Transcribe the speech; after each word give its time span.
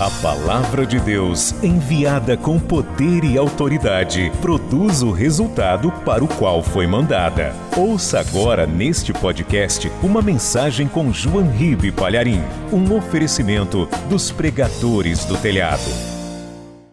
A 0.00 0.08
palavra 0.22 0.86
de 0.86 1.00
Deus, 1.00 1.50
enviada 1.60 2.36
com 2.36 2.56
poder 2.60 3.24
e 3.24 3.36
autoridade, 3.36 4.30
produz 4.40 5.02
o 5.02 5.10
resultado 5.10 5.90
para 6.04 6.22
o 6.22 6.28
qual 6.38 6.62
foi 6.62 6.86
mandada. 6.86 7.52
Ouça 7.76 8.20
agora 8.20 8.64
neste 8.64 9.12
podcast 9.12 9.88
uma 10.00 10.22
mensagem 10.22 10.86
com 10.86 11.12
João 11.12 11.50
Ribe 11.50 11.90
Palharim, 11.90 12.38
um 12.72 12.96
oferecimento 12.96 13.88
dos 14.08 14.30
pregadores 14.30 15.24
do 15.24 15.36
telhado. 15.36 15.90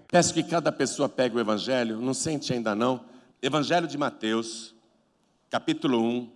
Peço 0.08 0.34
que 0.34 0.42
cada 0.42 0.72
pessoa 0.72 1.08
pegue 1.08 1.36
o 1.36 1.40
evangelho, 1.40 2.02
não 2.02 2.16
sente 2.16 2.54
ainda 2.54 2.74
não. 2.74 3.06
Evangelho 3.40 3.88
de 3.88 4.00
Mateus, 4.00 4.74
capítulo 5.52 6.02
1, 6.02 6.32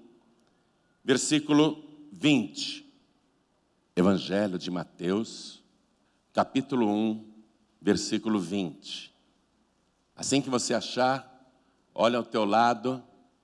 versículo 1.03 1.83
20. 2.13 2.85
Evangelho 3.95 4.59
de 4.59 4.69
Mateus, 4.69 5.58
capítulo 6.33 6.87
1, 6.87 7.25
versículo 7.81 8.39
20. 8.39 9.13
Assim 10.15 10.41
que 10.41 10.49
você 10.49 10.73
achar, 10.73 11.51
olha 11.93 12.17
ao 12.17 12.23
teu 12.23 12.45
lado, 12.45 13.01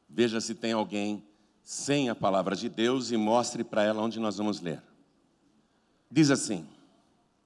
veja 0.09 0.39
se 0.39 0.53
tem 0.53 0.73
alguém 0.73 1.23
sem 1.63 2.09
a 2.09 2.15
palavra 2.15 2.55
de 2.55 2.69
Deus 2.69 3.11
e 3.11 3.17
mostre 3.17 3.63
para 3.63 3.83
ela 3.83 4.01
onde 4.01 4.19
nós 4.19 4.37
vamos 4.37 4.61
ler. 4.61 4.83
Diz 6.11 6.29
assim: 6.29 6.65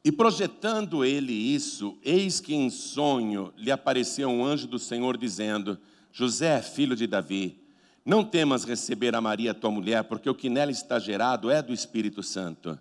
E 0.03 0.11
projetando 0.11 1.05
ele 1.05 1.31
isso, 1.31 1.97
eis 2.03 2.41
que 2.41 2.53
em 2.53 2.69
sonho 2.69 3.53
lhe 3.55 3.71
apareceu 3.71 4.29
um 4.29 4.43
anjo 4.43 4.67
do 4.67 4.77
Senhor 4.77 5.15
dizendo: 5.15 5.79
José, 6.11 6.61
filho 6.61 6.95
de 6.95 7.07
Davi, 7.07 7.63
não 8.03 8.25
temas 8.25 8.65
receber 8.65 9.15
a 9.15 9.21
Maria, 9.21 9.53
tua 9.53 9.71
mulher, 9.71 10.03
porque 10.03 10.29
o 10.29 10.35
que 10.35 10.49
nela 10.49 10.71
está 10.71 10.99
gerado 10.99 11.49
é 11.49 11.61
do 11.61 11.71
Espírito 11.71 12.21
Santo 12.21 12.77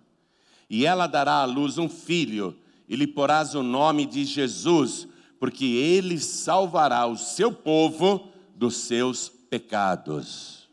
e 0.69 0.85
ela 0.85 1.07
dará 1.07 1.41
à 1.41 1.45
luz 1.45 1.77
um 1.77 1.89
filho, 1.89 2.55
e 2.87 2.95
lhe 2.95 3.07
porás 3.07 3.55
o 3.55 3.63
nome 3.63 4.05
de 4.05 4.23
Jesus, 4.23 5.07
porque 5.39 5.65
ele 5.65 6.19
salvará 6.19 7.07
o 7.07 7.17
seu 7.17 7.51
povo 7.51 8.29
dos 8.55 8.75
seus 8.77 9.29
pecados. 9.29 10.69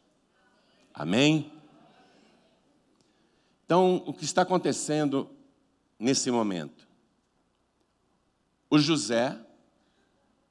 Amém? 0.93 1.53
Então, 3.65 4.03
o 4.07 4.13
que 4.13 4.25
está 4.25 4.43
acontecendo 4.43 5.29
nesse 5.99 6.31
momento? 6.31 6.87
O 8.69 8.79
José 8.79 9.39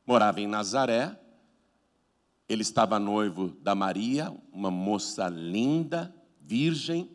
morava 0.06 0.42
em 0.42 0.48
Nazaré, 0.48 1.20
ele 2.48 2.62
estava 2.62 3.00
noivo 3.00 3.50
da 3.62 3.74
Maria, 3.74 4.36
uma 4.52 4.70
moça 4.70 5.28
linda, 5.28 6.14
virgem, 6.40 7.10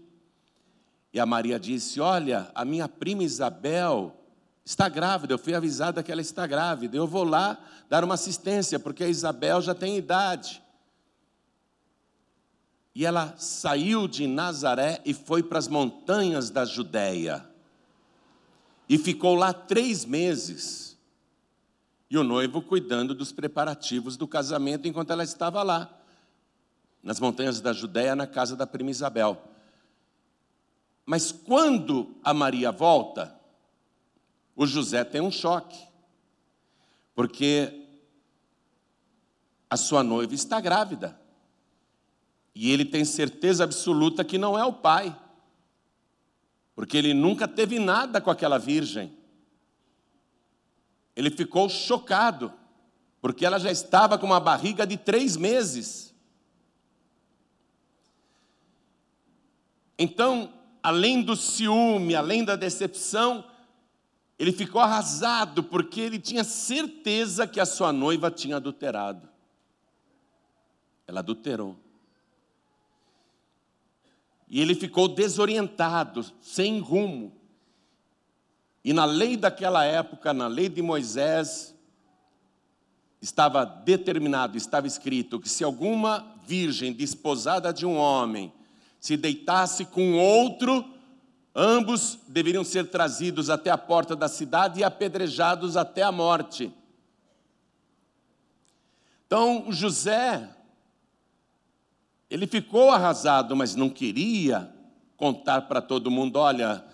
e 1.12 1.18
a 1.18 1.26
Maria 1.26 1.58
disse: 1.58 2.00
Olha, 2.00 2.50
a 2.54 2.64
minha 2.64 2.88
prima 2.88 3.22
Isabel 3.22 4.16
está 4.64 4.88
grávida. 4.88 5.34
Eu 5.34 5.38
fui 5.38 5.54
avisada 5.54 6.02
que 6.02 6.12
ela 6.12 6.20
está 6.20 6.46
grávida. 6.46 6.96
Eu 6.96 7.06
vou 7.06 7.24
lá 7.24 7.58
dar 7.88 8.04
uma 8.04 8.14
assistência, 8.14 8.78
porque 8.78 9.04
a 9.04 9.08
Isabel 9.08 9.60
já 9.60 9.74
tem 9.74 9.96
idade. 9.96 10.62
E 12.94 13.06
ela 13.06 13.34
saiu 13.38 14.06
de 14.06 14.26
Nazaré 14.26 15.00
e 15.04 15.14
foi 15.14 15.42
para 15.42 15.58
as 15.58 15.68
montanhas 15.68 16.50
da 16.50 16.64
Judéia. 16.64 17.46
E 18.88 18.98
ficou 18.98 19.34
lá 19.34 19.52
três 19.52 20.04
meses. 20.04 20.98
E 22.08 22.18
o 22.18 22.24
noivo 22.24 22.60
cuidando 22.60 23.14
dos 23.14 23.30
preparativos 23.30 24.16
do 24.16 24.26
casamento 24.26 24.88
enquanto 24.88 25.12
ela 25.12 25.22
estava 25.22 25.62
lá, 25.62 25.88
nas 27.00 27.20
montanhas 27.20 27.60
da 27.60 27.72
Judéia, 27.72 28.16
na 28.16 28.26
casa 28.26 28.56
da 28.56 28.66
prima 28.66 28.90
Isabel. 28.90 29.49
Mas 31.10 31.32
quando 31.32 32.14
a 32.22 32.32
Maria 32.32 32.70
volta, 32.70 33.36
o 34.54 34.64
José 34.64 35.02
tem 35.02 35.20
um 35.20 35.28
choque, 35.28 35.76
porque 37.16 37.88
a 39.68 39.76
sua 39.76 40.04
noiva 40.04 40.32
está 40.36 40.60
grávida. 40.60 41.20
E 42.54 42.70
ele 42.70 42.84
tem 42.84 43.04
certeza 43.04 43.64
absoluta 43.64 44.24
que 44.24 44.38
não 44.38 44.56
é 44.56 44.64
o 44.64 44.72
pai, 44.72 45.20
porque 46.76 46.96
ele 46.96 47.12
nunca 47.12 47.48
teve 47.48 47.80
nada 47.80 48.20
com 48.20 48.30
aquela 48.30 48.56
virgem. 48.56 49.12
Ele 51.16 51.32
ficou 51.32 51.68
chocado, 51.68 52.52
porque 53.20 53.44
ela 53.44 53.58
já 53.58 53.72
estava 53.72 54.16
com 54.16 54.26
uma 54.26 54.38
barriga 54.38 54.86
de 54.86 54.96
três 54.96 55.36
meses. 55.36 56.14
Então, 59.98 60.59
além 60.82 61.22
do 61.22 61.36
ciúme, 61.36 62.14
além 62.14 62.44
da 62.44 62.56
decepção, 62.56 63.44
ele 64.38 64.52
ficou 64.52 64.80
arrasado 64.80 65.62
porque 65.62 66.00
ele 66.00 66.18
tinha 66.18 66.42
certeza 66.42 67.46
que 67.46 67.60
a 67.60 67.66
sua 67.66 67.92
noiva 67.92 68.30
tinha 68.30 68.56
adulterado. 68.56 69.28
Ela 71.06 71.20
adulterou. 71.20 71.76
E 74.48 74.60
ele 74.60 74.74
ficou 74.74 75.06
desorientado, 75.06 76.24
sem 76.40 76.80
rumo. 76.80 77.32
E 78.82 78.92
na 78.92 79.04
lei 79.04 79.36
daquela 79.36 79.84
época, 79.84 80.32
na 80.32 80.46
lei 80.46 80.68
de 80.68 80.80
Moisés, 80.80 81.74
estava 83.20 83.64
determinado, 83.64 84.56
estava 84.56 84.86
escrito 84.86 85.38
que 85.38 85.48
se 85.48 85.62
alguma 85.62 86.34
virgem 86.46 86.92
desposada 86.92 87.72
de 87.72 87.84
um 87.84 87.96
homem 87.96 88.52
se 89.00 89.16
deitasse 89.16 89.86
com 89.86 90.18
outro, 90.18 90.84
ambos 91.54 92.18
deveriam 92.28 92.62
ser 92.62 92.90
trazidos 92.90 93.48
até 93.48 93.70
a 93.70 93.78
porta 93.78 94.14
da 94.14 94.28
cidade 94.28 94.80
e 94.80 94.84
apedrejados 94.84 95.74
até 95.76 96.02
a 96.02 96.12
morte. 96.12 96.70
Então, 99.26 99.66
José, 99.70 100.46
ele 102.28 102.46
ficou 102.46 102.90
arrasado, 102.90 103.56
mas 103.56 103.74
não 103.74 103.88
queria 103.88 104.70
contar 105.16 105.62
para 105.62 105.80
todo 105.80 106.10
mundo: 106.10 106.36
olha, 106.36 106.84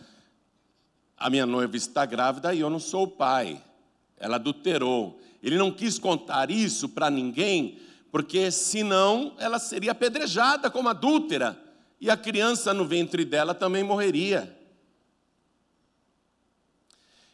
a 1.17 1.29
minha 1.29 1.45
noiva 1.45 1.77
está 1.77 2.07
grávida 2.07 2.55
e 2.55 2.61
eu 2.61 2.71
não 2.71 2.79
sou 2.79 3.05
o 3.05 3.09
pai, 3.09 3.61
ela 4.17 4.37
adulterou. 4.37 5.21
Ele 5.43 5.59
não 5.59 5.71
quis 5.71 5.99
contar 5.99 6.51
isso 6.51 6.89
para 6.89 7.11
ninguém, 7.11 7.79
porque 8.11 8.51
senão 8.51 9.35
ela 9.39 9.59
seria 9.59 9.93
apedrejada 9.93 10.71
como 10.71 10.89
adúltera 10.89 11.66
e 12.01 12.11
a 12.11 12.17
criança 12.17 12.75
no 12.75 12.85
ventre 12.85 13.25
dela 13.25 13.55
também 13.55 13.83
morreria. 13.83 14.55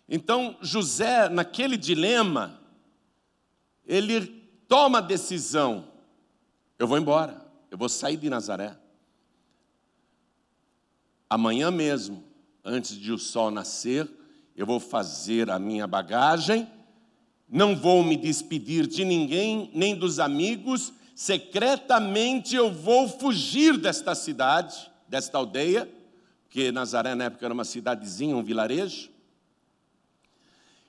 Então, 0.08 0.56
José, 0.60 1.28
naquele 1.28 1.76
dilema, 1.76 2.60
ele 3.86 4.26
toma 4.68 4.98
a 4.98 5.02
decisão: 5.02 5.88
eu 6.78 6.86
vou 6.86 6.98
embora, 6.98 7.44
eu 7.70 7.78
vou 7.78 7.88
sair 7.88 8.16
de 8.16 8.28
Nazaré. 8.28 8.76
Amanhã 11.28 11.70
mesmo, 11.70 12.22
antes 12.62 12.96
de 12.96 13.10
o 13.10 13.18
sol 13.18 13.50
nascer, 13.50 14.08
eu 14.54 14.66
vou 14.66 14.78
fazer 14.78 15.50
a 15.50 15.58
minha 15.58 15.86
bagagem, 15.86 16.70
não 17.48 17.74
vou 17.74 18.04
me 18.04 18.16
despedir 18.16 18.86
de 18.86 19.04
ninguém, 19.04 19.70
nem 19.74 19.96
dos 19.96 20.18
amigos, 20.18 20.92
secretamente 21.14 22.54
eu 22.54 22.72
vou 22.72 23.08
fugir 23.08 23.76
desta 23.76 24.14
cidade, 24.14 24.90
desta 25.08 25.38
aldeia, 25.38 25.90
porque 26.44 26.70
Nazaré 26.70 27.14
na 27.14 27.24
época 27.24 27.44
era 27.44 27.54
uma 27.54 27.64
cidadezinha, 27.64 28.36
um 28.36 28.42
vilarejo. 28.42 29.10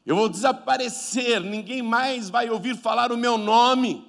Eu 0.06 0.16
vou 0.16 0.28
desaparecer, 0.28 1.40
ninguém 1.42 1.82
mais 1.82 2.30
vai 2.30 2.50
ouvir 2.50 2.76
falar 2.76 3.12
o 3.12 3.18
meu 3.18 3.38
nome. 3.38 4.06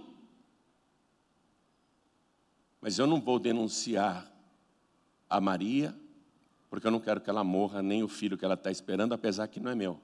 Mas 2.81 2.99
eu 2.99 3.07
não 3.07 3.21
vou 3.21 3.39
denunciar 3.39 4.31
a 5.31 5.41
Maria, 5.41 5.95
porque 6.69 6.87
eu 6.87 6.91
não 6.91 6.99
quero 6.99 7.21
que 7.21 7.31
ela 7.31 7.45
morra, 7.45 7.81
nem 7.81 8.03
o 8.03 8.09
filho 8.09 8.37
que 8.37 8.45
ela 8.45 8.55
está 8.55 8.71
esperando, 8.71 9.15
apesar 9.15 9.47
que 9.47 9.61
não 9.61 9.71
é 9.71 9.75
meu. 9.75 10.01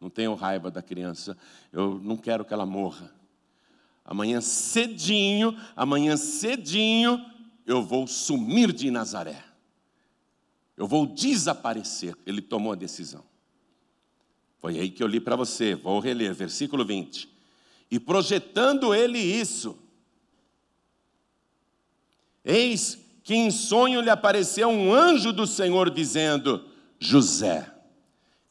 Não 0.00 0.10
tenho 0.10 0.34
raiva 0.34 0.70
da 0.70 0.82
criança, 0.82 1.38
eu 1.72 2.00
não 2.02 2.16
quero 2.16 2.44
que 2.44 2.52
ela 2.52 2.66
morra. 2.66 3.14
Amanhã 4.04 4.40
cedinho, 4.40 5.58
amanhã 5.74 6.16
cedinho, 6.16 7.24
eu 7.64 7.82
vou 7.82 8.06
sumir 8.06 8.72
de 8.72 8.90
Nazaré. 8.90 9.42
Eu 10.76 10.86
vou 10.86 11.06
desaparecer. 11.06 12.16
Ele 12.26 12.42
tomou 12.42 12.72
a 12.72 12.76
decisão. 12.76 13.24
Foi 14.58 14.78
aí 14.78 14.90
que 14.90 15.02
eu 15.02 15.06
li 15.06 15.20
para 15.20 15.36
você, 15.36 15.74
vou 15.74 16.00
reler, 16.00 16.34
versículo 16.34 16.84
20. 16.84 17.28
E 17.90 18.00
projetando 18.00 18.94
ele 18.94 19.18
isso, 19.18 19.78
eis 22.44 22.98
que 23.22 23.34
em 23.34 23.50
sonho 23.50 24.00
lhe 24.00 24.10
apareceu 24.10 24.68
um 24.68 24.92
anjo 24.92 25.32
do 25.32 25.46
Senhor 25.46 25.90
dizendo: 25.90 26.66
José, 26.98 27.72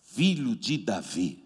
filho 0.01 0.55
de 0.55 0.77
Davi, 0.77 1.42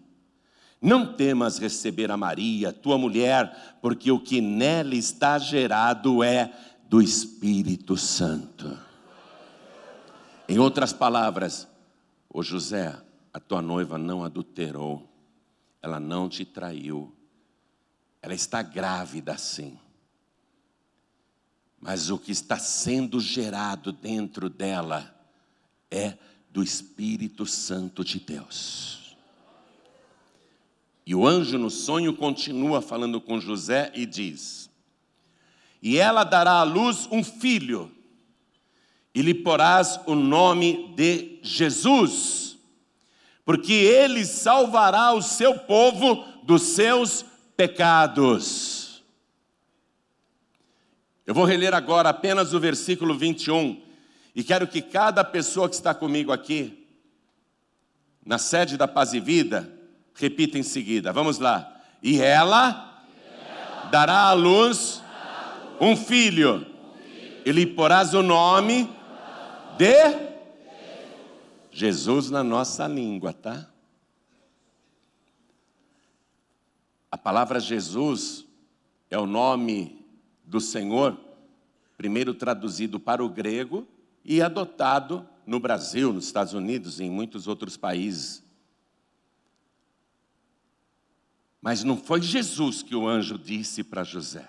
não 0.80 1.14
temas 1.14 1.58
receber 1.58 2.10
a 2.10 2.16
Maria, 2.16 2.72
tua 2.72 2.96
mulher, 2.96 3.78
porque 3.82 4.10
o 4.12 4.20
que 4.20 4.40
nela 4.40 4.94
está 4.94 5.38
gerado 5.38 6.22
é 6.22 6.52
do 6.88 7.02
Espírito 7.02 7.96
Santo. 7.96 8.78
Em 10.48 10.58
outras 10.58 10.92
palavras, 10.92 11.68
ô 12.28 12.42
José, 12.42 12.96
a 13.32 13.40
tua 13.40 13.60
noiva 13.60 13.98
não 13.98 14.24
adulterou, 14.24 15.06
ela 15.82 16.00
não 16.00 16.28
te 16.28 16.44
traiu, 16.44 17.14
ela 18.22 18.34
está 18.34 18.62
grávida 18.62 19.36
sim. 19.36 19.78
Mas 21.80 22.10
o 22.10 22.18
que 22.18 22.32
está 22.32 22.58
sendo 22.58 23.20
gerado 23.20 23.92
dentro 23.92 24.48
dela 24.48 25.14
é 25.90 26.16
do 26.50 26.62
Espírito 26.62 27.46
Santo 27.46 28.04
de 28.04 28.18
Deus. 28.18 29.07
E 31.08 31.14
o 31.14 31.26
anjo 31.26 31.56
no 31.56 31.70
sonho 31.70 32.12
continua 32.12 32.82
falando 32.82 33.18
com 33.18 33.40
José 33.40 33.90
e 33.94 34.04
diz: 34.04 34.68
E 35.80 35.96
ela 35.96 36.22
dará 36.22 36.60
à 36.60 36.64
luz 36.64 37.08
um 37.10 37.24
filho, 37.24 37.90
e 39.14 39.22
lhe 39.22 39.32
porás 39.32 39.98
o 40.04 40.14
nome 40.14 40.92
de 40.94 41.38
Jesus, 41.42 42.58
porque 43.42 43.72
ele 43.72 44.26
salvará 44.26 45.14
o 45.14 45.22
seu 45.22 45.58
povo 45.60 46.26
dos 46.42 46.60
seus 46.60 47.24
pecados. 47.56 49.02
Eu 51.26 51.32
vou 51.32 51.46
reler 51.46 51.72
agora 51.72 52.10
apenas 52.10 52.52
o 52.52 52.60
versículo 52.60 53.16
21 53.16 53.80
e 54.34 54.44
quero 54.44 54.68
que 54.68 54.82
cada 54.82 55.24
pessoa 55.24 55.70
que 55.70 55.74
está 55.74 55.94
comigo 55.94 56.32
aqui, 56.32 56.86
na 58.26 58.36
sede 58.36 58.76
da 58.76 58.86
Paz 58.86 59.14
e 59.14 59.20
Vida, 59.20 59.77
repita 60.18 60.58
em 60.58 60.62
seguida. 60.62 61.12
Vamos 61.12 61.38
lá. 61.38 61.80
E 62.02 62.20
ela, 62.20 63.04
dará 63.90 64.24
à 64.24 64.32
luz 64.32 65.02
um 65.80 65.96
filho, 65.96 66.66
e 67.46 67.52
lhe 67.52 67.66
porás 67.66 68.12
o 68.12 68.22
nome 68.22 68.90
de 69.76 70.28
Jesus 71.70 72.30
na 72.30 72.42
nossa 72.42 72.86
língua, 72.88 73.32
tá? 73.32 73.68
A 77.10 77.16
palavra 77.16 77.60
Jesus 77.60 78.44
é 79.08 79.16
o 79.16 79.26
nome 79.26 80.04
do 80.44 80.60
Senhor, 80.60 81.16
primeiro 81.96 82.34
traduzido 82.34 82.98
para 82.98 83.24
o 83.24 83.28
grego 83.28 83.86
e 84.24 84.42
adotado 84.42 85.26
no 85.46 85.60
Brasil, 85.60 86.12
nos 86.12 86.26
Estados 86.26 86.52
Unidos 86.52 87.00
e 87.00 87.04
em 87.04 87.10
muitos 87.10 87.46
outros 87.46 87.76
países. 87.76 88.42
Mas 91.60 91.82
não 91.82 91.96
foi 91.96 92.22
Jesus 92.22 92.82
que 92.82 92.94
o 92.94 93.06
anjo 93.06 93.38
disse 93.38 93.82
para 93.82 94.04
José. 94.04 94.48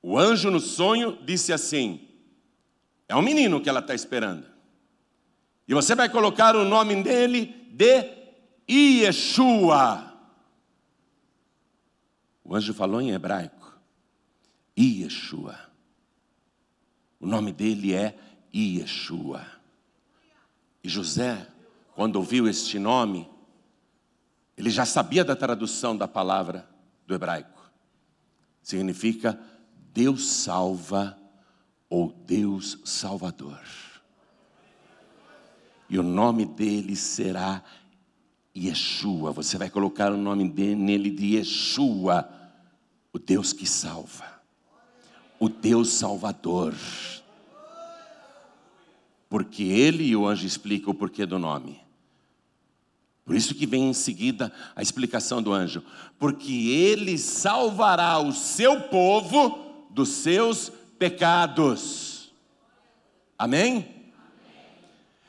O 0.00 0.18
anjo 0.18 0.50
no 0.50 0.60
sonho 0.60 1.18
disse 1.24 1.52
assim: 1.52 2.08
é 3.08 3.16
um 3.16 3.22
menino 3.22 3.60
que 3.60 3.68
ela 3.68 3.80
está 3.80 3.94
esperando. 3.94 4.46
E 5.66 5.74
você 5.74 5.94
vai 5.94 6.08
colocar 6.08 6.54
o 6.54 6.64
nome 6.64 7.02
dele 7.02 7.46
de 7.70 8.18
Yeshua. 8.68 10.04
O 12.44 12.54
anjo 12.54 12.72
falou 12.72 13.00
em 13.00 13.10
hebraico: 13.10 13.78
Yeshua. 14.78 15.58
O 17.18 17.26
nome 17.26 17.52
dele 17.52 17.94
é 17.94 18.16
Yeshua. 18.54 19.46
E 20.84 20.88
José, 20.88 21.46
quando 21.98 22.14
ouviu 22.14 22.46
este 22.46 22.78
nome, 22.78 23.28
ele 24.56 24.70
já 24.70 24.86
sabia 24.86 25.24
da 25.24 25.34
tradução 25.34 25.96
da 25.96 26.06
palavra 26.06 26.64
do 27.04 27.12
hebraico. 27.12 27.60
Significa 28.62 29.36
Deus 29.92 30.24
salva 30.28 31.18
ou 31.90 32.12
Deus 32.24 32.78
Salvador. 32.84 33.60
E 35.90 35.98
o 35.98 36.02
nome 36.04 36.46
dele 36.46 36.94
será 36.94 37.64
Yeshua. 38.56 39.32
Você 39.32 39.58
vai 39.58 39.68
colocar 39.68 40.12
o 40.12 40.16
nome 40.16 40.48
dele, 40.48 40.76
nele 40.76 41.10
de 41.10 41.34
Yeshua, 41.34 42.30
o 43.12 43.18
Deus 43.18 43.52
que 43.52 43.66
salva 43.66 44.38
o 45.40 45.48
Deus 45.48 45.94
Salvador. 45.94 46.76
Porque 49.28 49.64
ele 49.64 50.04
e 50.04 50.14
o 50.14 50.28
anjo 50.28 50.46
explicam 50.46 50.92
o 50.92 50.94
porquê 50.94 51.26
do 51.26 51.40
nome. 51.40 51.87
Por 53.28 53.36
isso 53.36 53.54
que 53.54 53.66
vem 53.66 53.90
em 53.90 53.92
seguida 53.92 54.50
a 54.74 54.80
explicação 54.80 55.42
do 55.42 55.52
anjo. 55.52 55.84
Porque 56.18 56.70
ele 56.70 57.18
salvará 57.18 58.18
o 58.18 58.32
seu 58.32 58.80
povo 58.84 59.86
dos 59.90 60.08
seus 60.08 60.72
pecados. 60.98 62.32
Amém? 63.38 64.12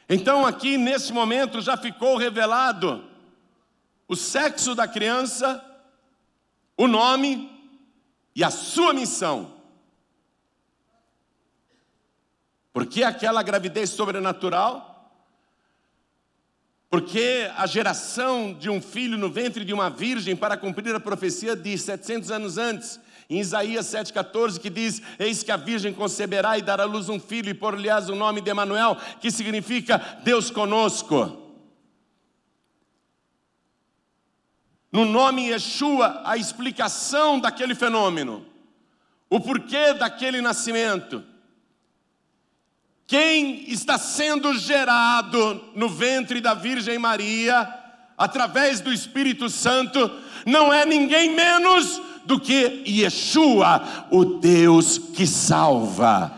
Então, 0.07 0.46
aqui 0.46 0.78
nesse 0.78 1.12
momento 1.12 1.60
já 1.60 1.75
ficou 1.75 2.16
revelado 2.16 3.04
o 4.07 4.16
sexo 4.16 4.74
da 4.74 4.88
criança, 4.88 5.62
o 6.78 6.88
nome 6.88 7.51
e 8.34 8.46
a 8.46 8.50
sua 8.50 8.94
missão. 8.94 9.56
Porque 12.72 13.04
aquela 13.04 13.44
gravidez 13.44 13.90
sobrenatural? 13.90 14.88
Porque 16.89 17.51
a 17.56 17.68
geração 17.68 18.51
de 18.51 18.68
um 18.68 18.81
filho 18.81 19.15
no 19.18 19.30
ventre 19.30 19.63
de 19.63 19.74
uma 19.74 19.91
virgem 19.91 20.36
para 20.36 20.57
cumprir 20.57 20.95
a 20.95 21.00
profecia 21.00 21.56
de 21.56 21.77
700 21.77 22.31
anos 22.31 22.57
antes, 22.57 23.00
em 23.30 23.39
Isaías 23.39 23.86
7,14, 23.86 24.59
que 24.59 24.71
diz: 24.71 25.00
Eis 25.19 25.44
que 25.44 25.51
a 25.51 25.57
virgem 25.57 25.94
conceberá 25.94 26.57
e 26.57 26.63
dará 26.63 26.83
à 26.83 26.88
luz 26.88 27.07
um 27.07 27.19
filho, 27.19 27.50
e 27.50 27.53
por-lhe-ás 27.53 28.09
o 28.09 28.15
nome 28.15 28.41
de 28.41 28.50
Emanuel, 28.50 28.97
que 29.21 29.30
significa 29.30 30.00
Deus 30.24 30.50
conosco. 30.50 31.38
No 34.91 35.06
nome 35.06 35.50
Yeshua, 35.50 36.24
a 36.25 36.36
explicação 36.38 37.39
daquele 37.39 37.75
fenômeno, 37.75 38.44
o 39.30 39.39
porquê 39.39 39.94
daquele 39.94 40.41
nascimento. 40.41 41.24
Quem 43.10 43.64
está 43.68 43.98
sendo 43.98 44.54
gerado 44.54 45.60
no 45.76 45.90
ventre 45.90 46.40
da 46.40 46.54
Virgem 46.54 47.00
Maria, 47.00 47.68
através 48.16 48.82
do 48.82 48.94
Espírito 48.94 49.50
Santo, 49.50 50.12
não 50.46 50.72
é 50.72 50.86
ninguém 50.86 51.36
menos 51.36 52.00
do 52.24 52.40
que 52.40 52.84
Yeshua, 52.88 53.82
o 54.12 54.24
Deus 54.24 55.00
que 55.00 55.26
salva. 55.26 56.32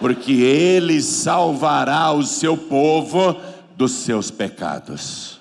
Porque 0.00 0.32
Ele 0.32 1.00
salvará 1.00 2.10
o 2.10 2.24
seu 2.24 2.56
povo 2.56 3.40
dos 3.76 3.92
seus 3.92 4.32
pecados. 4.32 5.38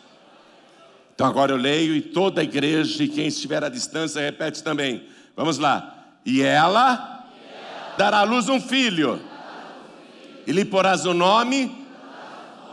Então 1.16 1.26
agora 1.26 1.52
eu 1.52 1.58
leio 1.58 1.96
e 1.96 2.02
toda 2.02 2.42
a 2.42 2.44
igreja 2.44 3.04
e 3.04 3.08
quem 3.08 3.26
estiver 3.26 3.64
à 3.64 3.70
distância 3.70 4.22
repete 4.22 4.62
também. 4.62 5.04
Vamos 5.36 5.58
lá. 5.58 5.96
E 6.24 6.44
ela 6.44 7.26
dará 7.98 8.20
à 8.20 8.24
luz 8.24 8.48
um 8.48 8.62
filho 8.62 9.20
e 10.48 10.52
lhe 10.54 10.64
porás 10.64 11.06
o 11.06 11.14
nome 11.14 11.86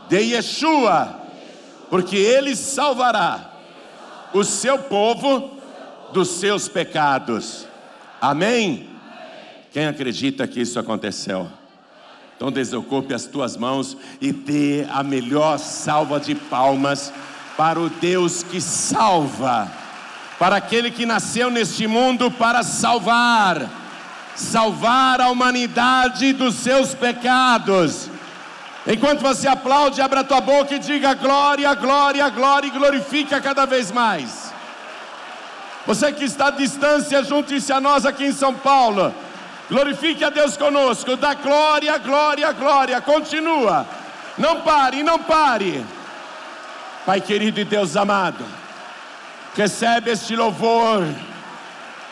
de 0.08 0.20
Yeshua, 0.20 1.20
porque 1.90 2.16
ele 2.16 2.54
salvará 2.54 3.50
o 4.32 4.44
seu 4.44 4.78
povo 4.78 5.58
dos 6.12 6.28
seus 6.28 6.68
pecados. 6.68 7.66
Amém? 8.20 8.88
Quem 9.72 9.88
acredita 9.88 10.46
que 10.46 10.60
isso 10.60 10.78
aconteceu? 10.78 11.50
Então 12.36 12.52
desocupe 12.52 13.12
as 13.12 13.26
tuas 13.26 13.56
mãos 13.56 13.96
e 14.20 14.32
dê 14.32 14.86
a 14.88 15.02
melhor 15.02 15.58
salva 15.58 16.20
de 16.20 16.36
palmas 16.36 17.12
para 17.56 17.80
o 17.80 17.90
Deus 17.90 18.44
que 18.44 18.60
salva, 18.60 19.70
para 20.38 20.56
aquele 20.56 20.92
que 20.92 21.04
nasceu 21.04 21.50
neste 21.50 21.88
mundo 21.88 22.30
para 22.30 22.62
salvar 22.62 23.83
salvar 24.34 25.20
a 25.20 25.28
humanidade 25.28 26.32
dos 26.32 26.54
seus 26.56 26.94
pecados. 26.94 28.10
Enquanto 28.86 29.20
você 29.20 29.48
aplaude, 29.48 30.00
abra 30.00 30.24
tua 30.24 30.40
boca 30.40 30.74
e 30.74 30.78
diga 30.78 31.14
glória, 31.14 31.72
glória, 31.74 32.28
glória 32.28 32.68
e 32.68 32.70
glorifique 32.70 33.34
a 33.34 33.40
cada 33.40 33.64
vez 33.64 33.90
mais. 33.90 34.52
Você 35.86 36.12
que 36.12 36.24
está 36.24 36.48
à 36.48 36.50
distância, 36.50 37.22
junte-se 37.22 37.72
a 37.72 37.80
nós 37.80 38.04
aqui 38.04 38.24
em 38.24 38.32
São 38.32 38.54
Paulo. 38.54 39.14
Glorifique 39.70 40.22
a 40.22 40.30
Deus 40.30 40.56
conosco, 40.56 41.16
dá 41.16 41.34
glória, 41.34 41.96
glória, 41.98 42.52
glória. 42.52 43.00
Continua. 43.00 43.86
Não 44.36 44.60
pare, 44.60 45.02
não 45.02 45.18
pare. 45.18 45.84
Pai 47.06 47.20
querido 47.20 47.60
e 47.60 47.64
Deus 47.64 47.96
amado, 47.96 48.44
recebe 49.54 50.10
este 50.10 50.34
louvor 50.34 51.06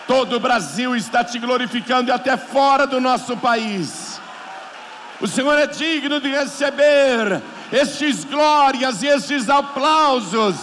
Todo 0.07 0.37
o 0.37 0.41
Brasil 0.41 0.97
está 0.97 1.23
te 1.23 1.39
glorificando 1.39 2.11
e 2.11 2.13
até 2.13 2.37
fora 2.37 2.87
do 2.87 3.01
nosso 3.01 3.37
país. 3.37 4.21
O 5.21 5.29
Senhor 5.29 5.57
é 5.59 5.67
digno 5.67 6.21
de 6.21 6.29
receber 6.29 7.41
estes 7.71 8.25
glórias 8.25 9.03
e 9.03 9.07
estes 9.07 9.49
aplausos, 9.49 10.57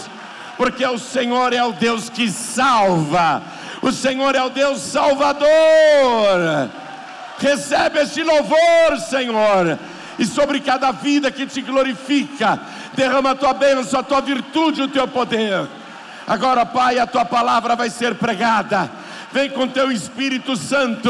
porque 0.58 0.86
o 0.86 1.00
Senhor 1.00 1.54
é 1.54 1.64
o 1.64 1.72
Deus 1.72 2.10
que 2.10 2.30
salva, 2.30 3.42
o 3.82 3.92
Senhor 3.92 4.36
é 4.36 4.44
o 4.44 4.50
Deus 4.50 4.82
Salvador. 4.82 5.48
Recebe 7.40 8.00
este 8.00 8.22
louvor, 8.22 9.00
Senhor, 9.10 9.80
e 10.20 10.26
sobre 10.26 10.60
cada 10.60 10.92
vida 10.92 11.32
que 11.32 11.48
te 11.48 11.62
glorifica. 11.62 12.60
Derrama 12.94 13.32
a 13.32 13.36
tua 13.36 13.54
bênção, 13.54 14.02
a 14.02 14.04
tua 14.04 14.20
virtude, 14.20 14.82
o 14.82 14.90
teu 14.90 15.08
poder. 15.08 15.66
Agora, 16.28 16.66
Pai, 16.66 17.00
a 17.00 17.08
tua 17.08 17.24
palavra 17.24 17.78
vai 17.78 17.90
ser 17.90 18.14
pregada. 18.16 18.92
Vem 19.32 19.50
com 19.52 19.68
teu 19.68 19.92
Espírito 19.92 20.56
Santo, 20.56 21.10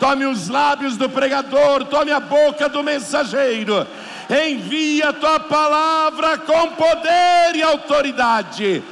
tome 0.00 0.26
os 0.26 0.48
lábios 0.48 0.96
do 0.96 1.08
pregador, 1.08 1.84
tome 1.84 2.10
a 2.10 2.18
boca 2.18 2.68
do 2.68 2.82
mensageiro. 2.82 3.86
Envia 4.28 5.10
a 5.10 5.12
tua 5.12 5.40
palavra 5.40 6.38
com 6.38 6.68
poder 6.68 7.54
e 7.54 7.62
autoridade, 7.62 8.82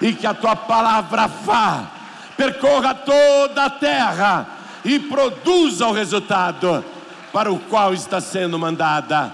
e 0.00 0.12
que 0.12 0.26
a 0.26 0.34
tua 0.34 0.56
palavra 0.56 1.26
vá, 1.26 1.90
percorra 2.36 2.94
toda 2.94 3.64
a 3.64 3.70
terra 3.70 4.46
e 4.84 4.98
produza 4.98 5.86
o 5.86 5.92
resultado 5.92 6.84
para 7.32 7.52
o 7.52 7.58
qual 7.58 7.92
está 7.92 8.20
sendo 8.20 8.58
mandada. 8.58 9.32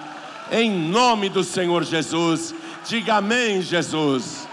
Em 0.50 0.70
nome 0.70 1.28
do 1.28 1.42
Senhor 1.42 1.84
Jesus, 1.84 2.54
diga 2.86 3.16
amém, 3.16 3.62
Jesus. 3.62 4.48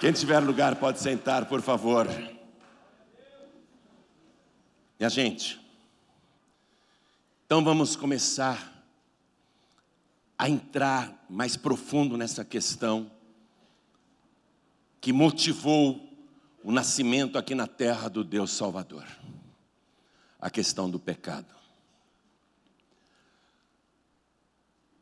Quem 0.00 0.12
tiver 0.12 0.40
lugar 0.40 0.76
pode 0.76 1.00
sentar, 1.00 1.44
por 1.46 1.60
favor. 1.60 2.06
Minha 4.98 5.10
gente, 5.10 5.60
então 7.46 7.62
vamos 7.62 7.94
começar 7.94 8.84
a 10.36 10.48
entrar 10.48 11.24
mais 11.30 11.56
profundo 11.56 12.16
nessa 12.16 12.44
questão 12.44 13.10
que 15.00 15.12
motivou 15.12 16.08
o 16.62 16.72
nascimento 16.72 17.38
aqui 17.38 17.54
na 17.54 17.66
terra 17.66 18.08
do 18.08 18.24
Deus 18.24 18.50
Salvador 18.50 19.06
a 20.40 20.50
questão 20.50 20.88
do 20.88 20.98
pecado. 20.98 21.54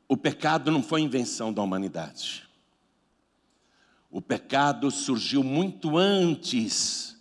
O 0.09 0.17
pecado 0.17 0.71
não 0.71 0.83
foi 0.83 1.03
invenção 1.03 1.53
da 1.53 1.63
humanidade. 1.63 2.49
O 4.11 4.23
pecado 4.23 4.91
surgiu 4.91 5.43
muito 5.43 5.99
antes 5.99 7.17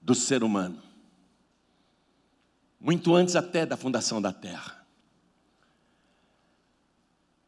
do 0.00 0.14
ser 0.14 0.44
humano, 0.44 0.83
muito 2.84 3.14
antes 3.14 3.34
até 3.34 3.64
da 3.64 3.78
fundação 3.78 4.20
da 4.20 4.30
terra. 4.30 4.86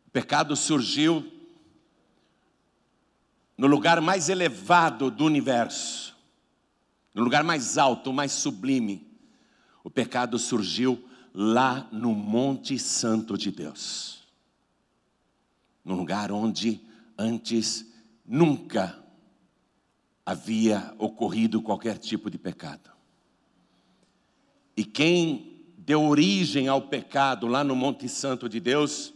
O 0.07 0.11
pecado 0.11 0.57
surgiu 0.57 1.31
no 3.59 3.67
lugar 3.67 4.01
mais 4.01 4.31
elevado 4.31 5.11
do 5.11 5.27
universo, 5.27 6.17
no 7.13 7.23
lugar 7.23 7.45
mais 7.45 7.77
alto, 7.77 8.15
mais 8.15 8.33
sublime. 8.33 9.07
O 9.85 9.91
pecado 9.91 10.39
surgiu 10.39 11.07
lá 11.35 11.87
no 11.93 12.15
Monte 12.15 12.79
Santo 12.79 13.37
de 13.37 13.51
Deus, 13.51 14.27
no 15.85 15.97
lugar 15.97 16.33
onde 16.33 16.81
antes 17.19 17.93
nunca 18.25 18.99
havia 20.25 20.95
ocorrido 20.99 21.61
qualquer 21.61 21.99
tipo 21.99 22.31
de 22.31 22.39
pecado. 22.39 22.96
E 24.77 24.85
quem 24.85 25.65
deu 25.79 26.03
origem 26.03 26.69
ao 26.69 26.83
pecado 26.83 27.47
lá 27.47 27.65
no 27.65 27.75
Monte 27.75 28.09
Santo 28.09 28.49
de 28.49 28.61
Deus 28.61 29.15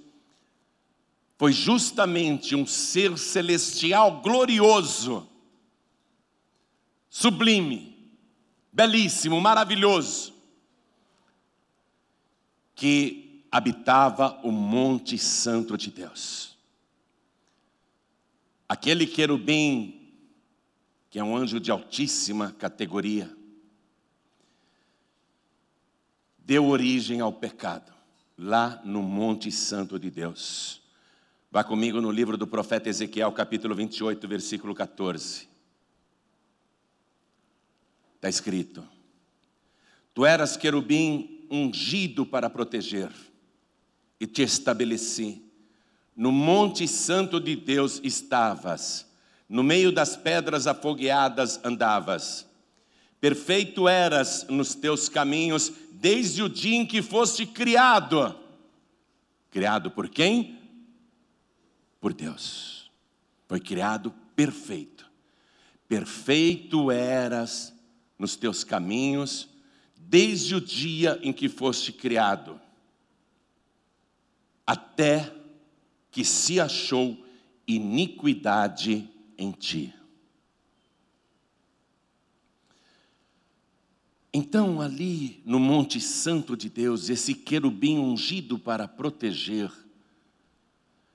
foi 1.37 1.53
justamente 1.53 2.55
um 2.55 2.67
ser 2.67 3.19
celestial 3.19 4.21
glorioso, 4.21 5.29
sublime, 7.09 7.97
belíssimo, 8.73 9.41
maravilhoso, 9.41 10.33
que 12.75 13.45
habitava 13.51 14.39
o 14.43 14.53
Monte 14.53 15.19
Santo 15.19 15.77
de 15.77 15.91
Deus. 15.91 16.57
Aquele 18.69 19.07
querubim, 19.07 20.13
que 21.11 21.19
é 21.19 21.25
um 21.25 21.37
anjo 21.37 21.59
de 21.59 21.71
altíssima 21.71 22.53
categoria, 22.53 23.35
deu 26.51 26.67
origem 26.67 27.21
ao 27.21 27.33
pecado, 27.33 27.93
lá 28.37 28.83
no 28.85 29.03
Monte 29.03 29.53
Santo 29.53 30.01
de 30.01 30.11
Deus. 30.11 30.83
Vá 31.49 31.63
comigo 31.63 32.01
no 32.01 32.11
livro 32.11 32.37
do 32.37 32.45
profeta 32.45 32.89
Ezequiel, 32.89 33.31
capítulo 33.31 33.73
28, 33.73 34.27
versículo 34.27 34.75
14. 34.75 35.49
Está 38.17 38.29
escrito: 38.29 38.83
Tu 40.13 40.27
eras 40.27 40.57
querubim 40.57 41.47
ungido 41.49 42.27
para 42.27 42.51
proteger, 42.51 43.13
e 44.19 44.27
te 44.27 44.43
estabeleci. 44.43 45.49
No 46.17 46.33
Monte 46.33 46.89
Santo 46.89 47.39
de 47.39 47.55
Deus 47.55 48.01
estavas, 48.03 49.07
no 49.49 49.63
meio 49.63 49.93
das 49.93 50.17
pedras 50.17 50.67
afogueadas 50.67 51.61
andavas. 51.65 52.50
Perfeito 53.21 53.87
eras 53.89 54.47
nos 54.49 54.75
teus 54.75 55.09
caminhos 55.09 55.73
desde 55.93 56.43
o 56.43 56.49
dia 56.49 56.77
em 56.77 56.87
que 56.87 57.03
foste 57.03 57.45
criado. 57.45 58.35
Criado 59.51 59.91
por 59.91 60.09
quem? 60.09 60.59
Por 62.01 62.15
Deus. 62.15 62.91
Foi 63.47 63.61
criado 63.61 64.11
perfeito. 64.35 65.09
Perfeito 65.87 66.91
eras 66.91 67.75
nos 68.19 68.37
teus 68.37 68.65
caminhos 68.65 69.49
desde 70.11 70.55
o 70.57 70.61
dia 70.61 71.21
em 71.23 71.33
que 71.33 71.49
foste 71.49 71.93
criado, 71.93 72.61
até 74.67 75.33
que 76.11 76.25
se 76.25 76.59
achou 76.59 77.25
iniquidade 77.67 79.09
em 79.39 79.53
ti. 79.53 79.95
Então, 84.33 84.81
ali 84.81 85.43
no 85.45 85.59
Monte 85.59 86.01
Santo 86.01 86.57
de 86.57 86.69
Deus, 86.69 87.09
esse 87.09 87.35
querubim 87.35 87.99
ungido 87.99 88.59
para 88.59 88.87
proteger, 88.87 89.71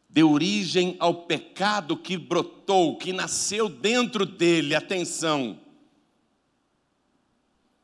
deu 0.09 0.31
origem 0.31 0.97
ao 0.99 1.23
pecado 1.23 1.95
que 1.95 2.17
brotou, 2.17 2.97
que 2.97 3.13
nasceu 3.13 3.69
dentro 3.69 4.25
dele. 4.25 4.75
Atenção, 4.75 5.59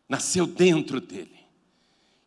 nasceu 0.07 0.45
dentro 0.45 0.99
dele. 0.99 1.39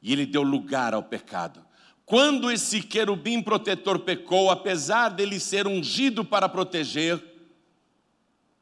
E 0.00 0.12
ele 0.12 0.24
deu 0.24 0.42
lugar 0.42 0.94
ao 0.94 1.02
pecado. 1.02 1.64
Quando 2.06 2.50
esse 2.50 2.82
querubim 2.82 3.42
protetor 3.42 3.98
pecou, 3.98 4.50
apesar 4.50 5.10
dele 5.10 5.40
ser 5.40 5.66
ungido 5.66 6.24
para 6.24 6.48
proteger, 6.48 7.22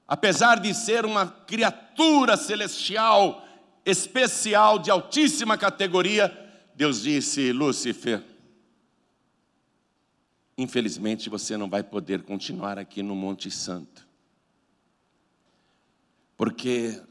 apesar 0.06 0.60
de 0.60 0.72
ser 0.74 1.04
uma 1.04 1.26
criatura 1.26 2.36
celestial, 2.36 3.44
especial, 3.84 4.78
de 4.78 4.90
altíssima 4.90 5.58
categoria, 5.58 6.28
Deus 6.74 7.02
disse: 7.02 7.52
Lúcifer, 7.52 8.22
infelizmente 10.56 11.28
você 11.28 11.56
não 11.56 11.68
vai 11.68 11.82
poder 11.82 12.22
continuar 12.22 12.78
aqui 12.78 13.02
no 13.02 13.14
Monte 13.14 13.50
Santo, 13.50 14.06
porque 16.36 17.02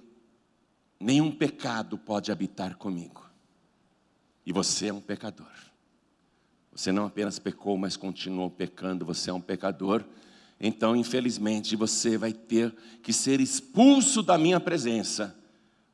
nenhum 0.99 1.31
pecado 1.31 1.97
pode 1.97 2.31
habitar 2.31 2.77
comigo. 2.77 3.29
E 4.45 4.51
você 4.51 4.87
é 4.87 4.93
um 4.93 5.01
pecador. 5.01 5.51
Você 6.71 6.91
não 6.91 7.05
apenas 7.05 7.37
pecou, 7.37 7.77
mas 7.77 7.97
continuou 7.97 8.49
pecando, 8.49 9.05
você 9.05 9.29
é 9.29 9.33
um 9.33 9.41
pecador. 9.41 10.03
Então, 10.59 10.95
infelizmente, 10.95 11.75
você 11.75 12.17
vai 12.17 12.31
ter 12.31 12.73
que 13.03 13.11
ser 13.11 13.41
expulso 13.41 14.23
da 14.23 14.37
minha 14.37 14.59
presença, 14.59 15.35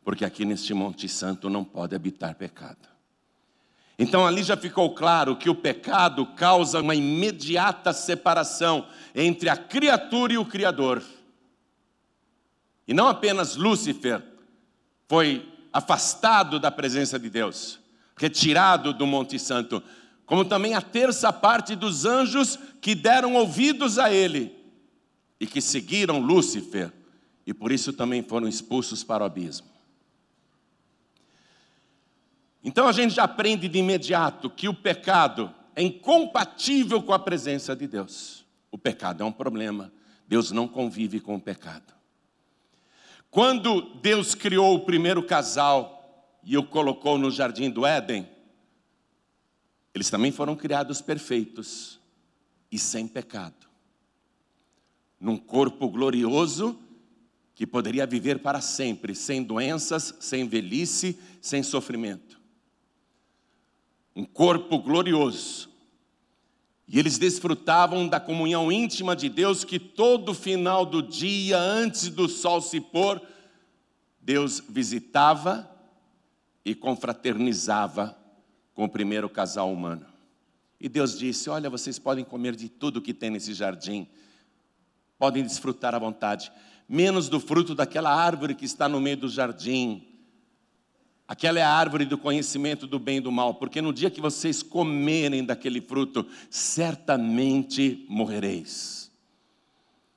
porque 0.07 0.23
aqui 0.23 0.45
neste 0.45 0.73
Monte 0.73 1.09
Santo 1.09 1.49
não 1.49 1.65
pode 1.65 1.93
habitar 1.93 2.33
pecado. 2.33 2.87
Então, 3.99 4.25
ali 4.25 4.41
já 4.41 4.55
ficou 4.55 4.95
claro 4.95 5.35
que 5.35 5.49
o 5.49 5.55
pecado 5.55 6.25
causa 6.27 6.79
uma 6.79 6.95
imediata 6.95 7.91
separação 7.91 8.87
entre 9.13 9.49
a 9.49 9.57
criatura 9.57 10.31
e 10.31 10.37
o 10.37 10.45
Criador. 10.45 11.03
E 12.87 12.93
não 12.93 13.09
apenas 13.09 13.57
Lúcifer, 13.57 14.23
foi 15.09 15.45
afastado 15.73 16.57
da 16.57 16.71
presença 16.71 17.19
de 17.19 17.29
Deus, 17.29 17.77
retirado 18.15 18.93
do 18.93 19.05
Monte 19.05 19.37
Santo, 19.37 19.83
como 20.25 20.45
também 20.45 20.73
a 20.73 20.81
terça 20.81 21.33
parte 21.33 21.75
dos 21.75 22.05
anjos 22.05 22.57
que 22.79 22.95
deram 22.95 23.35
ouvidos 23.35 23.99
a 23.99 24.09
ele 24.09 24.55
e 25.37 25.45
que 25.45 25.59
seguiram 25.59 26.21
Lúcifer, 26.21 26.93
e 27.45 27.53
por 27.53 27.73
isso 27.73 27.91
também 27.91 28.23
foram 28.23 28.47
expulsos 28.47 29.03
para 29.03 29.25
o 29.25 29.27
abismo. 29.27 29.75
Então 32.63 32.87
a 32.87 32.91
gente 32.91 33.13
já 33.13 33.23
aprende 33.23 33.67
de 33.67 33.79
imediato 33.79 34.49
que 34.49 34.67
o 34.67 34.73
pecado 34.73 35.53
é 35.75 35.81
incompatível 35.81 37.01
com 37.01 37.13
a 37.13 37.19
presença 37.19 37.75
de 37.75 37.87
Deus. 37.87 38.45
O 38.71 38.77
pecado 38.77 39.21
é 39.21 39.25
um 39.25 39.31
problema. 39.31 39.91
Deus 40.27 40.51
não 40.51 40.67
convive 40.67 41.19
com 41.19 41.35
o 41.35 41.41
pecado. 41.41 41.93
Quando 43.29 43.81
Deus 44.01 44.33
criou 44.33 44.75
o 44.75 44.85
primeiro 44.85 45.21
casal 45.23 46.37
e 46.43 46.57
o 46.57 46.63
colocou 46.63 47.17
no 47.17 47.29
jardim 47.29 47.69
do 47.69 47.85
Éden, 47.85 48.27
eles 49.93 50.09
também 50.09 50.31
foram 50.31 50.55
criados 50.55 51.01
perfeitos 51.01 51.99
e 52.71 52.77
sem 52.77 53.07
pecado. 53.07 53.67
Num 55.19 55.37
corpo 55.37 55.89
glorioso 55.89 56.79
que 57.55 57.65
poderia 57.65 58.05
viver 58.05 58.39
para 58.39 58.61
sempre, 58.61 59.15
sem 59.15 59.41
doenças, 59.41 60.13
sem 60.19 60.47
velhice, 60.47 61.19
sem 61.41 61.63
sofrimento. 61.63 62.36
Um 64.17 64.25
corpo 64.25 64.79
glorioso. 64.79 65.69
E 66.87 66.97
eles 66.97 67.19
desfrutavam 67.19 68.07
da 68.07 68.19
comunhão 68.19 68.71
íntima 68.71 69.15
de 69.15 69.29
Deus 69.29 69.63
que 69.63 69.77
todo 69.77 70.33
final 70.33 70.87
do 70.87 71.03
dia, 71.03 71.59
antes 71.59 72.09
do 72.09 72.27
sol 72.27 72.59
se 72.59 72.81
pôr, 72.81 73.21
Deus 74.19 74.63
visitava 74.67 75.69
e 76.65 76.73
confraternizava 76.73 78.17
com 78.73 78.85
o 78.85 78.89
primeiro 78.89 79.29
casal 79.29 79.71
humano. 79.71 80.07
E 80.81 80.89
Deus 80.89 81.15
disse: 81.15 81.47
Olha, 81.47 81.69
vocês 81.69 81.99
podem 81.99 82.25
comer 82.25 82.55
de 82.55 82.69
tudo 82.69 83.03
que 83.03 83.13
tem 83.13 83.29
nesse 83.29 83.53
jardim, 83.53 84.07
podem 85.19 85.43
desfrutar 85.43 85.93
à 85.93 85.99
vontade, 85.99 86.51
menos 86.89 87.29
do 87.29 87.39
fruto 87.39 87.75
daquela 87.75 88.11
árvore 88.11 88.55
que 88.55 88.65
está 88.65 88.89
no 88.89 88.99
meio 88.99 89.17
do 89.17 89.29
jardim. 89.29 90.06
Aquela 91.27 91.59
é 91.59 91.61
a 91.61 91.69
árvore 91.69 92.05
do 92.05 92.17
conhecimento 92.17 92.87
do 92.87 92.97
bem 92.97 93.17
e 93.17 93.21
do 93.21 93.31
mal, 93.31 93.55
porque 93.55 93.81
no 93.81 93.91
dia 93.91 94.09
que 94.09 94.21
vocês 94.21 94.63
comerem 94.63 95.43
daquele 95.43 95.81
fruto, 95.81 96.25
certamente 96.49 98.05
morrereis. 98.07 99.11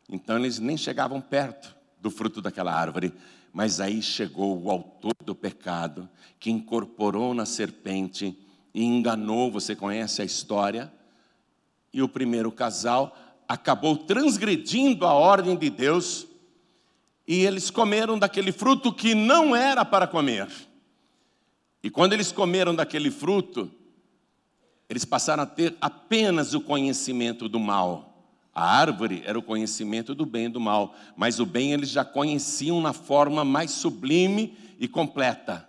Então 0.09 0.39
eles 0.39 0.61
nem 0.61 0.77
chegavam 0.77 1.21
perto 1.21 1.75
do 2.01 2.11
fruto 2.11 2.41
daquela 2.41 2.73
árvore, 2.73 3.13
mas 3.53 3.81
aí 3.81 4.01
chegou 4.01 4.63
o 4.63 4.71
autor 4.71 5.15
do 5.25 5.35
pecado, 5.35 6.09
que 6.39 6.51
incorporou 6.51 7.35
na 7.35 7.45
serpente 7.45 8.39
e 8.73 8.85
enganou, 8.85 9.51
você 9.51 9.75
conhece 9.75 10.23
a 10.23 10.25
história, 10.25 10.93
e 11.93 12.01
o 12.03 12.09
primeiro 12.09 12.53
casal 12.53 13.17
acabou 13.49 13.97
transgredindo 13.97 15.05
a 15.05 15.13
ordem 15.13 15.57
de 15.57 15.69
Deus, 15.71 16.25
e 17.27 17.45
eles 17.45 17.69
comeram 17.69 18.17
daquele 18.17 18.53
fruto 18.53 18.93
que 18.93 19.13
não 19.13 19.57
era 19.57 19.85
para 19.85 20.07
comer. 20.07 20.49
E 21.83 21.91
quando 21.91 22.13
eles 22.13 22.31
comeram 22.31 22.75
daquele 22.75 23.11
fruto, 23.11 23.71
eles 24.89 25.05
passaram 25.05 25.45
a 25.45 25.47
ter 25.47 25.77
apenas 25.81 26.53
o 26.53 26.61
conhecimento 26.61 27.49
do 27.49 27.61
mal. 27.61 28.11
A 28.53 28.79
árvore 28.79 29.23
era 29.25 29.39
o 29.39 29.43
conhecimento 29.43 30.15
do 30.15 30.27
bem 30.27 30.47
e 30.47 30.49
do 30.49 30.61
mal, 30.61 30.95
mas 31.17 31.39
o 31.39 31.47
bem 31.47 31.73
eles 31.73 31.89
já 31.89 32.05
conheciam 32.05 32.81
na 32.81 32.93
forma 32.93 33.45
mais 33.45 33.71
sublime 33.71 34.57
e 34.79 34.89
completa. 34.89 35.69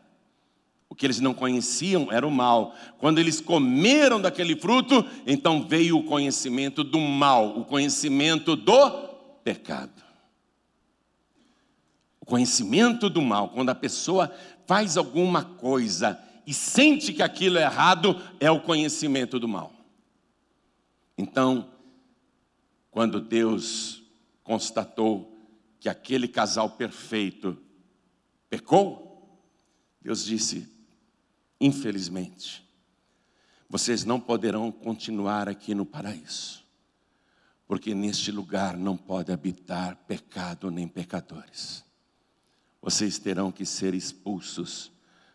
O 0.89 0.95
que 0.95 1.05
eles 1.05 1.21
não 1.21 1.33
conheciam 1.33 2.11
era 2.11 2.27
o 2.27 2.31
mal. 2.31 2.75
Quando 2.97 3.19
eles 3.19 3.39
comeram 3.39 4.19
daquele 4.19 4.55
fruto, 4.55 5.05
então 5.25 5.65
veio 5.65 5.97
o 5.97 6.03
conhecimento 6.03 6.83
do 6.83 6.99
mal, 6.99 7.57
o 7.57 7.63
conhecimento 7.63 8.57
do 8.57 8.89
pecado. 9.43 10.10
Conhecimento 12.31 13.09
do 13.09 13.21
mal, 13.21 13.49
quando 13.49 13.71
a 13.71 13.75
pessoa 13.75 14.33
faz 14.65 14.95
alguma 14.95 15.43
coisa 15.43 16.17
e 16.47 16.53
sente 16.53 17.11
que 17.11 17.21
aquilo 17.21 17.57
é 17.57 17.63
errado, 17.63 18.15
é 18.39 18.49
o 18.49 18.61
conhecimento 18.61 19.37
do 19.37 19.49
mal. 19.49 19.73
Então, 21.17 21.69
quando 22.89 23.19
Deus 23.19 24.01
constatou 24.45 25.37
que 25.77 25.89
aquele 25.89 26.25
casal 26.25 26.69
perfeito 26.69 27.57
pecou, 28.49 29.37
Deus 30.01 30.23
disse: 30.23 30.71
infelizmente, 31.59 32.65
vocês 33.67 34.05
não 34.05 34.21
poderão 34.21 34.71
continuar 34.71 35.49
aqui 35.49 35.75
no 35.75 35.85
paraíso, 35.85 36.63
porque 37.67 37.93
neste 37.93 38.31
lugar 38.31 38.77
não 38.77 38.95
pode 38.95 39.33
habitar 39.33 39.97
pecado 40.07 40.71
nem 40.71 40.87
pecadores. 40.87 41.90
Vocês 42.81 43.19
terão 43.19 43.51
que 43.51 43.65
ser 43.65 43.93
expulsos 43.93 44.91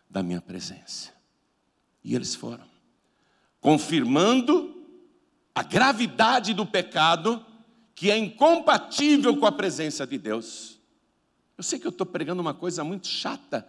da 0.09 0.21
minha 0.21 0.41
presença. 0.41 1.11
E 2.03 2.15
eles 2.15 2.35
foram, 2.35 2.65
confirmando 3.59 4.75
a 5.53 5.63
gravidade 5.63 6.53
do 6.53 6.65
pecado 6.65 7.45
que 7.95 8.11
é 8.11 8.17
incompatível 8.17 9.35
com 9.37 9.45
a 9.45 9.51
presença 9.51 10.05
de 10.05 10.17
Deus. 10.17 10.79
Eu 11.57 11.63
sei 11.63 11.79
que 11.79 11.87
eu 11.87 11.89
estou 11.89 12.05
pregando 12.05 12.41
uma 12.41 12.53
coisa 12.53 12.83
muito 12.83 13.07
chata, 13.07 13.67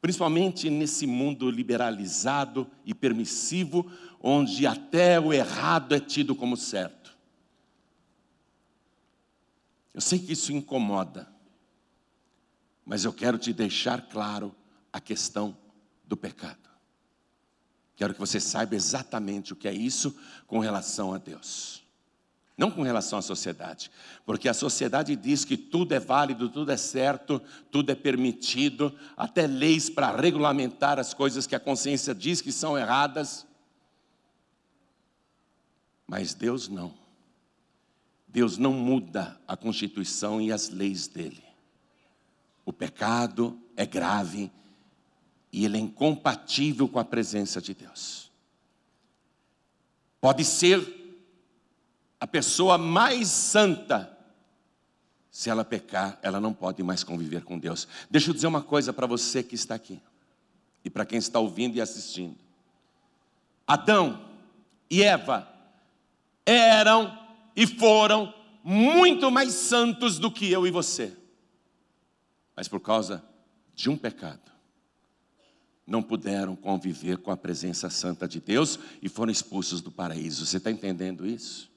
principalmente 0.00 0.68
nesse 0.68 1.06
mundo 1.06 1.50
liberalizado 1.50 2.70
e 2.84 2.92
permissivo, 2.92 3.90
onde 4.20 4.66
até 4.66 5.18
o 5.18 5.32
errado 5.32 5.94
é 5.94 6.00
tido 6.00 6.34
como 6.34 6.56
certo. 6.56 7.16
Eu 9.94 10.00
sei 10.00 10.18
que 10.18 10.32
isso 10.32 10.52
incomoda, 10.52 11.26
mas 12.88 13.04
eu 13.04 13.12
quero 13.12 13.36
te 13.36 13.52
deixar 13.52 14.08
claro 14.08 14.56
a 14.90 14.98
questão 14.98 15.54
do 16.06 16.16
pecado. 16.16 16.70
Quero 17.94 18.14
que 18.14 18.18
você 18.18 18.40
saiba 18.40 18.74
exatamente 18.74 19.52
o 19.52 19.56
que 19.56 19.68
é 19.68 19.74
isso 19.74 20.18
com 20.46 20.58
relação 20.58 21.12
a 21.12 21.18
Deus. 21.18 21.84
Não 22.56 22.70
com 22.70 22.82
relação 22.82 23.18
à 23.18 23.22
sociedade, 23.22 23.90
porque 24.24 24.48
a 24.48 24.54
sociedade 24.54 25.14
diz 25.14 25.44
que 25.44 25.56
tudo 25.56 25.92
é 25.92 26.00
válido, 26.00 26.48
tudo 26.48 26.72
é 26.72 26.78
certo, 26.78 27.42
tudo 27.70 27.92
é 27.92 27.94
permitido, 27.94 28.92
até 29.16 29.46
leis 29.46 29.90
para 29.90 30.16
regulamentar 30.16 30.98
as 30.98 31.12
coisas 31.12 31.46
que 31.46 31.54
a 31.54 31.60
consciência 31.60 32.14
diz 32.14 32.40
que 32.40 32.50
são 32.50 32.76
erradas. 32.76 33.46
Mas 36.06 36.32
Deus 36.32 36.68
não. 36.68 36.94
Deus 38.26 38.56
não 38.56 38.72
muda 38.72 39.38
a 39.46 39.58
constituição 39.58 40.40
e 40.40 40.50
as 40.50 40.70
leis 40.70 41.06
dele. 41.06 41.47
O 42.68 42.72
pecado 42.74 43.58
é 43.74 43.86
grave 43.86 44.52
e 45.50 45.64
ele 45.64 45.78
é 45.78 45.80
incompatível 45.80 46.86
com 46.86 46.98
a 46.98 47.04
presença 47.04 47.62
de 47.62 47.72
Deus. 47.72 48.30
Pode 50.20 50.44
ser 50.44 50.86
a 52.20 52.26
pessoa 52.26 52.76
mais 52.76 53.28
santa, 53.28 54.14
se 55.30 55.48
ela 55.48 55.64
pecar, 55.64 56.18
ela 56.20 56.38
não 56.38 56.52
pode 56.52 56.82
mais 56.82 57.02
conviver 57.02 57.42
com 57.42 57.58
Deus. 57.58 57.88
Deixa 58.10 58.28
eu 58.28 58.34
dizer 58.34 58.48
uma 58.48 58.60
coisa 58.60 58.92
para 58.92 59.06
você 59.06 59.42
que 59.42 59.54
está 59.54 59.74
aqui, 59.74 59.98
e 60.84 60.90
para 60.90 61.06
quem 61.06 61.18
está 61.18 61.40
ouvindo 61.40 61.76
e 61.76 61.80
assistindo: 61.80 62.36
Adão 63.66 64.28
e 64.90 65.02
Eva 65.02 65.48
eram 66.44 67.18
e 67.56 67.66
foram 67.66 68.34
muito 68.62 69.30
mais 69.30 69.54
santos 69.54 70.18
do 70.18 70.30
que 70.30 70.52
eu 70.52 70.66
e 70.66 70.70
você, 70.70 71.16
mas 72.58 72.66
por 72.66 72.80
causa 72.80 73.24
de 73.72 73.88
um 73.88 73.96
pecado, 73.96 74.50
não 75.86 76.02
puderam 76.02 76.56
conviver 76.56 77.18
com 77.18 77.30
a 77.30 77.36
presença 77.36 77.88
santa 77.88 78.26
de 78.26 78.40
Deus 78.40 78.80
e 79.00 79.08
foram 79.08 79.30
expulsos 79.30 79.80
do 79.80 79.92
paraíso. 79.92 80.44
Você 80.44 80.56
está 80.56 80.68
entendendo 80.68 81.24
isso? 81.24 81.70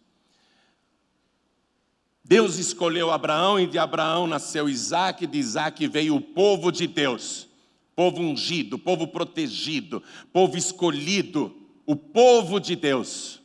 Deus 2.23 2.57
escolheu 2.57 3.11
Abraão 3.11 3.59
e 3.59 3.67
de 3.67 3.77
Abraão 3.77 4.25
nasceu 4.25 4.67
Isaac, 4.67 5.27
de 5.27 5.37
Isaac 5.37 5.87
veio 5.87 6.15
o 6.15 6.21
povo 6.21 6.71
de 6.71 6.87
Deus, 6.87 7.47
povo 7.95 8.19
ungido, 8.19 8.79
povo 8.79 9.07
protegido, 9.07 10.01
povo 10.33 10.57
escolhido, 10.57 11.55
o 11.85 11.95
povo 11.95 12.59
de 12.59 12.75
Deus. 12.75 13.39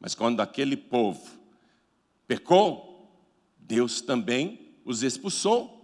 Mas 0.00 0.12
quando 0.12 0.40
aquele 0.40 0.76
povo 0.76 1.24
pecou, 2.26 3.08
Deus 3.60 4.00
também 4.00 4.74
os 4.84 5.04
expulsou. 5.04 5.77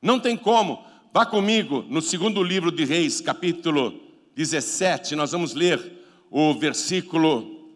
Não 0.00 0.20
tem 0.20 0.36
como. 0.36 0.84
Vá 1.12 1.26
comigo 1.26 1.84
no 1.88 2.00
segundo 2.00 2.42
livro 2.42 2.70
de 2.70 2.84
Reis, 2.84 3.20
capítulo 3.20 4.00
17, 4.34 5.16
nós 5.16 5.32
vamos 5.32 5.54
ler 5.54 5.98
o 6.30 6.54
versículo 6.54 7.68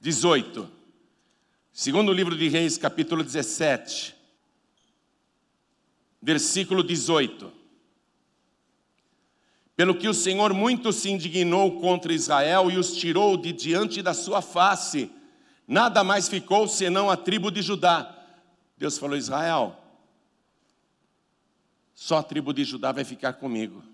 18. 0.00 0.68
Segundo 1.72 2.12
livro 2.12 2.36
de 2.36 2.48
Reis, 2.48 2.76
capítulo 2.76 3.22
17, 3.22 4.14
versículo 6.20 6.82
18. 6.82 7.50
Pelo 9.74 9.94
que 9.94 10.08
o 10.08 10.12
Senhor 10.12 10.52
muito 10.52 10.92
se 10.92 11.10
indignou 11.10 11.80
contra 11.80 12.12
Israel 12.12 12.70
e 12.70 12.76
os 12.76 12.94
tirou 12.94 13.34
de 13.38 13.50
diante 13.50 14.02
da 14.02 14.12
sua 14.12 14.42
face, 14.42 15.10
nada 15.66 16.04
mais 16.04 16.28
ficou 16.28 16.68
senão 16.68 17.08
a 17.08 17.16
tribo 17.16 17.50
de 17.50 17.62
Judá. 17.62 18.14
Deus 18.76 18.98
falou: 18.98 19.16
Israel, 19.16 19.80
só 22.00 22.16
a 22.16 22.22
tribo 22.22 22.54
de 22.54 22.64
Judá 22.64 22.92
vai 22.92 23.04
ficar 23.04 23.34
comigo. 23.34 23.84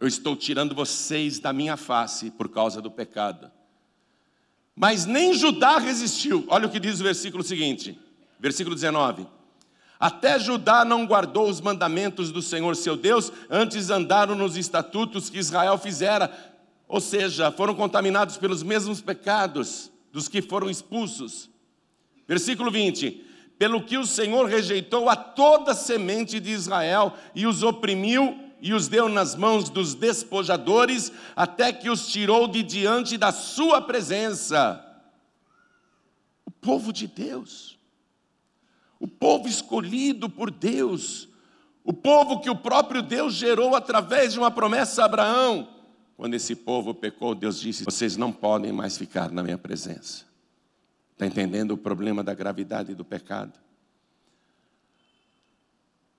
Eu 0.00 0.08
estou 0.08 0.34
tirando 0.34 0.74
vocês 0.74 1.38
da 1.38 1.52
minha 1.52 1.76
face 1.76 2.32
por 2.32 2.48
causa 2.48 2.82
do 2.82 2.90
pecado. 2.90 3.48
Mas 4.74 5.06
nem 5.06 5.34
Judá 5.34 5.78
resistiu. 5.78 6.44
Olha 6.48 6.66
o 6.66 6.70
que 6.70 6.80
diz 6.80 6.98
o 6.98 7.04
versículo 7.04 7.44
seguinte, 7.44 7.96
versículo 8.40 8.74
19. 8.74 9.24
Até 10.00 10.36
Judá 10.36 10.84
não 10.84 11.06
guardou 11.06 11.48
os 11.48 11.60
mandamentos 11.60 12.32
do 12.32 12.42
Senhor 12.42 12.74
seu 12.74 12.96
Deus, 12.96 13.32
antes 13.48 13.88
andaram 13.88 14.34
nos 14.34 14.56
estatutos 14.56 15.30
que 15.30 15.38
Israel 15.38 15.78
fizera. 15.78 16.28
ou 16.88 17.00
seja, 17.00 17.52
foram 17.52 17.76
contaminados 17.76 18.36
pelos 18.36 18.64
mesmos 18.64 19.00
pecados 19.00 19.92
dos 20.10 20.26
que 20.26 20.42
foram 20.42 20.68
expulsos. 20.68 21.48
Versículo 22.26 22.68
20: 22.68 23.31
Pelo 23.62 23.80
que 23.80 23.96
o 23.96 24.04
Senhor 24.04 24.48
rejeitou 24.48 25.08
a 25.08 25.14
toda 25.14 25.72
semente 25.72 26.40
de 26.40 26.50
Israel 26.50 27.14
e 27.32 27.46
os 27.46 27.62
oprimiu 27.62 28.36
e 28.60 28.74
os 28.74 28.88
deu 28.88 29.08
nas 29.08 29.36
mãos 29.36 29.70
dos 29.70 29.94
despojadores, 29.94 31.12
até 31.36 31.72
que 31.72 31.88
os 31.88 32.08
tirou 32.08 32.48
de 32.48 32.60
diante 32.64 33.16
da 33.16 33.30
sua 33.30 33.80
presença. 33.80 34.84
O 36.44 36.50
povo 36.50 36.92
de 36.92 37.06
Deus, 37.06 37.78
o 38.98 39.06
povo 39.06 39.46
escolhido 39.46 40.28
por 40.28 40.50
Deus, 40.50 41.28
o 41.84 41.92
povo 41.92 42.40
que 42.40 42.50
o 42.50 42.56
próprio 42.56 43.00
Deus 43.00 43.34
gerou 43.34 43.76
através 43.76 44.32
de 44.32 44.40
uma 44.40 44.50
promessa 44.50 45.02
a 45.02 45.04
Abraão. 45.04 45.68
Quando 46.16 46.34
esse 46.34 46.56
povo 46.56 46.92
pecou, 46.92 47.32
Deus 47.32 47.60
disse: 47.60 47.84
Vocês 47.84 48.16
não 48.16 48.32
podem 48.32 48.72
mais 48.72 48.98
ficar 48.98 49.30
na 49.30 49.40
minha 49.40 49.56
presença. 49.56 50.31
Está 51.12 51.26
entendendo 51.26 51.72
o 51.72 51.78
problema 51.78 52.22
da 52.24 52.34
gravidade 52.34 52.94
do 52.94 53.04
pecado? 53.04 53.58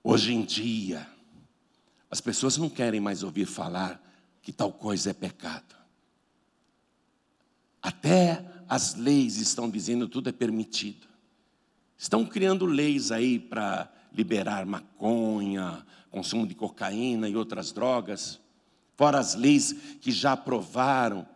Hoje 0.03 0.33
em 0.33 0.43
dia, 0.43 1.07
as 2.09 2.21
pessoas 2.21 2.57
não 2.57 2.69
querem 2.69 2.99
mais 2.99 3.23
ouvir 3.23 3.45
falar 3.45 4.01
que 4.41 4.51
tal 4.51 4.71
coisa 4.71 5.09
é 5.09 5.13
pecado. 5.13 5.75
Até 7.81 8.45
as 8.67 8.95
leis 8.95 9.37
estão 9.37 9.69
dizendo 9.69 10.07
tudo 10.07 10.29
é 10.29 10.31
permitido. 10.31 11.07
Estão 11.97 12.25
criando 12.25 12.65
leis 12.65 13.11
aí 13.11 13.39
para 13.39 13.91
liberar 14.13 14.65
maconha, 14.65 15.85
consumo 16.11 16.45
de 16.45 16.53
cocaína 16.53 17.27
e 17.27 17.35
outras 17.35 17.71
drogas, 17.71 18.39
fora 18.95 19.17
as 19.17 19.35
leis 19.35 19.73
que 19.99 20.11
já 20.11 20.33
aprovaram, 20.33 21.27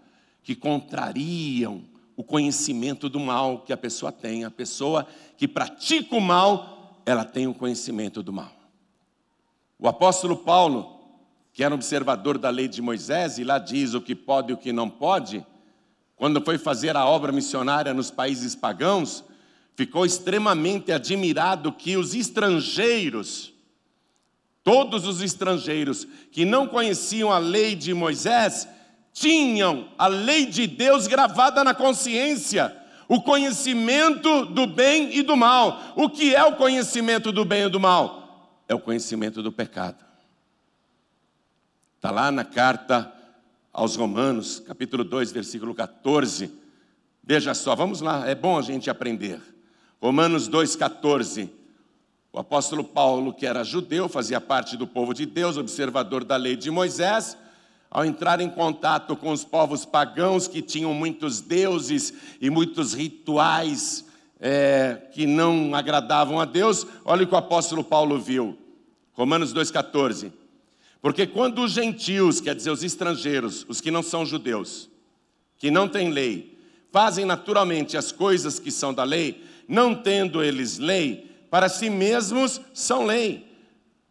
que 0.44 0.56
contrariam 0.56 1.84
o 2.18 2.24
conhecimento 2.24 3.08
do 3.08 3.20
mal 3.20 3.60
que 3.60 3.72
a 3.72 3.78
pessoa 3.78 4.12
tem. 4.12 4.44
A 4.44 4.50
pessoa 4.50 5.08
que 5.38 5.48
pratica 5.48 6.16
o 6.16 6.20
mal, 6.20 7.00
ela 7.06 7.24
tem 7.24 7.46
o 7.46 7.54
conhecimento 7.54 8.24
do 8.24 8.34
mal. 8.34 8.52
O 9.78 9.88
apóstolo 9.88 10.36
Paulo, 10.36 11.00
que 11.54 11.64
era 11.64 11.76
observador 11.76 12.40
da 12.40 12.50
lei 12.50 12.68
de 12.68 12.82
Moisés, 12.82 13.38
e 13.38 13.44
lá 13.44 13.60
diz 13.60 13.94
o 13.94 14.02
que 14.02 14.16
pode 14.16 14.50
e 14.50 14.54
o 14.54 14.58
que 14.58 14.74
não 14.74 14.90
pode, 14.90 15.46
quando 16.16 16.44
foi 16.44 16.58
fazer 16.58 16.98
a 16.98 17.06
obra 17.06 17.32
missionária 17.32 17.94
nos 17.94 18.10
países 18.10 18.56
pagãos, 18.56 19.24
ficou 19.76 20.04
extremamente 20.04 20.92
admirado 20.92 21.72
que 21.72 21.96
os 21.96 22.16
estrangeiros, 22.16 23.54
todos 24.64 25.06
os 25.06 25.22
estrangeiros 25.22 26.08
que 26.32 26.44
não 26.46 26.68
conheciam 26.68 27.32
a 27.32 27.38
lei 27.38 27.76
de 27.76 27.94
Moisés, 27.94 28.68
tinham 29.20 29.90
a 29.98 30.06
lei 30.06 30.46
de 30.46 30.68
Deus 30.68 31.08
gravada 31.08 31.64
na 31.64 31.74
consciência, 31.74 32.76
o 33.08 33.20
conhecimento 33.20 34.46
do 34.46 34.68
bem 34.68 35.18
e 35.18 35.24
do 35.24 35.36
mal. 35.36 35.82
O 35.96 36.08
que 36.08 36.36
é 36.36 36.44
o 36.44 36.56
conhecimento 36.56 37.32
do 37.32 37.44
bem 37.44 37.64
e 37.64 37.70
do 37.70 37.80
mal? 37.80 38.62
É 38.68 38.76
o 38.76 38.80
conhecimento 38.80 39.42
do 39.42 39.52
pecado. 39.52 40.06
Está 41.96 42.12
lá 42.12 42.32
na 42.32 42.46
carta 42.46 43.12
aos 43.74 43.96
Romanos, 43.96 44.60
capítulo 44.60 45.04
2, 45.04 45.32
versículo 45.32 45.74
14. 45.74 46.54
Veja 47.24 47.56
só, 47.56 47.76
vamos 47.76 48.02
lá, 48.02 48.28
é 48.28 48.36
bom 48.36 48.56
a 48.56 48.62
gente 48.62 48.88
aprender. 48.88 49.42
Romanos 50.00 50.48
2,14. 50.48 51.50
O 52.32 52.38
apóstolo 52.38 52.84
Paulo, 52.84 53.34
que 53.34 53.48
era 53.48 53.64
judeu, 53.64 54.08
fazia 54.08 54.40
parte 54.40 54.78
do 54.78 54.86
povo 54.86 55.12
de 55.12 55.26
Deus, 55.26 55.58
observador 55.58 56.24
da 56.24 56.36
lei 56.36 56.56
de 56.56 56.70
Moisés, 56.70 57.36
ao 57.90 58.06
entrar 58.06 58.42
em 58.42 58.50
contato 58.50 59.16
com 59.16 59.32
os 59.32 59.44
povos 59.44 59.86
pagãos 59.86 60.48
que 60.48 60.62
tinham 60.62 60.94
muitos 60.94 61.40
deuses 61.42 62.14
e 62.42 62.50
muitos 62.50 62.94
rituais 62.94 64.06
é, 64.40 65.02
que 65.14 65.26
não 65.26 65.74
agradavam 65.74 66.40
a 66.40 66.46
Deus, 66.46 66.86
olha 67.04 67.24
o 67.24 67.28
que 67.28 67.34
o 67.34 67.38
apóstolo 67.38 67.84
Paulo 67.84 68.20
viu. 68.20 68.58
Romanos 69.14 69.54
2,14. 69.54 70.32
Porque 71.02 71.26
quando 71.26 71.64
os 71.64 71.72
gentios, 71.72 72.42
quer 72.42 72.56
dizer, 72.56 72.70
os 72.70 72.84
estrangeiros, 72.84 73.66
os 73.68 73.82
que 73.82 73.90
não 73.90 74.04
são 74.04 74.26
judeus, 74.26 74.90
que 75.58 75.72
não 75.72 75.88
têm 75.88 76.12
lei, 76.12 76.58
fazem 76.92 77.26
naturalmente 77.26 77.98
as 77.98 78.12
coisas 78.12 78.60
que 78.60 78.72
são 78.72 78.94
da 78.94 79.04
lei, 79.04 79.44
não 79.68 79.96
tendo 79.96 80.44
eles 80.44 80.78
lei, 80.78 81.32
para 81.50 81.70
si 81.70 81.90
mesmos 81.90 82.60
são 82.74 83.06
lei, 83.06 83.47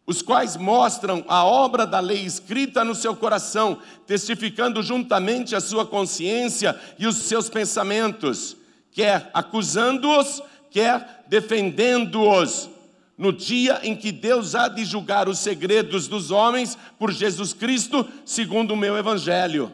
os 0.07 0.21
quais 0.21 0.55
mostram 0.55 1.25
a 1.27 1.43
obra 1.43 1.85
da 1.85 1.99
lei 1.99 2.23
escrita 2.23 2.85
no 2.85 2.95
seu 2.95 3.13
coração, 3.13 3.77
testificando 4.05 4.81
juntamente 4.81 5.53
a 5.53 5.59
sua 5.59 5.85
consciência 5.85 6.79
e 6.97 7.05
os 7.05 7.17
seus 7.17 7.49
pensamentos, 7.49 8.55
quer 8.89 9.29
acusando-os, 9.33 10.41
quer 10.71 11.25
defendendo-os, 11.27 12.69
no 13.17 13.33
dia 13.33 13.81
em 13.83 13.97
que 13.97 14.13
Deus 14.13 14.55
há 14.55 14.69
de 14.69 14.85
julgar 14.85 15.27
os 15.27 15.39
segredos 15.39 16.07
dos 16.07 16.31
homens 16.31 16.77
por 16.97 17.11
Jesus 17.11 17.53
Cristo, 17.53 18.07
segundo 18.25 18.71
o 18.71 18.77
meu 18.77 18.95
evangelho. 18.95 19.69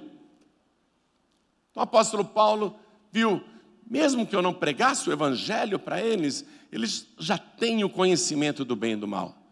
O 1.76 1.80
apóstolo 1.80 2.26
Paulo 2.26 2.76
viu 3.12 3.44
mesmo 3.88 4.26
que 4.26 4.36
eu 4.36 4.42
não 4.42 4.54
pregasse 4.54 5.08
o 5.08 5.14
evangelho 5.14 5.78
para 5.78 6.02
eles, 6.02 6.44
eles 6.72 7.06
já 7.20 7.38
têm 7.38 7.84
o 7.84 7.90
conhecimento 7.90 8.66
do 8.66 8.76
bem 8.76 8.94
e 8.94 8.96
do 8.96 9.08
mal. 9.08 9.43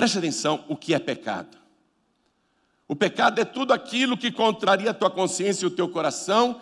Preste 0.00 0.16
atenção, 0.16 0.64
o 0.66 0.74
que 0.74 0.94
é 0.94 0.98
pecado? 0.98 1.58
O 2.88 2.96
pecado 2.96 3.38
é 3.38 3.44
tudo 3.44 3.74
aquilo 3.74 4.16
que 4.16 4.32
contraria 4.32 4.92
a 4.92 4.94
tua 4.94 5.10
consciência 5.10 5.66
e 5.66 5.66
o 5.66 5.70
teu 5.70 5.90
coração, 5.90 6.58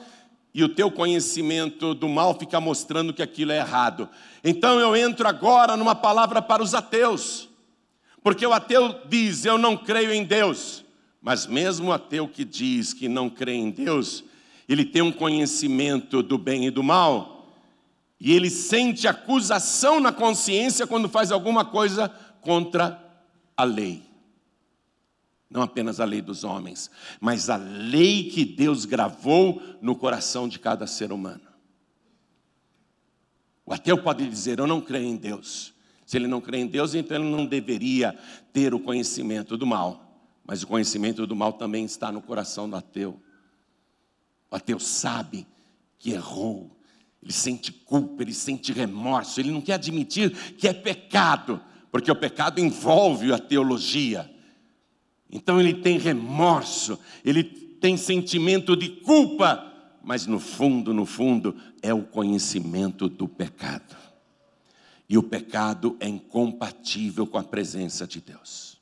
e 0.52 0.64
o 0.64 0.68
teu 0.68 0.90
conhecimento 0.90 1.94
do 1.94 2.08
mal 2.08 2.36
fica 2.36 2.60
mostrando 2.60 3.14
que 3.14 3.22
aquilo 3.22 3.52
é 3.52 3.58
errado. 3.58 4.08
Então 4.42 4.80
eu 4.80 4.96
entro 4.96 5.28
agora 5.28 5.76
numa 5.76 5.94
palavra 5.94 6.42
para 6.42 6.64
os 6.64 6.74
ateus, 6.74 7.48
porque 8.24 8.44
o 8.44 8.52
ateu 8.52 9.02
diz: 9.08 9.44
Eu 9.44 9.56
não 9.56 9.76
creio 9.76 10.12
em 10.12 10.24
Deus, 10.24 10.84
mas 11.22 11.46
mesmo 11.46 11.90
o 11.90 11.92
ateu 11.92 12.26
que 12.26 12.44
diz 12.44 12.92
que 12.92 13.08
não 13.08 13.30
crê 13.30 13.54
em 13.54 13.70
Deus, 13.70 14.24
ele 14.68 14.84
tem 14.84 15.00
um 15.02 15.12
conhecimento 15.12 16.24
do 16.24 16.36
bem 16.36 16.66
e 16.66 16.72
do 16.72 16.82
mal, 16.82 17.54
e 18.20 18.32
ele 18.32 18.50
sente 18.50 19.06
acusação 19.06 20.00
na 20.00 20.10
consciência 20.10 20.88
quando 20.88 21.08
faz 21.08 21.30
alguma 21.30 21.64
coisa 21.64 22.08
contra 22.40 23.06
a 23.58 23.64
lei. 23.64 24.04
Não 25.50 25.62
apenas 25.62 25.98
a 25.98 26.04
lei 26.04 26.22
dos 26.22 26.44
homens, 26.44 26.90
mas 27.20 27.50
a 27.50 27.56
lei 27.56 28.30
que 28.30 28.44
Deus 28.44 28.84
gravou 28.84 29.60
no 29.82 29.96
coração 29.96 30.46
de 30.46 30.58
cada 30.58 30.86
ser 30.86 31.10
humano. 31.10 31.48
O 33.66 33.72
ateu 33.74 34.00
pode 34.02 34.28
dizer: 34.28 34.58
Eu 34.58 34.66
não 34.66 34.80
creio 34.80 35.06
em 35.06 35.16
Deus. 35.16 35.74
Se 36.06 36.16
ele 36.16 36.26
não 36.26 36.40
crê 36.40 36.58
em 36.58 36.66
Deus, 36.66 36.94
então 36.94 37.18
ele 37.18 37.28
não 37.28 37.44
deveria 37.44 38.18
ter 38.52 38.72
o 38.72 38.80
conhecimento 38.80 39.58
do 39.58 39.66
mal. 39.66 40.22
Mas 40.46 40.62
o 40.62 40.66
conhecimento 40.66 41.26
do 41.26 41.36
mal 41.36 41.52
também 41.52 41.84
está 41.84 42.10
no 42.10 42.22
coração 42.22 42.68
do 42.68 42.76
ateu. 42.76 43.20
O 44.50 44.56
ateu 44.56 44.80
sabe 44.80 45.46
que 45.98 46.12
errou, 46.12 46.74
ele 47.22 47.32
sente 47.32 47.70
culpa, 47.70 48.22
ele 48.22 48.32
sente 48.32 48.72
remorso, 48.72 49.38
ele 49.38 49.50
não 49.50 49.60
quer 49.60 49.74
admitir 49.74 50.30
que 50.54 50.66
é 50.66 50.72
pecado, 50.72 51.60
porque 51.90 52.10
o 52.10 52.16
pecado 52.16 52.60
envolve 52.60 53.32
a 53.32 53.38
teologia. 53.38 54.30
Então 55.30 55.60
ele 55.60 55.74
tem 55.74 55.98
remorso, 55.98 56.98
ele 57.24 57.44
tem 57.44 57.96
sentimento 57.96 58.76
de 58.76 58.88
culpa, 58.88 59.64
mas 60.02 60.26
no 60.26 60.38
fundo, 60.38 60.92
no 60.92 61.06
fundo, 61.06 61.54
é 61.82 61.92
o 61.92 62.02
conhecimento 62.02 63.08
do 63.08 63.28
pecado. 63.28 63.96
E 65.08 65.16
o 65.16 65.22
pecado 65.22 65.96
é 66.00 66.08
incompatível 66.08 67.26
com 67.26 67.38
a 67.38 67.44
presença 67.44 68.06
de 68.06 68.20
Deus. 68.20 68.78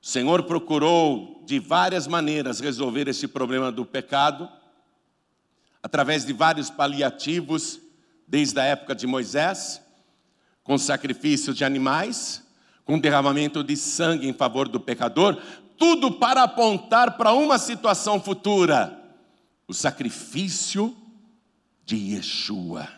O 0.00 0.06
Senhor 0.06 0.44
procurou 0.44 1.42
de 1.44 1.58
várias 1.58 2.06
maneiras 2.06 2.60
resolver 2.60 3.08
esse 3.08 3.26
problema 3.26 3.72
do 3.72 3.84
pecado, 3.84 4.48
através 5.82 6.24
de 6.24 6.32
vários 6.32 6.70
paliativos, 6.70 7.80
desde 8.26 8.58
a 8.58 8.64
época 8.64 8.94
de 8.94 9.06
Moisés, 9.06 9.82
com 10.66 10.76
sacrifício 10.76 11.54
de 11.54 11.64
animais, 11.64 12.42
com 12.84 12.98
derramamento 12.98 13.62
de 13.62 13.76
sangue 13.76 14.28
em 14.28 14.34
favor 14.34 14.68
do 14.68 14.80
pecador, 14.80 15.40
tudo 15.78 16.18
para 16.18 16.42
apontar 16.42 17.16
para 17.16 17.32
uma 17.32 17.56
situação 17.56 18.20
futura: 18.20 19.00
o 19.68 19.72
sacrifício 19.72 20.94
de 21.84 21.96
Yeshua, 21.96 22.88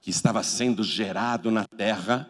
que 0.00 0.10
estava 0.10 0.42
sendo 0.42 0.82
gerado 0.82 1.52
na 1.52 1.64
terra 1.64 2.28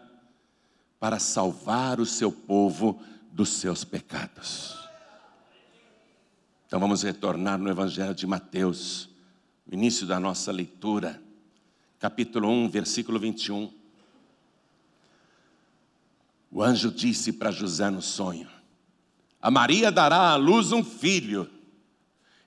para 1.00 1.18
salvar 1.18 1.98
o 1.98 2.04
seu 2.04 2.30
povo 2.30 3.00
dos 3.32 3.48
seus 3.48 3.84
pecados. 3.84 4.76
Então 6.66 6.78
vamos 6.78 7.02
retornar 7.02 7.58
no 7.58 7.70
Evangelho 7.70 8.14
de 8.14 8.26
Mateus, 8.26 9.08
início 9.70 10.06
da 10.06 10.20
nossa 10.20 10.52
leitura, 10.52 11.22
capítulo 11.98 12.50
1, 12.50 12.68
versículo 12.68 13.18
21. 13.18 13.83
O 16.54 16.62
anjo 16.62 16.92
disse 16.92 17.32
para 17.32 17.50
José 17.50 17.90
no 17.90 18.00
sonho: 18.00 18.48
A 19.42 19.50
Maria 19.50 19.90
dará 19.90 20.30
à 20.30 20.36
luz 20.36 20.70
um 20.70 20.84
filho, 20.84 21.50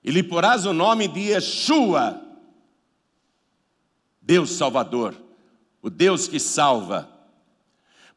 e 0.01 0.09
lhe 0.09 0.23
porás 0.23 0.65
o 0.65 0.71
nome 0.71 1.09
de 1.09 1.31
Yeshua, 1.31 2.23
Deus 4.21 4.51
Salvador, 4.51 5.13
o 5.81 5.89
Deus 5.89 6.25
que 6.25 6.39
salva, 6.39 7.11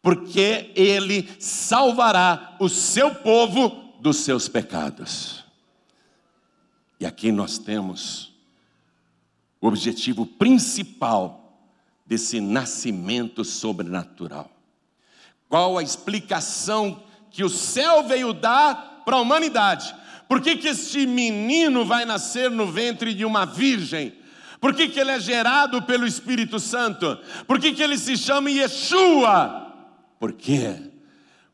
porque 0.00 0.70
ele 0.76 1.28
salvará 1.40 2.56
o 2.60 2.68
seu 2.68 3.12
povo 3.12 3.92
dos 4.00 4.18
seus 4.18 4.48
pecados. 4.48 5.44
E 7.00 7.04
aqui 7.04 7.32
nós 7.32 7.58
temos 7.58 8.32
o 9.60 9.66
objetivo 9.66 10.24
principal 10.24 11.60
desse 12.06 12.40
nascimento 12.40 13.44
sobrenatural. 13.44 14.59
Qual 15.50 15.76
a 15.76 15.82
explicação 15.82 17.02
que 17.28 17.42
o 17.42 17.48
céu 17.48 18.04
veio 18.04 18.32
dar 18.32 19.02
para 19.04 19.16
a 19.16 19.20
humanidade? 19.20 19.92
Por 20.28 20.40
que, 20.40 20.54
que 20.54 20.68
este 20.68 21.08
menino 21.08 21.84
vai 21.84 22.04
nascer 22.04 22.48
no 22.48 22.68
ventre 22.68 23.12
de 23.12 23.24
uma 23.24 23.44
virgem? 23.44 24.14
Por 24.60 24.72
que, 24.72 24.88
que 24.88 25.00
ele 25.00 25.10
é 25.10 25.18
gerado 25.18 25.82
pelo 25.82 26.06
Espírito 26.06 26.60
Santo? 26.60 27.18
Por 27.48 27.58
que, 27.58 27.72
que 27.72 27.82
ele 27.82 27.98
se 27.98 28.16
chama 28.16 28.48
Yeshua? 28.48 29.74
Por 30.20 30.34
quê? 30.34 30.76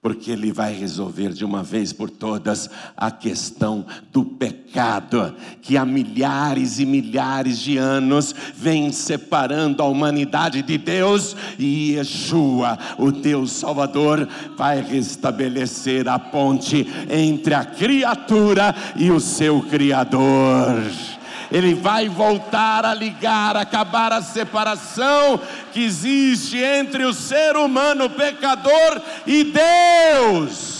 Porque 0.07 0.31
Ele 0.31 0.53
vai 0.53 0.73
resolver 0.73 1.33
de 1.33 1.45
uma 1.45 1.65
vez 1.65 1.93
por 1.93 2.09
todas 2.09 2.71
a 2.97 3.11
questão 3.11 3.85
do 4.13 4.25
pecado, 4.25 5.35
que 5.61 5.77
há 5.77 5.85
milhares 5.85 6.79
e 6.79 6.87
milhares 6.87 7.59
de 7.59 7.77
anos 7.77 8.33
vem 8.55 8.93
separando 8.93 9.83
a 9.83 9.87
humanidade 9.89 10.63
de 10.63 10.79
Deus, 10.79 11.35
e 11.59 11.97
Yeshua, 11.97 12.79
o 12.97 13.11
Deus 13.11 13.51
Salvador, 13.51 14.29
vai 14.57 14.81
restabelecer 14.81 16.07
a 16.07 16.21
ponte 16.21 16.87
entre 17.11 17.55
a 17.55 17.65
criatura 17.65 18.73
e 18.95 19.11
o 19.11 19.19
seu 19.19 19.61
Criador. 19.63 20.85
Ele 21.51 21.75
vai 21.75 22.09
voltar 22.09 22.85
a 22.85 22.93
ligar, 22.93 23.57
acabar 23.57 24.13
a 24.13 24.23
separação 24.23 25.41
que 25.73 25.83
existe 25.83 26.59
entre 26.59 27.05
o 27.05 27.13
ser 27.15 27.57
humano 27.57 28.11
pecador 28.11 29.01
e 29.27 29.45
Deus. 29.45 30.77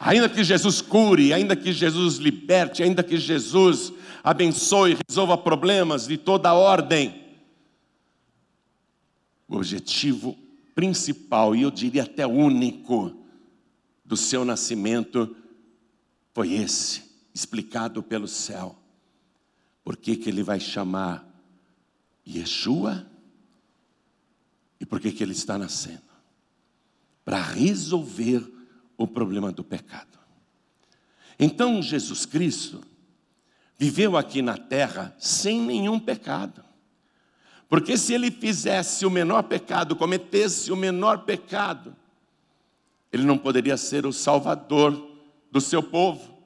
Ainda 0.00 0.30
que 0.30 0.42
Jesus 0.42 0.80
cure, 0.80 1.34
ainda 1.34 1.54
que 1.54 1.72
Jesus 1.72 2.16
liberte, 2.16 2.82
ainda 2.82 3.02
que 3.02 3.18
Jesus 3.18 3.92
abençoe, 4.24 4.96
resolva 5.06 5.36
problemas 5.36 6.06
de 6.06 6.16
toda 6.16 6.54
ordem, 6.54 7.26
o 9.46 9.56
objetivo 9.56 10.38
principal, 10.74 11.54
e 11.54 11.62
eu 11.62 11.70
diria 11.70 12.04
até 12.04 12.26
único, 12.26 13.19
do 14.10 14.16
seu 14.16 14.44
nascimento 14.44 15.36
foi 16.34 16.54
esse, 16.54 17.04
explicado 17.32 18.02
pelo 18.02 18.26
céu. 18.26 18.76
Por 19.84 19.96
que, 19.96 20.16
que 20.16 20.28
ele 20.28 20.42
vai 20.42 20.58
chamar 20.58 21.24
Yeshua? 22.26 23.06
E 24.80 24.84
por 24.84 24.98
que, 24.98 25.12
que 25.12 25.22
ele 25.22 25.30
está 25.30 25.56
nascendo? 25.56 26.02
Para 27.24 27.40
resolver 27.40 28.44
o 28.98 29.06
problema 29.06 29.52
do 29.52 29.62
pecado. 29.62 30.18
Então 31.38 31.80
Jesus 31.80 32.26
Cristo 32.26 32.82
viveu 33.78 34.16
aqui 34.16 34.42
na 34.42 34.56
terra 34.56 35.14
sem 35.20 35.60
nenhum 35.60 36.00
pecado. 36.00 36.64
Porque 37.68 37.96
se 37.96 38.12
ele 38.12 38.32
fizesse 38.32 39.06
o 39.06 39.10
menor 39.10 39.44
pecado, 39.44 39.94
cometesse 39.94 40.72
o 40.72 40.76
menor 40.76 41.18
pecado, 41.18 41.94
ele 43.12 43.24
não 43.24 43.36
poderia 43.36 43.76
ser 43.76 44.06
o 44.06 44.12
salvador 44.12 45.10
do 45.50 45.60
seu 45.60 45.82
povo. 45.82 46.38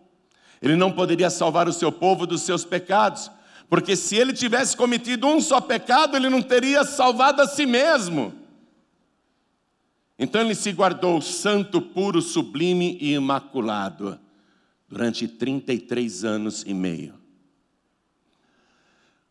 Ele 0.63 0.77
não 0.77 0.91
poderia 0.91 1.29
salvar 1.29 1.69
o 1.69 1.73
seu 1.73 1.93
povo 1.93 2.27
dos 2.27 2.43
seus 2.43 2.65
pecados, 2.65 3.31
porque 3.69 3.95
se 3.97 4.17
ele 4.17 4.33
tivesse 4.33 4.77
cometido 4.77 5.27
um 5.27 5.41
só 5.41 5.61
pecado, 5.61 6.17
ele 6.17 6.31
não 6.31 6.41
teria 6.41 6.85
salvado 6.85 7.43
a 7.43 7.47
si 7.47 7.67
mesmo. 7.67 8.33
Então 10.19 10.41
ele 10.41 10.55
se 10.55 10.73
guardou 10.73 11.21
santo, 11.21 11.83
puro, 11.83 12.23
sublime 12.23 12.97
e 13.01 13.15
imaculado 13.15 14.19
durante 14.89 15.27
33 15.27 16.25
anos 16.25 16.65
e 16.67 16.73
meio. 16.73 17.15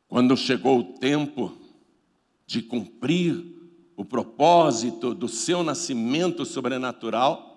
Quando 0.07 0.37
chegou 0.37 0.79
o 0.79 0.83
tempo 0.83 1.57
de 2.45 2.61
cumprir 2.61 3.52
o 3.95 4.03
propósito 4.03 5.13
do 5.13 5.27
seu 5.27 5.63
nascimento 5.63 6.45
sobrenatural, 6.45 7.53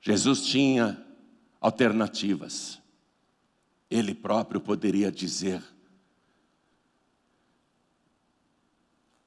Jesus 0.00 0.46
tinha 0.46 1.04
alternativas. 1.60 2.80
Ele 3.90 4.14
próprio 4.14 4.60
poderia 4.60 5.10
dizer: 5.10 5.62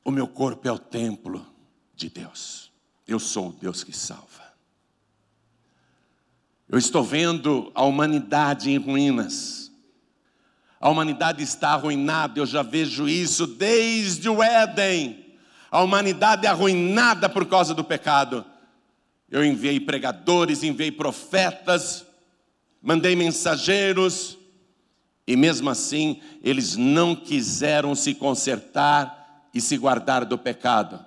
O 0.03 0.11
meu 0.11 0.27
corpo 0.27 0.67
é 0.67 0.71
o 0.71 0.79
templo 0.79 1.45
de 1.95 2.09
Deus, 2.09 2.71
eu 3.07 3.19
sou 3.19 3.49
o 3.49 3.53
Deus 3.53 3.83
que 3.83 3.95
salva. 3.95 4.41
Eu 6.69 6.77
estou 6.77 7.03
vendo 7.03 7.69
a 7.75 7.83
humanidade 7.83 8.71
em 8.71 8.77
ruínas. 8.77 9.69
A 10.79 10.89
humanidade 10.89 11.43
está 11.43 11.71
arruinada, 11.71 12.39
eu 12.39 12.45
já 12.45 12.63
vejo 12.63 13.09
isso 13.09 13.45
desde 13.45 14.29
o 14.29 14.41
Éden. 14.41 15.20
A 15.71 15.81
humanidade 15.81 16.45
é 16.45 16.49
arruinada 16.49 17.29
por 17.29 17.45
causa 17.45 17.73
do 17.73 17.83
pecado. 17.83 18.45
Eu 19.29 19.45
enviei 19.45 19.79
pregadores, 19.79 20.61
enviei 20.61 20.91
profetas, 20.91 22.05
mandei 22.81 23.15
mensageiros, 23.15 24.37
e 25.25 25.37
mesmo 25.37 25.69
assim 25.69 26.21
eles 26.43 26.75
não 26.75 27.15
quiseram 27.15 27.95
se 27.95 28.13
consertar 28.13 29.47
e 29.53 29.61
se 29.61 29.77
guardar 29.77 30.25
do 30.25 30.37
pecado. 30.37 30.99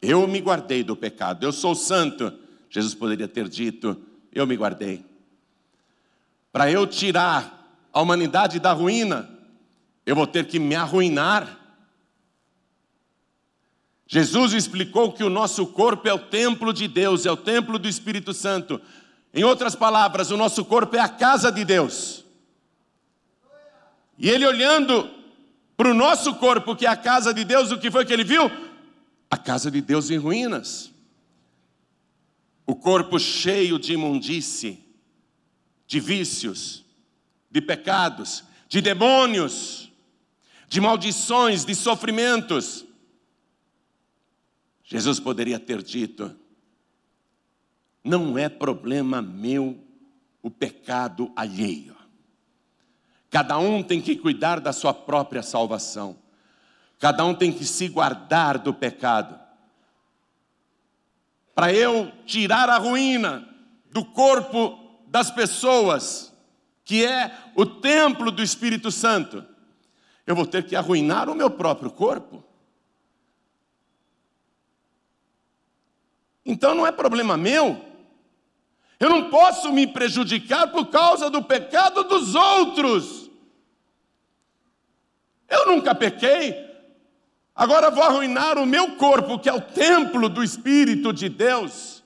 Eu 0.00 0.28
me 0.28 0.40
guardei 0.40 0.84
do 0.84 0.94
pecado, 0.94 1.44
eu 1.44 1.52
sou 1.52 1.74
santo. 1.74 2.32
Jesus 2.70 2.94
poderia 2.94 3.26
ter 3.26 3.48
dito: 3.48 4.00
Eu 4.32 4.46
me 4.46 4.54
guardei. 4.54 5.04
Para 6.52 6.70
eu 6.70 6.86
tirar 6.86 7.88
a 7.92 8.00
humanidade 8.00 8.60
da 8.60 8.72
ruína, 8.72 9.28
eu 10.06 10.14
vou 10.14 10.26
ter 10.26 10.46
que 10.46 10.60
me 10.60 10.76
arruinar. 10.76 11.63
Jesus 14.06 14.52
explicou 14.52 15.12
que 15.12 15.24
o 15.24 15.30
nosso 15.30 15.66
corpo 15.66 16.06
é 16.08 16.12
o 16.12 16.18
templo 16.18 16.72
de 16.72 16.86
Deus, 16.86 17.24
é 17.24 17.30
o 17.30 17.36
templo 17.36 17.78
do 17.78 17.88
Espírito 17.88 18.34
Santo. 18.34 18.80
Em 19.32 19.42
outras 19.44 19.74
palavras, 19.74 20.30
o 20.30 20.36
nosso 20.36 20.64
corpo 20.64 20.94
é 20.96 21.00
a 21.00 21.08
casa 21.08 21.50
de 21.50 21.64
Deus. 21.64 22.24
E 24.18 24.28
ele 24.28 24.46
olhando 24.46 25.10
para 25.76 25.90
o 25.90 25.94
nosso 25.94 26.34
corpo, 26.34 26.76
que 26.76 26.86
é 26.86 26.88
a 26.88 26.96
casa 26.96 27.34
de 27.34 27.44
Deus, 27.44 27.70
o 27.70 27.78
que 27.78 27.90
foi 27.90 28.04
que 28.04 28.12
ele 28.12 28.24
viu? 28.24 28.50
A 29.30 29.36
casa 29.36 29.70
de 29.70 29.80
Deus 29.80 30.10
em 30.10 30.18
ruínas. 30.18 30.92
O 32.66 32.76
corpo 32.76 33.18
cheio 33.18 33.78
de 33.78 33.94
imundície, 33.94 34.82
de 35.86 35.98
vícios, 35.98 36.84
de 37.50 37.60
pecados, 37.60 38.44
de 38.68 38.80
demônios, 38.80 39.90
de 40.68 40.80
maldições, 40.80 41.64
de 41.64 41.74
sofrimentos. 41.74 42.83
Jesus 44.84 45.18
poderia 45.18 45.58
ter 45.58 45.82
dito: 45.82 46.34
não 48.04 48.36
é 48.36 48.48
problema 48.48 49.22
meu 49.22 49.82
o 50.42 50.50
pecado 50.50 51.32
alheio. 51.34 51.96
Cada 53.30 53.58
um 53.58 53.82
tem 53.82 54.00
que 54.00 54.14
cuidar 54.14 54.60
da 54.60 54.72
sua 54.72 54.94
própria 54.94 55.42
salvação. 55.42 56.16
Cada 57.00 57.24
um 57.24 57.34
tem 57.34 57.50
que 57.50 57.64
se 57.64 57.88
guardar 57.88 58.58
do 58.58 58.72
pecado. 58.72 59.40
Para 61.54 61.72
eu 61.72 62.12
tirar 62.26 62.68
a 62.68 62.78
ruína 62.78 63.48
do 63.90 64.04
corpo 64.04 64.78
das 65.06 65.30
pessoas, 65.30 66.32
que 66.84 67.04
é 67.04 67.36
o 67.56 67.64
templo 67.64 68.30
do 68.30 68.42
Espírito 68.42 68.90
Santo, 68.90 69.44
eu 70.26 70.36
vou 70.36 70.46
ter 70.46 70.64
que 70.64 70.76
arruinar 70.76 71.28
o 71.28 71.34
meu 71.34 71.50
próprio 71.50 71.90
corpo. 71.90 72.44
Então 76.44 76.74
não 76.74 76.86
é 76.86 76.92
problema 76.92 77.36
meu. 77.36 77.84
Eu 79.00 79.10
não 79.10 79.30
posso 79.30 79.72
me 79.72 79.86
prejudicar 79.86 80.70
por 80.70 80.86
causa 80.86 81.28
do 81.28 81.42
pecado 81.42 82.04
dos 82.04 82.34
outros. 82.34 83.30
Eu 85.48 85.66
nunca 85.66 85.94
pequei. 85.94 86.72
Agora 87.54 87.90
vou 87.90 88.02
arruinar 88.02 88.58
o 88.58 88.66
meu 88.66 88.96
corpo, 88.96 89.38
que 89.38 89.48
é 89.48 89.52
o 89.52 89.60
templo 89.60 90.28
do 90.28 90.42
Espírito 90.42 91.12
de 91.12 91.28
Deus, 91.28 92.02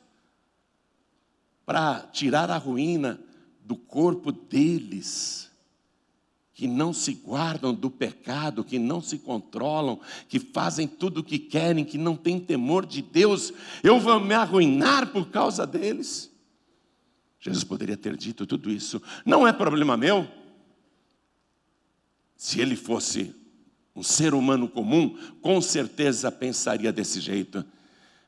para 1.64 2.00
tirar 2.12 2.50
a 2.50 2.58
ruína 2.58 3.18
do 3.60 3.76
corpo 3.76 4.30
deles, 4.30 5.47
que 6.58 6.66
não 6.66 6.92
se 6.92 7.14
guardam 7.14 7.72
do 7.72 7.88
pecado, 7.88 8.64
que 8.64 8.80
não 8.80 9.00
se 9.00 9.16
controlam, 9.16 10.00
que 10.28 10.40
fazem 10.40 10.88
tudo 10.88 11.20
o 11.20 11.22
que 11.22 11.38
querem, 11.38 11.84
que 11.84 11.96
não 11.96 12.16
têm 12.16 12.40
temor 12.40 12.84
de 12.84 13.00
Deus, 13.00 13.52
eu 13.80 14.00
vou 14.00 14.18
me 14.18 14.34
arruinar 14.34 15.12
por 15.12 15.28
causa 15.30 15.64
deles? 15.64 16.32
Jesus 17.38 17.62
poderia 17.62 17.96
ter 17.96 18.16
dito 18.16 18.44
tudo 18.44 18.72
isso, 18.72 19.00
não 19.24 19.46
é 19.46 19.52
problema 19.52 19.96
meu. 19.96 20.26
Se 22.36 22.60
ele 22.60 22.74
fosse 22.74 23.32
um 23.94 24.02
ser 24.02 24.34
humano 24.34 24.68
comum, 24.68 25.16
com 25.40 25.60
certeza 25.60 26.28
pensaria 26.32 26.92
desse 26.92 27.20
jeito. 27.20 27.64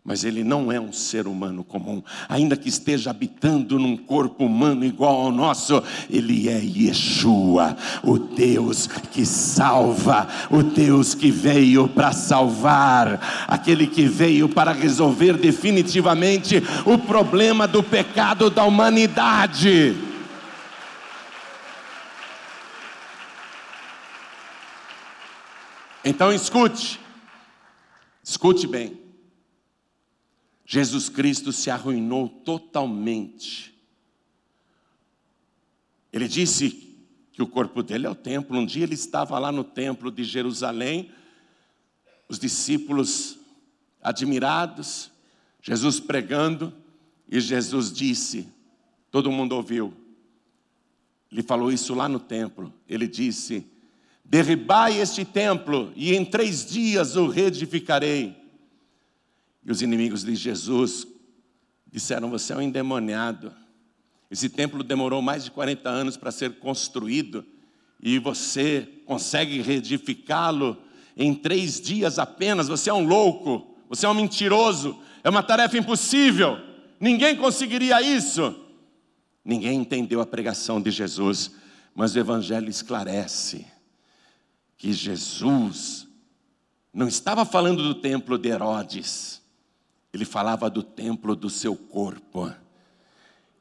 Mas 0.03 0.25
ele 0.25 0.43
não 0.43 0.73
é 0.73 0.81
um 0.81 0.93
ser 0.93 1.27
humano 1.27 1.63
comum, 1.63 2.03
ainda 2.27 2.57
que 2.57 2.71
esteja 2.71 3.11
habitando 3.11 3.79
num 3.79 3.97
corpo 3.99 4.47
humano 4.47 4.83
igual 4.85 5.27
ao 5.27 5.31
nosso, 5.31 5.83
ele 6.09 6.49
é 6.49 6.59
Yeshua, 6.59 7.77
o 8.03 8.19
Deus 8.19 8.87
que 8.87 9.27
salva, 9.27 10.27
o 10.51 10.63
Deus 10.63 11.15
que 11.15 11.31
veio 11.31 11.87
para 11.87 12.13
salvar, 12.13 13.47
aquele 13.47 13.87
que 13.87 14.07
veio 14.07 14.49
para 14.49 14.73
resolver 14.73 15.37
definitivamente 15.37 16.63
o 16.87 16.97
problema 16.97 17.69
do 17.69 17.83
pecado 17.83 18.49
da 18.49 18.65
humanidade. 18.65 19.95
Então 26.03 26.33
escute, 26.33 26.99
escute 28.25 28.67
bem. 28.67 29.00
Jesus 30.73 31.09
Cristo 31.09 31.51
se 31.51 31.69
arruinou 31.69 32.29
totalmente. 32.29 33.75
Ele 36.13 36.29
disse 36.29 36.97
que 37.33 37.43
o 37.43 37.47
corpo 37.49 37.83
dele 37.83 38.07
é 38.07 38.11
o 38.11 38.15
templo. 38.15 38.57
Um 38.57 38.65
dia 38.65 38.85
ele 38.85 38.95
estava 38.95 39.37
lá 39.41 39.51
no 39.51 39.65
templo 39.65 40.13
de 40.13 40.23
Jerusalém, 40.23 41.11
os 42.29 42.39
discípulos 42.39 43.37
admirados, 44.01 45.11
Jesus 45.61 45.99
pregando, 45.99 46.73
e 47.29 47.41
Jesus 47.41 47.93
disse: 47.93 48.47
todo 49.11 49.33
mundo 49.33 49.57
ouviu. 49.57 49.93
Ele 51.33 51.43
falou 51.43 51.73
isso 51.73 51.95
lá 51.95 52.09
no 52.09 52.21
templo. 52.21 52.73
Ele 52.89 53.09
disse: 53.09 53.67
Derribai 54.25 55.01
este 55.01 55.25
templo, 55.25 55.93
e 55.97 56.15
em 56.15 56.25
três 56.25 56.65
dias 56.65 57.17
o 57.17 57.27
reedificarei. 57.27 58.40
E 59.65 59.71
os 59.71 59.83
inimigos 59.83 60.25
de 60.25 60.35
Jesus 60.35 61.07
disseram: 61.91 62.31
Você 62.31 62.53
é 62.53 62.57
um 62.57 62.63
endemoniado. 62.63 63.53
Esse 64.31 64.49
templo 64.49 64.83
demorou 64.83 65.21
mais 65.21 65.45
de 65.45 65.51
40 65.51 65.89
anos 65.89 66.17
para 66.17 66.31
ser 66.31 66.59
construído 66.59 67.45
e 68.03 68.19
você 68.19 68.89
consegue 69.05 69.61
reedificá-lo 69.61 70.77
em 71.17 71.35
três 71.35 71.81
dias 71.81 72.19
apenas. 72.19 72.69
Você 72.69 72.89
é 72.89 72.95
um 72.95 73.05
louco, 73.05 73.77
você 73.89 74.07
é 74.07 74.09
um 74.09 74.15
mentiroso, 74.15 74.99
é 75.23 75.29
uma 75.29 75.43
tarefa 75.43 75.77
impossível. 75.77 76.59
Ninguém 76.99 77.37
conseguiria 77.37 78.01
isso. 78.01 78.55
Ninguém 79.45 79.81
entendeu 79.81 80.21
a 80.21 80.27
pregação 80.27 80.81
de 80.81 80.91
Jesus, 80.91 81.51
mas 81.95 82.15
o 82.15 82.19
Evangelho 82.19 82.69
esclarece 82.69 83.67
que 84.77 84.93
Jesus 84.93 86.07
não 86.93 87.09
estava 87.09 87.45
falando 87.45 87.83
do 87.83 87.95
templo 87.95 88.39
de 88.39 88.49
Herodes, 88.49 89.40
ele 90.13 90.25
falava 90.25 90.69
do 90.69 90.83
templo 90.83 91.37
do 91.37 91.49
seu 91.49 91.77
corpo. 91.77 92.53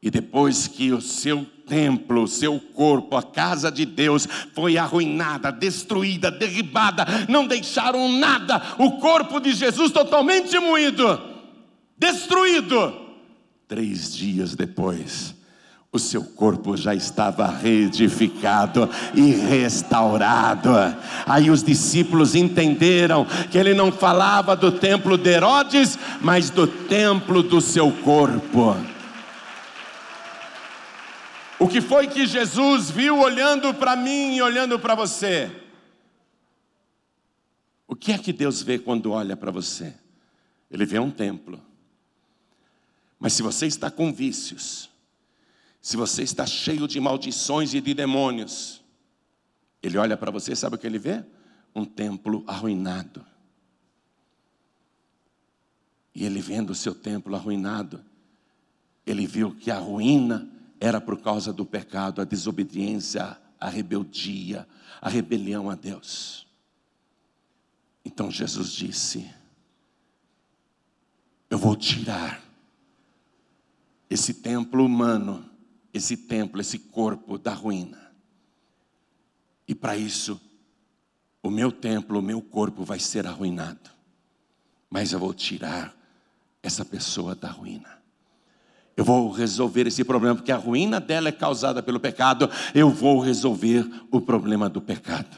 E 0.02 0.10
depois 0.10 0.68
que 0.68 0.92
o 0.94 1.02
seu 1.02 1.46
templo, 1.68 2.24
o 2.24 2.28
seu 2.28 2.60
corpo, 2.60 3.16
a 3.18 3.24
casa 3.24 3.72
de 3.72 3.86
Deus 3.86 4.28
foi 4.54 4.78
arruinada, 4.78 5.52
destruída, 5.52 6.32
derribada, 6.32 7.06
não 7.28 7.46
deixaram 7.46 8.12
nada, 8.18 8.76
o 8.80 8.94
corpo 8.94 9.40
de 9.40 9.52
Jesus 9.52 9.92
totalmente 9.92 10.58
moído, 10.58 11.20
destruído. 11.98 13.08
Três 13.68 14.16
dias 14.16 14.56
depois, 14.56 15.36
o 15.92 15.98
seu 15.98 16.24
corpo 16.24 16.78
já 16.78 16.94
estava 16.94 17.48
reedificado 17.48 18.88
e 19.16 19.32
restaurado. 19.32 20.70
Aí 21.26 21.50
os 21.50 21.64
discípulos 21.64 22.36
entenderam 22.36 23.26
que 23.50 23.58
ele 23.58 23.74
não 23.74 23.92
falava 23.92 24.56
do 24.56 24.72
templo 24.72 25.18
de 25.18 25.32
Herodes, 25.32 25.98
mas 26.22 26.52
do 26.52 26.68
templo 26.68 27.42
do 27.42 27.60
seu 27.60 27.92
corpo. 27.92 28.76
O 31.58 31.68
que 31.68 31.82
foi 31.82 32.08
que 32.08 32.26
Jesus 32.26 32.92
viu 32.92 33.20
olhando 33.20 33.74
para 33.74 33.96
mim 33.96 34.36
e 34.36 34.42
olhando 34.42 34.80
para 34.80 34.94
você? 34.94 35.52
O 37.88 37.96
que 37.96 38.12
é 38.12 38.18
que 38.18 38.32
Deus 38.32 38.62
vê 38.62 38.78
quando 38.78 39.12
olha 39.12 39.36
para 39.36 39.50
você? 39.50 39.96
Ele 40.70 40.86
vê 40.86 41.00
um 41.00 41.10
templo. 41.10 41.60
Mas 43.20 43.34
se 43.34 43.42
você 43.42 43.66
está 43.66 43.90
com 43.90 44.14
vícios, 44.14 44.89
se 45.82 45.96
você 45.96 46.24
está 46.24 46.46
cheio 46.46 46.88
de 46.88 47.00
maldições 47.00 47.74
e 47.74 47.82
de 47.82 47.94
demônios, 47.94 48.84
ele 49.82 49.98
olha 49.98 50.18
para 50.18 50.32
você, 50.32 50.56
sabe 50.56 50.76
o 50.76 50.80
que 50.80 50.86
ele 50.86 51.00
vê? 51.00 51.24
Um 51.74 51.86
templo 51.86 52.44
arruinado. 52.46 53.26
E 56.14 56.26
ele 56.26 56.42
vendo 56.42 56.72
o 56.72 56.76
seu 56.76 56.94
templo 56.94 57.36
arruinado, 57.36 58.04
ele 59.06 59.26
viu 59.26 59.56
que 59.56 59.72
a 59.72 59.80
ruína 59.80 60.50
era 60.80 61.00
por 61.00 61.22
causa 61.22 61.54
do 61.54 61.66
pecado, 61.66 62.22
a 62.22 62.26
desobediência, 62.26 63.38
a 63.60 63.70
rebeldia, 63.70 64.68
a 65.02 65.10
rebelião 65.10 65.70
a 65.70 65.76
Deus. 65.76 66.46
Então 68.04 68.30
Jesus 68.30 68.72
disse: 68.72 69.30
Eu 71.50 71.58
vou 71.58 71.76
tirar 71.76 72.44
esse 74.10 74.34
templo 74.34 74.86
humano 74.86 75.49
esse 75.94 76.16
templo, 76.16 76.62
esse 76.62 76.80
corpo 76.80 77.38
da 77.38 77.54
ruína. 77.54 78.12
E 79.68 79.76
para 79.76 79.96
isso, 79.96 80.40
o 81.42 81.50
meu 81.50 81.72
templo, 81.72 82.20
o 82.20 82.24
meu 82.24 82.42
corpo 82.42 82.84
vai 82.84 83.00
ser 83.00 83.26
arruinado. 83.28 83.90
Mas 84.90 85.12
eu 85.12 85.20
vou 85.20 85.34
tirar 85.34 85.96
essa 86.62 86.84
pessoa 86.84 87.36
da 87.36 87.50
ruína. 87.50 88.00
Eu 88.98 89.06
vou 89.06 89.32
resolver 89.32 89.88
esse 89.88 90.04
problema, 90.04 90.36
porque 90.36 90.52
a 90.52 90.58
ruína 90.58 91.00
dela 91.00 91.30
é 91.30 91.32
causada 91.32 91.82
pelo 91.82 92.00
pecado. 92.00 92.50
Eu 92.76 92.90
vou 92.90 93.20
resolver 93.20 93.90
o 94.12 94.20
problema 94.20 94.68
do 94.68 94.82
pecado. 94.82 95.38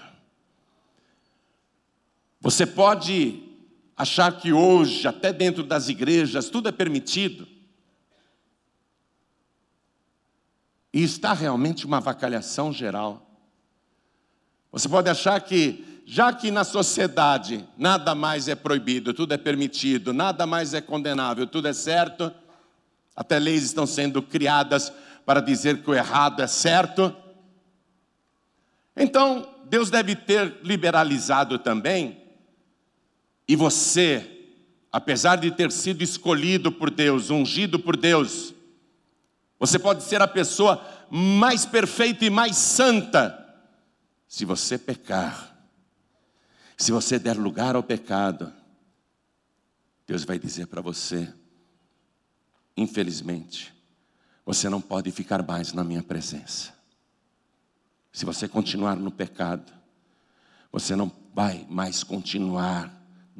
Você 2.39 2.65
pode 2.65 3.43
achar 3.95 4.31
que 4.39 4.51
hoje, 4.51 5.07
até 5.07 5.31
dentro 5.31 5.63
das 5.63 5.89
igrejas, 5.89 6.49
tudo 6.49 6.69
é 6.69 6.71
permitido. 6.71 7.47
E 10.93 11.03
está 11.03 11.33
realmente 11.33 11.85
uma 11.85 11.99
vacalhação 11.99 12.73
geral. 12.73 13.27
Você 14.71 14.87
pode 14.87 15.09
achar 15.09 15.39
que, 15.41 16.03
já 16.05 16.31
que 16.33 16.49
na 16.51 16.63
sociedade 16.63 17.67
nada 17.77 18.15
mais 18.15 18.47
é 18.47 18.55
proibido, 18.55 19.13
tudo 19.13 19.33
é 19.33 19.37
permitido, 19.37 20.13
nada 20.13 20.45
mais 20.45 20.73
é 20.73 20.81
condenável, 20.81 21.45
tudo 21.45 21.67
é 21.67 21.73
certo, 21.73 22.33
até 23.15 23.37
leis 23.37 23.63
estão 23.63 23.85
sendo 23.85 24.21
criadas 24.21 24.91
para 25.25 25.41
dizer 25.41 25.83
que 25.83 25.89
o 25.89 25.93
errado 25.93 26.41
é 26.41 26.47
certo. 26.47 27.15
Então, 28.95 29.47
Deus 29.65 29.89
deve 29.89 30.15
ter 30.15 30.59
liberalizado 30.63 31.57
também, 31.59 32.21
e 33.47 33.55
você, 33.55 34.49
apesar 34.91 35.35
de 35.37 35.51
ter 35.51 35.71
sido 35.71 36.01
escolhido 36.01 36.71
por 36.71 36.89
Deus, 36.89 37.29
ungido 37.29 37.77
por 37.77 37.97
Deus, 37.97 38.53
você 39.61 39.77
pode 39.77 40.01
ser 40.01 40.19
a 40.23 40.27
pessoa 40.27 40.83
mais 41.11 41.67
perfeita 41.67 42.25
e 42.25 42.31
mais 42.31 42.57
santa. 42.57 43.37
Se 44.27 44.43
você 44.43 44.75
pecar, 44.75 45.55
se 46.75 46.91
você 46.91 47.19
der 47.19 47.37
lugar 47.37 47.75
ao 47.75 47.83
pecado, 47.83 48.51
Deus 50.07 50.23
vai 50.23 50.39
dizer 50.39 50.65
para 50.65 50.81
você: 50.81 51.31
infelizmente, 52.75 53.71
você 54.43 54.67
não 54.67 54.81
pode 54.81 55.11
ficar 55.11 55.43
mais 55.43 55.73
na 55.73 55.83
minha 55.83 56.01
presença. 56.01 56.73
Se 58.11 58.25
você 58.25 58.47
continuar 58.47 58.95
no 58.95 59.11
pecado, 59.11 59.71
você 60.71 60.95
não 60.95 61.11
vai 61.35 61.67
mais 61.69 62.03
continuar 62.03 62.91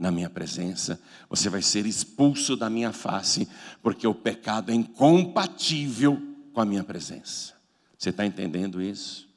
na 0.01 0.09
minha 0.09 0.31
presença, 0.31 0.99
você 1.29 1.47
vai 1.47 1.61
ser 1.61 1.85
expulso 1.85 2.57
da 2.57 2.71
minha 2.71 2.91
face, 2.91 3.47
porque 3.83 4.07
o 4.07 4.15
pecado 4.15 4.71
é 4.71 4.73
incompatível 4.73 6.19
com 6.51 6.59
a 6.59 6.65
minha 6.65 6.83
presença. 6.83 7.53
Você 7.95 8.09
está 8.09 8.25
entendendo 8.25 8.81
isso? 8.81 9.29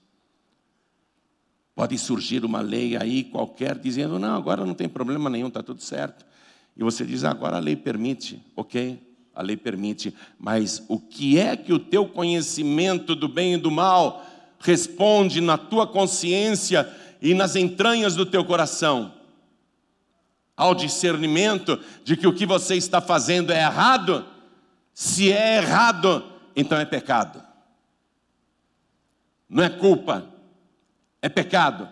Pode 1.74 1.98
surgir 1.98 2.46
uma 2.46 2.62
lei 2.62 2.96
aí 2.96 3.24
qualquer 3.24 3.78
dizendo, 3.78 4.18
não, 4.18 4.34
agora 4.34 4.64
não 4.64 4.72
tem 4.72 4.88
problema 4.88 5.28
nenhum, 5.28 5.48
está 5.48 5.62
tudo 5.62 5.82
certo. 5.82 6.24
E 6.74 6.82
você 6.82 7.04
diz, 7.04 7.24
agora 7.24 7.58
a 7.58 7.60
lei 7.60 7.76
permite, 7.76 8.42
ok, 8.56 8.98
a 9.34 9.42
lei 9.42 9.58
permite, 9.58 10.14
mas 10.38 10.82
o 10.88 10.98
que 10.98 11.38
é 11.38 11.58
que 11.58 11.74
o 11.74 11.78
teu 11.78 12.08
conhecimento 12.08 13.14
do 13.14 13.28
bem 13.28 13.54
e 13.54 13.58
do 13.58 13.70
mal 13.70 14.24
responde 14.58 15.42
na 15.42 15.58
tua 15.58 15.86
consciência 15.86 16.90
e 17.20 17.34
nas 17.34 17.54
entranhas 17.54 18.16
do 18.16 18.24
teu 18.24 18.42
coração 18.46 19.24
ao 20.57 20.74
discernimento 20.74 21.80
de 22.05 22.16
que 22.16 22.26
o 22.26 22.34
que 22.34 22.46
você 22.46 22.76
está 22.76 23.00
fazendo 23.00 23.52
é 23.52 23.62
errado, 23.62 24.24
se 24.92 25.32
é 25.32 25.57
errado, 25.57 26.24
então 26.55 26.78
é 26.78 26.84
pecado. 26.84 27.42
Não 29.48 29.62
é 29.62 29.68
culpa, 29.68 30.26
é 31.20 31.28
pecado. 31.28 31.88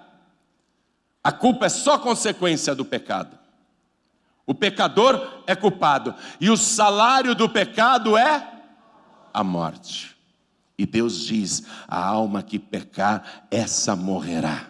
A 1.23 1.33
culpa 1.33 1.67
é 1.67 1.69
só 1.69 1.99
consequência 1.99 2.75
do 2.75 2.85
pecado. 2.85 3.39
O 4.47 4.55
pecador 4.55 5.43
é 5.47 5.55
culpado, 5.55 6.15
e 6.41 6.51
o 6.51 6.57
salário 6.57 7.35
do 7.35 7.49
pecado 7.49 8.17
é 8.17 8.53
a 9.33 9.45
morte. 9.45 10.17
E 10.77 10.85
Deus 10.85 11.25
diz: 11.27 11.65
a 11.87 12.05
alma 12.05 12.43
que 12.43 12.59
pecar, 12.59 13.47
essa 13.51 13.95
morrerá. 13.95 14.69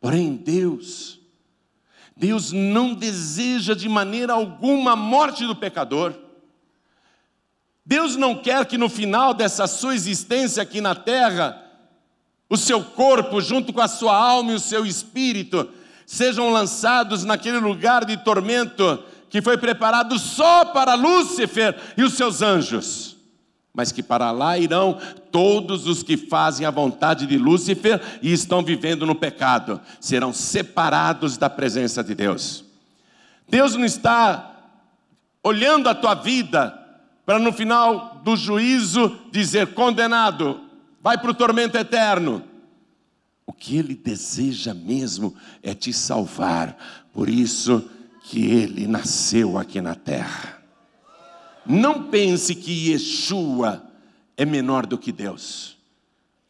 Porém, 0.00 0.36
Deus, 0.36 1.20
Deus 2.24 2.52
não 2.52 2.94
deseja 2.94 3.74
de 3.74 3.86
maneira 3.86 4.32
alguma 4.32 4.92
a 4.92 4.96
morte 4.96 5.46
do 5.46 5.54
pecador. 5.54 6.14
Deus 7.84 8.16
não 8.16 8.34
quer 8.34 8.64
que 8.64 8.78
no 8.78 8.88
final 8.88 9.34
dessa 9.34 9.66
sua 9.66 9.94
existência 9.94 10.62
aqui 10.62 10.80
na 10.80 10.94
terra, 10.94 11.62
o 12.48 12.56
seu 12.56 12.82
corpo, 12.82 13.42
junto 13.42 13.74
com 13.74 13.80
a 13.82 13.88
sua 13.88 14.16
alma 14.16 14.52
e 14.52 14.54
o 14.54 14.60
seu 14.60 14.86
espírito, 14.86 15.68
sejam 16.06 16.50
lançados 16.50 17.24
naquele 17.24 17.58
lugar 17.58 18.06
de 18.06 18.16
tormento 18.16 19.04
que 19.28 19.42
foi 19.42 19.58
preparado 19.58 20.18
só 20.18 20.64
para 20.64 20.94
Lúcifer 20.94 21.78
e 21.94 22.02
os 22.02 22.14
seus 22.14 22.40
anjos 22.40 23.13
mas 23.74 23.90
que 23.90 24.04
para 24.04 24.30
lá 24.30 24.56
irão 24.56 24.98
todos 25.32 25.88
os 25.88 26.04
que 26.04 26.16
fazem 26.16 26.64
a 26.64 26.70
vontade 26.70 27.26
de 27.26 27.36
Lúcifer 27.36 28.00
e 28.22 28.32
estão 28.32 28.62
vivendo 28.62 29.04
no 29.04 29.16
pecado, 29.16 29.80
serão 30.00 30.32
separados 30.32 31.36
da 31.36 31.50
presença 31.50 32.02
de 32.02 32.14
Deus. 32.14 32.64
Deus 33.48 33.74
não 33.74 33.84
está 33.84 34.52
olhando 35.42 35.88
a 35.88 35.94
tua 35.94 36.14
vida 36.14 36.80
para 37.26 37.38
no 37.40 37.52
final 37.52 38.20
do 38.22 38.36
juízo 38.36 39.18
dizer 39.32 39.74
condenado, 39.74 40.60
vai 41.02 41.18
para 41.18 41.32
o 41.32 41.34
tormento 41.34 41.76
eterno. 41.76 42.44
O 43.44 43.52
que 43.52 43.76
ele 43.76 43.94
deseja 43.94 44.72
mesmo 44.72 45.34
é 45.62 45.74
te 45.74 45.92
salvar, 45.92 46.76
por 47.12 47.28
isso 47.28 47.90
que 48.22 48.46
ele 48.46 48.86
nasceu 48.86 49.58
aqui 49.58 49.80
na 49.80 49.94
terra. 49.94 50.63
Não 51.66 52.04
pense 52.04 52.54
que 52.54 52.90
Yeshua 52.90 53.82
é 54.36 54.44
menor 54.44 54.86
do 54.86 54.98
que 54.98 55.10
Deus. 55.10 55.76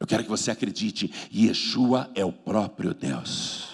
Eu 0.00 0.06
quero 0.06 0.24
que 0.24 0.28
você 0.28 0.50
acredite, 0.50 1.12
Yeshua 1.34 2.10
é 2.14 2.24
o 2.24 2.32
próprio 2.32 2.92
Deus. 2.92 3.68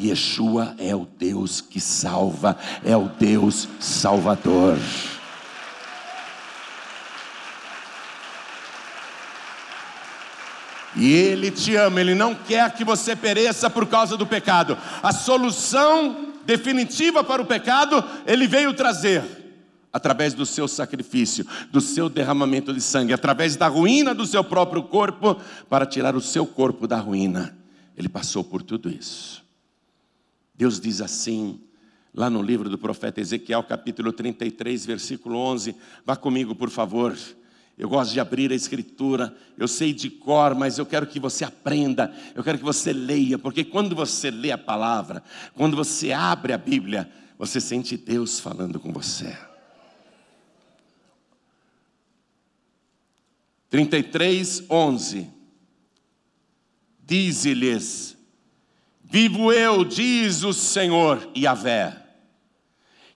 Yeshua 0.00 0.74
é 0.78 0.94
o 0.94 1.06
Deus 1.06 1.60
que 1.60 1.80
salva, 1.80 2.58
é 2.84 2.96
o 2.96 3.08
Deus 3.08 3.68
salvador. 3.78 4.76
E 10.96 11.12
Ele 11.12 11.50
te 11.50 11.76
ama, 11.76 12.00
Ele 12.00 12.14
não 12.14 12.34
quer 12.34 12.72
que 12.74 12.84
você 12.84 13.14
pereça 13.14 13.70
por 13.70 13.86
causa 13.86 14.16
do 14.16 14.26
pecado. 14.26 14.76
A 15.02 15.12
solução 15.12 16.32
definitiva 16.44 17.22
para 17.22 17.40
o 17.40 17.46
pecado, 17.46 18.02
Ele 18.26 18.46
veio 18.46 18.74
trazer 18.74 19.43
através 19.94 20.34
do 20.34 20.44
seu 20.44 20.66
sacrifício, 20.66 21.46
do 21.70 21.80
seu 21.80 22.08
derramamento 22.08 22.74
de 22.74 22.80
sangue, 22.80 23.12
através 23.12 23.54
da 23.54 23.68
ruína 23.68 24.12
do 24.12 24.26
seu 24.26 24.42
próprio 24.42 24.82
corpo, 24.82 25.40
para 25.70 25.86
tirar 25.86 26.16
o 26.16 26.20
seu 26.20 26.44
corpo 26.44 26.88
da 26.88 26.98
ruína. 26.98 27.56
Ele 27.96 28.08
passou 28.08 28.42
por 28.42 28.60
tudo 28.60 28.90
isso. 28.90 29.44
Deus 30.52 30.80
diz 30.80 31.00
assim, 31.00 31.60
lá 32.12 32.28
no 32.28 32.42
livro 32.42 32.68
do 32.68 32.76
profeta 32.76 33.20
Ezequiel, 33.20 33.62
capítulo 33.62 34.12
33, 34.12 34.84
versículo 34.84 35.38
11. 35.38 35.76
Vá 36.04 36.16
comigo, 36.16 36.56
por 36.56 36.70
favor. 36.70 37.16
Eu 37.78 37.88
gosto 37.88 38.12
de 38.12 38.18
abrir 38.18 38.50
a 38.50 38.54
escritura, 38.56 39.32
eu 39.56 39.68
sei 39.68 39.92
de 39.92 40.10
cor, 40.10 40.56
mas 40.56 40.76
eu 40.76 40.86
quero 40.86 41.06
que 41.06 41.20
você 41.20 41.44
aprenda, 41.44 42.12
eu 42.34 42.42
quero 42.42 42.58
que 42.58 42.64
você 42.64 42.92
leia, 42.92 43.38
porque 43.38 43.62
quando 43.62 43.94
você 43.94 44.28
lê 44.28 44.50
a 44.50 44.58
palavra, 44.58 45.22
quando 45.54 45.76
você 45.76 46.10
abre 46.10 46.52
a 46.52 46.58
Bíblia, 46.58 47.08
você 47.38 47.60
sente 47.60 47.96
Deus 47.96 48.40
falando 48.40 48.80
com 48.80 48.92
você. 48.92 49.36
33, 53.70 54.64
11. 54.68 55.30
Dize-lhes: 57.06 58.16
Vivo 59.02 59.52
eu, 59.52 59.84
diz 59.84 60.42
o 60.42 60.52
Senhor 60.52 61.30
Yahvé, 61.36 61.96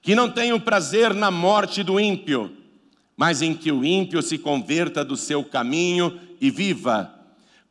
que 0.00 0.14
não 0.14 0.30
tenho 0.30 0.60
prazer 0.60 1.14
na 1.14 1.30
morte 1.30 1.82
do 1.82 1.98
ímpio, 1.98 2.56
mas 3.16 3.42
em 3.42 3.54
que 3.54 3.72
o 3.72 3.84
ímpio 3.84 4.22
se 4.22 4.38
converta 4.38 5.04
do 5.04 5.16
seu 5.16 5.42
caminho 5.42 6.20
e 6.40 6.50
viva. 6.50 7.14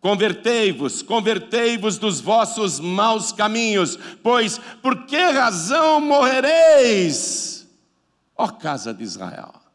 Convertei-vos, 0.02 1.02
convertei-vos 1.02 1.98
dos 1.98 2.20
vossos 2.20 2.80
maus 2.80 3.32
caminhos, 3.32 3.98
pois 4.22 4.60
por 4.82 5.06
que 5.06 5.18
razão 5.18 6.00
morrereis, 6.00 7.68
ó 8.36 8.48
casa 8.48 8.94
de 8.94 9.04
Israel? 9.04 9.66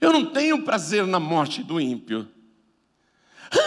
Eu 0.00 0.12
não 0.12 0.26
tenho 0.26 0.62
prazer 0.62 1.06
na 1.06 1.20
morte 1.20 1.62
do 1.62 1.80
ímpio. 1.80 2.26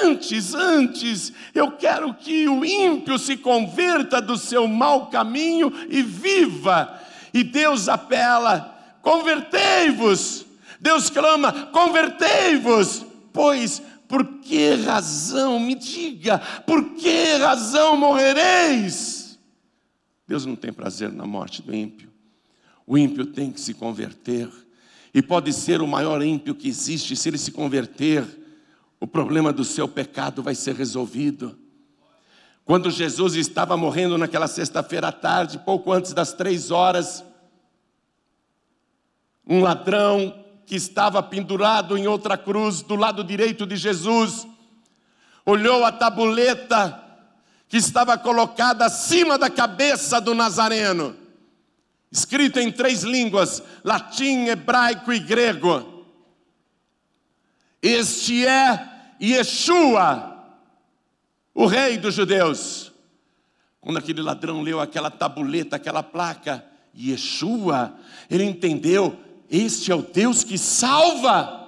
Antes, 0.03 0.53
antes, 0.53 1.33
eu 1.53 1.73
quero 1.73 2.13
que 2.13 2.47
o 2.47 2.63
ímpio 2.63 3.19
se 3.19 3.35
converta 3.35 4.21
do 4.21 4.37
seu 4.37 4.67
mau 4.67 5.09
caminho 5.09 5.71
e 5.89 6.01
viva. 6.01 6.99
E 7.33 7.43
Deus 7.43 7.89
apela: 7.89 8.97
convertei-vos. 9.01 10.45
Deus 10.79 11.09
clama: 11.09 11.67
convertei-vos. 11.67 13.05
Pois, 13.33 13.81
por 14.07 14.25
que 14.39 14.75
razão, 14.75 15.59
me 15.59 15.75
diga, 15.75 16.37
por 16.65 16.93
que 16.93 17.33
razão 17.37 17.97
morrereis? 17.97 19.39
Deus 20.27 20.45
não 20.45 20.55
tem 20.55 20.71
prazer 20.71 21.11
na 21.11 21.25
morte 21.25 21.61
do 21.61 21.75
ímpio. 21.75 22.11
O 22.85 22.97
ímpio 22.97 23.25
tem 23.25 23.51
que 23.51 23.59
se 23.59 23.73
converter 23.73 24.49
e 25.13 25.21
pode 25.21 25.53
ser 25.53 25.81
o 25.81 25.87
maior 25.87 26.23
ímpio 26.23 26.55
que 26.55 26.67
existe, 26.67 27.15
se 27.15 27.29
ele 27.29 27.37
se 27.37 27.51
converter, 27.51 28.25
o 28.99 29.05
problema 29.05 29.53
do 29.53 29.63
seu 29.63 29.87
pecado 29.87 30.41
vai 30.41 30.55
ser 30.55 30.73
resolvido. 30.75 31.59
Quando 32.65 32.89
Jesus 32.89 33.35
estava 33.35 33.77
morrendo 33.77 34.17
naquela 34.17 34.47
sexta-feira 34.47 35.09
à 35.09 35.11
tarde, 35.11 35.59
pouco 35.59 35.91
antes 35.91 36.13
das 36.13 36.33
três 36.33 36.71
horas, 36.71 37.23
um 39.45 39.61
ladrão 39.61 40.33
que 40.65 40.75
estava 40.75 41.21
pendurado 41.21 41.97
em 41.97 42.07
outra 42.07 42.37
cruz 42.37 42.81
do 42.81 42.95
lado 42.95 43.23
direito 43.23 43.67
de 43.67 43.75
Jesus, 43.75 44.47
olhou 45.45 45.83
a 45.83 45.91
tabuleta 45.91 47.01
que 47.67 47.77
estava 47.77 48.17
colocada 48.17 48.85
acima 48.85 49.37
da 49.37 49.49
cabeça 49.49 50.21
do 50.21 50.33
Nazareno 50.33 51.22
escrito 52.13 52.59
em 52.59 52.71
três 52.71 53.01
línguas: 53.01 53.63
latim, 53.83 54.45
hebraico 54.45 55.11
e 55.11 55.19
grego. 55.19 56.05
Este 57.81 58.45
é 58.45 59.15
Yeshua, 59.19 60.45
o 61.53 61.65
rei 61.65 61.97
dos 61.97 62.13
judeus. 62.13 62.93
Quando 63.81 63.97
aquele 63.97 64.21
ladrão 64.21 64.61
leu 64.61 64.79
aquela 64.79 65.11
tabuleta, 65.11 65.75
aquela 65.75 66.03
placa, 66.03 66.63
Yeshua, 66.95 67.93
ele 68.29 68.43
entendeu: 68.43 69.19
este 69.49 69.91
é 69.91 69.95
o 69.95 70.03
Deus 70.03 70.43
que 70.43 70.57
salva. 70.57 71.61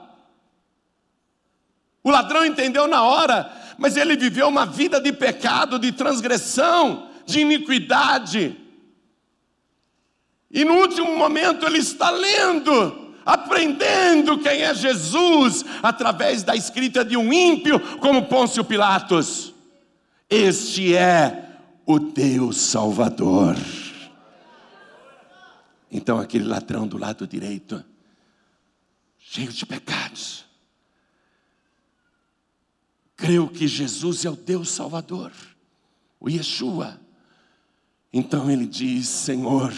O 2.03 2.11
ladrão 2.11 2.45
entendeu 2.45 2.87
na 2.87 3.01
hora, 3.01 3.51
mas 3.79 3.97
ele 3.97 4.15
viveu 4.15 4.47
uma 4.47 4.65
vida 4.65 5.01
de 5.01 5.11
pecado, 5.11 5.79
de 5.79 5.91
transgressão, 5.91 7.09
de 7.25 7.39
iniquidade. 7.39 8.64
E 10.55 10.63
no 10.63 10.75
último 10.75 11.17
momento 11.17 11.65
ele 11.65 11.79
está 11.79 12.09
lendo, 12.09 13.13
aprendendo 13.25 14.39
quem 14.39 14.61
é 14.61 14.73
Jesus, 14.73 15.65
através 15.83 16.43
da 16.43 16.55
escrita 16.55 17.03
de 17.03 17.17
um 17.17 17.33
ímpio 17.33 17.77
como 17.97 18.27
Pôncio 18.27 18.63
Pilatos. 18.63 19.53
Este 20.29 20.95
é 20.95 21.57
o 21.85 21.99
Deus 21.99 22.55
Salvador. 22.55 23.57
Então 25.91 26.19
aquele 26.19 26.45
ladrão 26.45 26.87
do 26.87 26.97
lado 26.97 27.27
direito, 27.27 27.83
cheio 29.19 29.51
de 29.51 29.65
pecados, 29.65 30.45
creu 33.17 33.49
que 33.49 33.67
Jesus 33.67 34.23
é 34.23 34.29
o 34.29 34.37
Deus 34.37 34.69
Salvador, 34.69 35.33
o 36.17 36.29
Yeshua. 36.29 36.97
Então 38.13 38.49
ele 38.49 38.65
diz: 38.65 39.09
Senhor, 39.09 39.73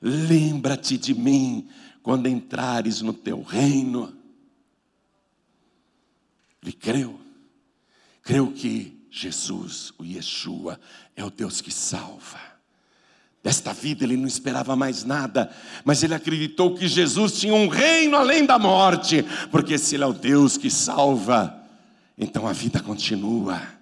Lembra-te 0.00 0.96
de 0.96 1.14
mim 1.14 1.68
quando 2.02 2.28
entrares 2.28 3.02
no 3.02 3.12
teu 3.12 3.42
reino. 3.42 4.14
Ele 6.62 6.72
creu, 6.72 7.20
creu 8.22 8.52
que 8.52 9.06
Jesus, 9.10 9.92
o 9.98 10.04
Yeshua, 10.04 10.78
é 11.16 11.24
o 11.24 11.30
Deus 11.30 11.60
que 11.60 11.70
salva. 11.70 12.38
Desta 13.42 13.72
vida 13.72 14.04
ele 14.04 14.18
não 14.18 14.26
esperava 14.26 14.76
mais 14.76 15.02
nada, 15.02 15.50
mas 15.82 16.02
ele 16.02 16.14
acreditou 16.14 16.74
que 16.74 16.86
Jesus 16.86 17.40
tinha 17.40 17.54
um 17.54 17.68
reino 17.68 18.16
além 18.16 18.44
da 18.44 18.58
morte, 18.58 19.24
porque 19.50 19.78
se 19.78 19.94
ele 19.94 20.04
é 20.04 20.06
o 20.06 20.12
Deus 20.12 20.58
que 20.58 20.70
salva, 20.70 21.58
então 22.18 22.46
a 22.46 22.52
vida 22.52 22.80
continua. 22.80 23.79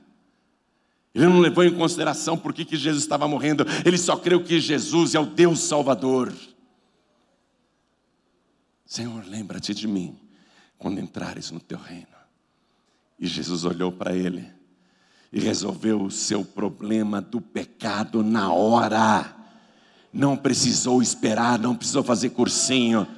Ele 1.18 1.26
não 1.26 1.40
levou 1.40 1.64
em 1.64 1.74
consideração 1.74 2.38
por 2.38 2.52
que, 2.54 2.76
Jesus 2.76 3.02
estava 3.02 3.26
morrendo, 3.26 3.66
ele 3.84 3.98
só 3.98 4.16
creu 4.16 4.44
que 4.44 4.60
Jesus 4.60 5.16
é 5.16 5.20
o 5.20 5.26
Deus 5.26 5.58
Salvador. 5.58 6.32
Senhor, 8.86 9.24
lembra-te 9.26 9.74
de 9.74 9.88
mim 9.88 10.16
quando 10.78 11.00
entrares 11.00 11.50
no 11.50 11.58
teu 11.58 11.76
reino. 11.76 12.06
E 13.18 13.26
Jesus 13.26 13.64
olhou 13.64 13.90
para 13.90 14.14
ele 14.14 14.48
e 15.32 15.40
resolveu 15.40 16.00
o 16.02 16.10
seu 16.10 16.44
problema 16.44 17.20
do 17.20 17.40
pecado 17.40 18.22
na 18.22 18.52
hora. 18.52 19.34
Não 20.12 20.36
precisou 20.36 21.02
esperar, 21.02 21.58
não 21.58 21.74
precisou 21.74 22.04
fazer 22.04 22.30
cursinho, 22.30 23.08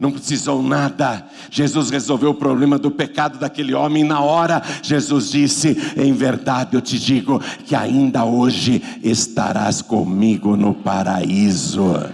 não 0.00 0.10
precisou 0.10 0.62
nada. 0.62 1.26
Jesus 1.50 1.90
resolveu 1.90 2.30
o 2.30 2.34
problema 2.34 2.78
do 2.78 2.90
pecado 2.90 3.38
daquele 3.38 3.74
homem 3.74 4.02
na 4.02 4.20
hora. 4.20 4.62
Jesus 4.82 5.30
disse: 5.30 5.76
Em 5.94 6.14
verdade 6.14 6.74
eu 6.74 6.80
te 6.80 6.98
digo 6.98 7.38
que 7.66 7.76
ainda 7.76 8.24
hoje 8.24 8.82
estarás 9.02 9.82
comigo 9.82 10.56
no 10.56 10.74
paraíso. 10.74 12.10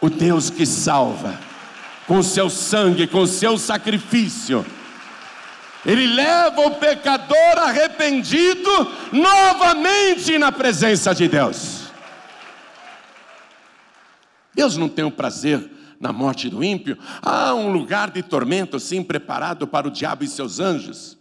O 0.00 0.10
Deus 0.10 0.50
que 0.50 0.66
salva, 0.66 1.40
com 2.06 2.22
seu 2.22 2.50
sangue, 2.50 3.06
com 3.06 3.26
seu 3.26 3.56
sacrifício 3.56 4.64
ele 5.86 6.06
leva 6.06 6.60
o 6.62 6.72
pecador 6.72 7.58
arrependido 7.58 8.70
novamente 9.12 10.36
na 10.36 10.52
presença 10.52 11.14
de 11.14 11.28
Deus. 11.28 11.84
Deus 14.54 14.76
não 14.76 14.88
tem 14.88 15.04
o 15.04 15.10
prazer 15.10 15.77
na 16.00 16.12
morte 16.12 16.48
do 16.48 16.62
ímpio. 16.62 16.98
Há 17.22 17.54
um 17.54 17.72
lugar 17.72 18.10
de 18.10 18.22
tormento, 18.22 18.78
sim, 18.78 19.02
preparado 19.02 19.66
para 19.66 19.88
o 19.88 19.90
diabo 19.90 20.24
e 20.24 20.28
seus 20.28 20.60
anjos. 20.60 21.16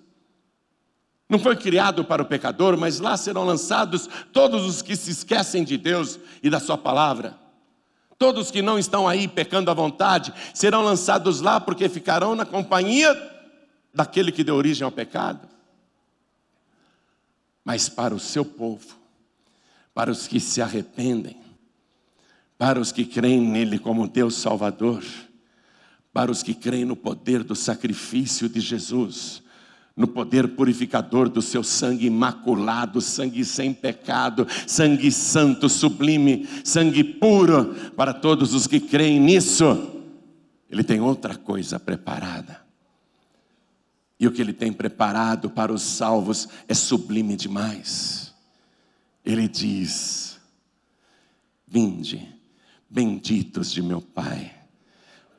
Não 1.29 1.39
foi 1.39 1.55
criado 1.55 2.05
para 2.05 2.21
o 2.21 2.25
pecador, 2.25 2.77
mas 2.77 2.99
lá 2.99 3.17
serão 3.17 3.43
lançados 3.43 4.09
todos 4.31 4.65
os 4.65 4.81
que 4.81 4.95
se 4.95 5.11
esquecem 5.11 5.63
de 5.63 5.77
Deus 5.77 6.19
e 6.41 6.49
da 6.49 6.59
Sua 6.59 6.77
palavra. 6.77 7.37
Todos 8.17 8.49
que 8.49 8.61
não 8.61 8.79
estão 8.79 9.07
aí 9.07 9.27
pecando 9.27 9.69
à 9.69 9.73
vontade 9.73 10.33
serão 10.53 10.81
lançados 10.81 11.41
lá 11.41 11.59
porque 11.59 11.87
ficarão 11.87 12.33
na 12.33 12.45
companhia 12.45 13.15
daquele 13.93 14.31
que 14.31 14.43
deu 14.43 14.55
origem 14.55 14.85
ao 14.85 14.91
pecado, 14.91 15.47
mas 17.65 17.89
para 17.89 18.13
o 18.13 18.19
seu 18.19 18.45
povo, 18.45 18.95
para 19.93 20.11
os 20.11 20.27
que 20.27 20.39
se 20.39 20.61
arrependem, 20.61 21.35
para 22.57 22.79
os 22.79 22.91
que 22.91 23.05
creem 23.05 23.41
nele 23.41 23.77
como 23.77 24.07
Deus 24.07 24.35
Salvador, 24.35 25.03
para 26.11 26.31
os 26.31 26.41
que 26.41 26.53
creem 26.53 26.85
no 26.85 26.95
poder 26.95 27.43
do 27.43 27.55
sacrifício 27.55 28.49
de 28.49 28.59
Jesus, 28.59 29.43
no 29.95 30.07
poder 30.07 30.49
purificador 30.49 31.29
do 31.29 31.41
seu 31.41 31.63
sangue 31.63 32.05
imaculado, 32.05 33.01
sangue 33.01 33.43
sem 33.45 33.73
pecado, 33.73 34.47
sangue 34.65 35.11
santo, 35.11 35.69
sublime, 35.69 36.47
sangue 36.63 37.03
puro, 37.03 37.75
para 37.95 38.13
todos 38.13 38.53
os 38.53 38.67
que 38.67 38.79
creem 38.79 39.19
nisso, 39.19 40.01
Ele 40.69 40.83
tem 40.83 40.99
outra 40.99 41.35
coisa 41.35 41.79
preparada. 41.79 42.67
E 44.19 44.27
o 44.27 44.31
que 44.31 44.41
ele 44.41 44.53
tem 44.53 44.73
preparado 44.73 45.49
para 45.49 45.71
os 45.71 45.83
salvos 45.83 46.47
é 46.67 46.73
sublime 46.73 47.35
demais. 47.35 48.33
Ele 49.23 49.47
diz: 49.47 50.39
Vinde, 51.67 52.36
benditos 52.89 53.71
de 53.71 53.81
meu 53.81 54.01
Pai, 54.01 54.51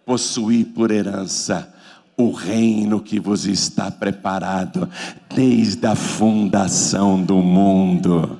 possuí 0.05 0.65
por 0.65 0.91
herança 0.91 1.75
o 2.17 2.33
reino 2.33 3.01
que 3.01 3.21
vos 3.21 3.47
está 3.47 3.91
preparado 3.91 4.89
desde 5.35 5.87
a 5.87 5.95
fundação 5.95 7.23
do 7.23 7.37
mundo. 7.37 8.39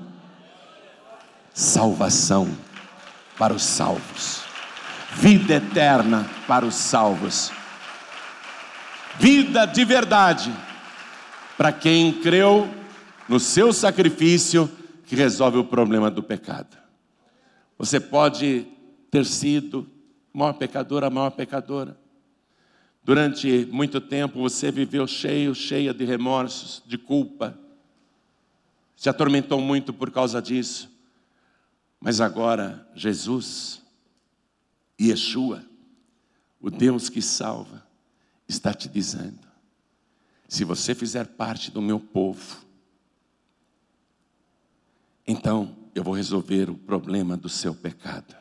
Salvação 1.53 2.49
para 3.37 3.55
os 3.55 3.63
salvos, 3.63 4.43
vida 5.17 5.55
eterna 5.55 6.29
para 6.47 6.67
os 6.67 6.75
salvos 6.75 7.53
vida 9.19 9.67
de 9.67 9.85
verdade 9.85 10.53
para 11.57 11.73
quem 11.73 12.13
creu 12.13 12.69
no 13.29 13.41
seu 13.41 13.73
sacrifício 13.73 14.71
que 15.05 15.17
resolve 15.17 15.59
o 15.59 15.65
problema 15.65 16.11
do 16.11 16.23
pecado. 16.23 16.77
Você 17.77 17.99
pode 17.99 18.67
ter 19.11 19.25
sido 19.25 19.89
maior 20.33 20.53
pecadora, 20.53 21.11
maior 21.11 21.31
pecadora. 21.31 21.99
Durante 23.03 23.67
muito 23.67 24.01
tempo 24.01 24.41
você 24.41 24.71
viveu 24.71 25.07
cheio, 25.07 25.55
cheia 25.55 25.95
de 25.95 26.05
remorsos, 26.05 26.83
de 26.87 26.99
culpa. 26.99 27.59
Se 28.97 29.09
atormentou 29.09 29.61
muito 29.61 29.93
por 29.93 30.11
causa 30.11 30.43
disso. 30.43 30.91
Mas 32.01 32.21
agora 32.21 32.87
Jesus, 32.95 33.83
Yeshua, 35.01 35.65
o 36.61 36.71
Deus 36.71 37.09
que 37.09 37.23
salva, 37.23 37.87
está 38.49 38.73
te 38.75 38.89
dizendo: 38.89 39.49
se 40.47 40.65
você 40.65 40.95
fizer 40.95 41.27
parte 41.27 41.71
do 41.71 41.81
meu 41.81 41.99
povo, 41.99 42.65
então 45.27 45.77
eu 45.95 46.05
vou 46.05 46.15
resolver 46.15 46.71
o 46.71 46.77
problema 46.77 47.37
do 47.37 47.49
seu 47.49 47.75
pecado. 47.75 48.37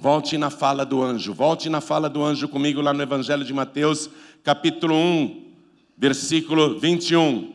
Volte 0.00 0.38
na 0.38 0.48
fala 0.48 0.86
do 0.86 1.02
anjo, 1.02 1.34
volte 1.34 1.68
na 1.68 1.80
fala 1.80 2.08
do 2.08 2.22
anjo 2.24 2.48
comigo 2.48 2.80
lá 2.80 2.92
no 2.92 3.02
Evangelho 3.02 3.44
de 3.44 3.52
Mateus, 3.52 4.08
capítulo 4.44 4.94
1, 4.94 5.54
versículo 5.96 6.78
21. 6.78 7.52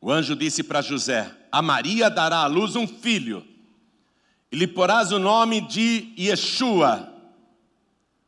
O 0.00 0.10
anjo 0.10 0.34
disse 0.34 0.64
para 0.64 0.82
José: 0.82 1.32
A 1.52 1.62
Maria 1.62 2.10
dará 2.10 2.38
à 2.38 2.46
luz 2.48 2.74
um 2.74 2.84
filho 2.84 3.46
e 4.50 4.56
lhe 4.56 4.66
porás 4.66 5.12
o 5.12 5.20
nome 5.20 5.60
de 5.60 6.12
Yeshua, 6.18 7.08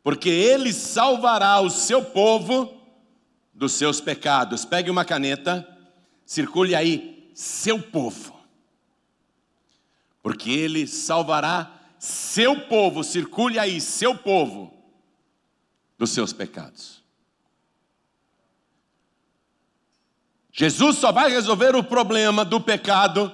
porque 0.01 0.29
ele 0.29 0.73
salvará 0.73 1.61
o 1.61 1.71
seu 1.71 2.05
povo 2.05 2.73
dos 3.53 3.73
seus 3.73 4.01
pecados. 4.01 4.65
Pegue 4.65 4.93
uma 4.93 5.05
caneta, 5.05 5.67
circule 6.25 6.73
aí, 6.73 7.33
seu 7.35 7.83
povo, 7.83 8.36
porque 10.27 10.51
ele 10.51 10.89
salvará 10.89 11.73
seu 12.01 12.63
povo, 12.63 13.05
circule 13.05 13.61
aí, 13.61 13.81
seu 13.81 14.13
povo, 14.19 14.77
dos 15.97 16.11
seus 16.11 16.33
pecados. 16.33 17.01
Jesus 20.51 20.97
só 20.97 21.13
vai 21.13 21.31
resolver 21.31 21.77
o 21.77 21.85
problema 21.85 22.45
do 22.45 22.61
pecado 22.61 23.33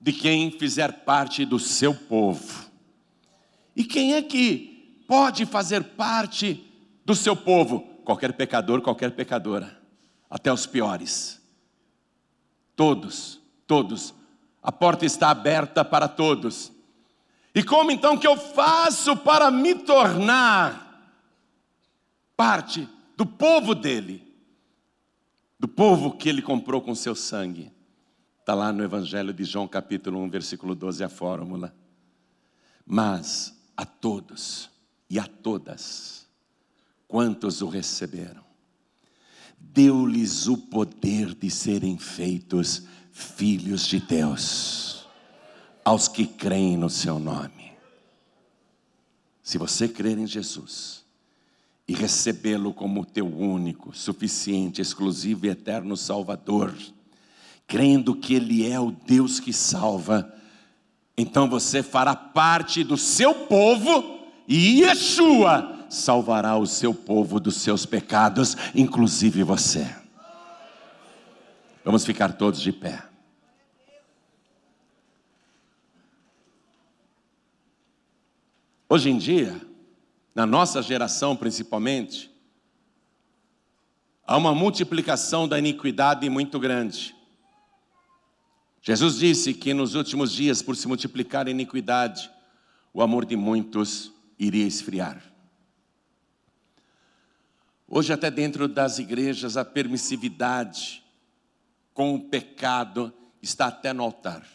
de 0.00 0.12
quem 0.12 0.50
fizer 0.50 1.04
parte 1.04 1.44
do 1.44 1.60
seu 1.60 1.94
povo. 1.94 2.68
E 3.76 3.84
quem 3.84 4.14
é 4.14 4.22
que 4.22 5.04
pode 5.06 5.46
fazer 5.46 5.84
parte 5.84 6.60
do 7.04 7.14
seu 7.14 7.36
povo? 7.36 8.00
Qualquer 8.04 8.32
pecador, 8.32 8.82
qualquer 8.82 9.12
pecadora, 9.12 9.80
até 10.28 10.52
os 10.52 10.66
piores. 10.66 11.40
Todos, 12.74 13.40
todos. 13.64 14.12
A 14.64 14.72
porta 14.72 15.04
está 15.04 15.28
aberta 15.28 15.84
para 15.84 16.08
todos. 16.08 16.72
E 17.54 17.62
como 17.62 17.90
então 17.90 18.16
que 18.16 18.26
eu 18.26 18.34
faço 18.34 19.14
para 19.14 19.50
me 19.50 19.74
tornar 19.74 21.12
parte 22.34 22.88
do 23.14 23.26
povo 23.26 23.74
dele? 23.74 24.26
Do 25.60 25.68
povo 25.68 26.16
que 26.16 26.30
ele 26.30 26.40
comprou 26.40 26.80
com 26.80 26.94
seu 26.94 27.14
sangue. 27.14 27.70
Está 28.40 28.54
lá 28.54 28.72
no 28.72 28.82
Evangelho 28.82 29.34
de 29.34 29.44
João, 29.44 29.68
capítulo 29.68 30.18
1, 30.20 30.30
versículo 30.30 30.74
12, 30.74 31.04
a 31.04 31.08
fórmula. 31.10 31.74
Mas 32.86 33.54
a 33.76 33.84
todos 33.84 34.70
e 35.10 35.18
a 35.18 35.26
todas, 35.26 36.26
quantos 37.06 37.60
o 37.60 37.68
receberam, 37.68 38.44
deu-lhes 39.58 40.46
o 40.46 40.56
poder 40.56 41.34
de 41.34 41.50
serem 41.50 41.98
feitos 41.98 42.86
filhos 43.14 43.86
de 43.86 44.00
Deus, 44.00 45.06
aos 45.84 46.08
que 46.08 46.26
creem 46.26 46.76
no 46.76 46.90
seu 46.90 47.20
nome. 47.20 47.72
Se 49.40 49.56
você 49.56 49.86
crer 49.86 50.18
em 50.18 50.26
Jesus 50.26 51.04
e 51.86 51.94
recebê-lo 51.94 52.74
como 52.74 53.04
teu 53.04 53.26
único, 53.26 53.94
suficiente, 53.96 54.82
exclusivo 54.82 55.46
e 55.46 55.50
eterno 55.50 55.96
Salvador, 55.96 56.74
crendo 57.68 58.16
que 58.16 58.34
Ele 58.34 58.68
é 58.68 58.80
o 58.80 58.90
Deus 58.90 59.38
que 59.38 59.52
salva, 59.52 60.34
então 61.16 61.48
você 61.48 61.84
fará 61.84 62.16
parte 62.16 62.82
do 62.82 62.96
seu 62.96 63.32
povo 63.46 64.26
e 64.48 64.80
Yeshua 64.80 65.86
salvará 65.88 66.56
o 66.56 66.66
seu 66.66 66.92
povo 66.92 67.38
dos 67.38 67.56
seus 67.58 67.86
pecados, 67.86 68.56
inclusive 68.74 69.44
você. 69.44 70.03
Vamos 71.84 72.06
ficar 72.06 72.32
todos 72.32 72.62
de 72.62 72.72
pé. 72.72 73.04
Hoje 78.88 79.10
em 79.10 79.18
dia, 79.18 79.60
na 80.34 80.46
nossa 80.46 80.80
geração 80.80 81.36
principalmente, 81.36 82.34
há 84.26 84.34
uma 84.38 84.54
multiplicação 84.54 85.46
da 85.46 85.58
iniquidade 85.58 86.28
muito 86.30 86.58
grande. 86.58 87.14
Jesus 88.80 89.18
disse 89.18 89.52
que 89.52 89.74
nos 89.74 89.94
últimos 89.94 90.32
dias, 90.32 90.62
por 90.62 90.76
se 90.76 90.88
multiplicar 90.88 91.46
a 91.46 91.50
iniquidade, 91.50 92.30
o 92.94 93.02
amor 93.02 93.26
de 93.26 93.36
muitos 93.36 94.10
iria 94.38 94.66
esfriar. 94.66 95.22
Hoje, 97.86 98.10
até 98.10 98.30
dentro 98.30 98.66
das 98.66 98.98
igrejas, 98.98 99.58
a 99.58 99.64
permissividade 99.66 101.03
com 101.94 102.14
o 102.14 102.28
pecado 102.28 103.14
está 103.40 103.68
até 103.68 103.92
no 103.92 104.02
altar, 104.02 104.46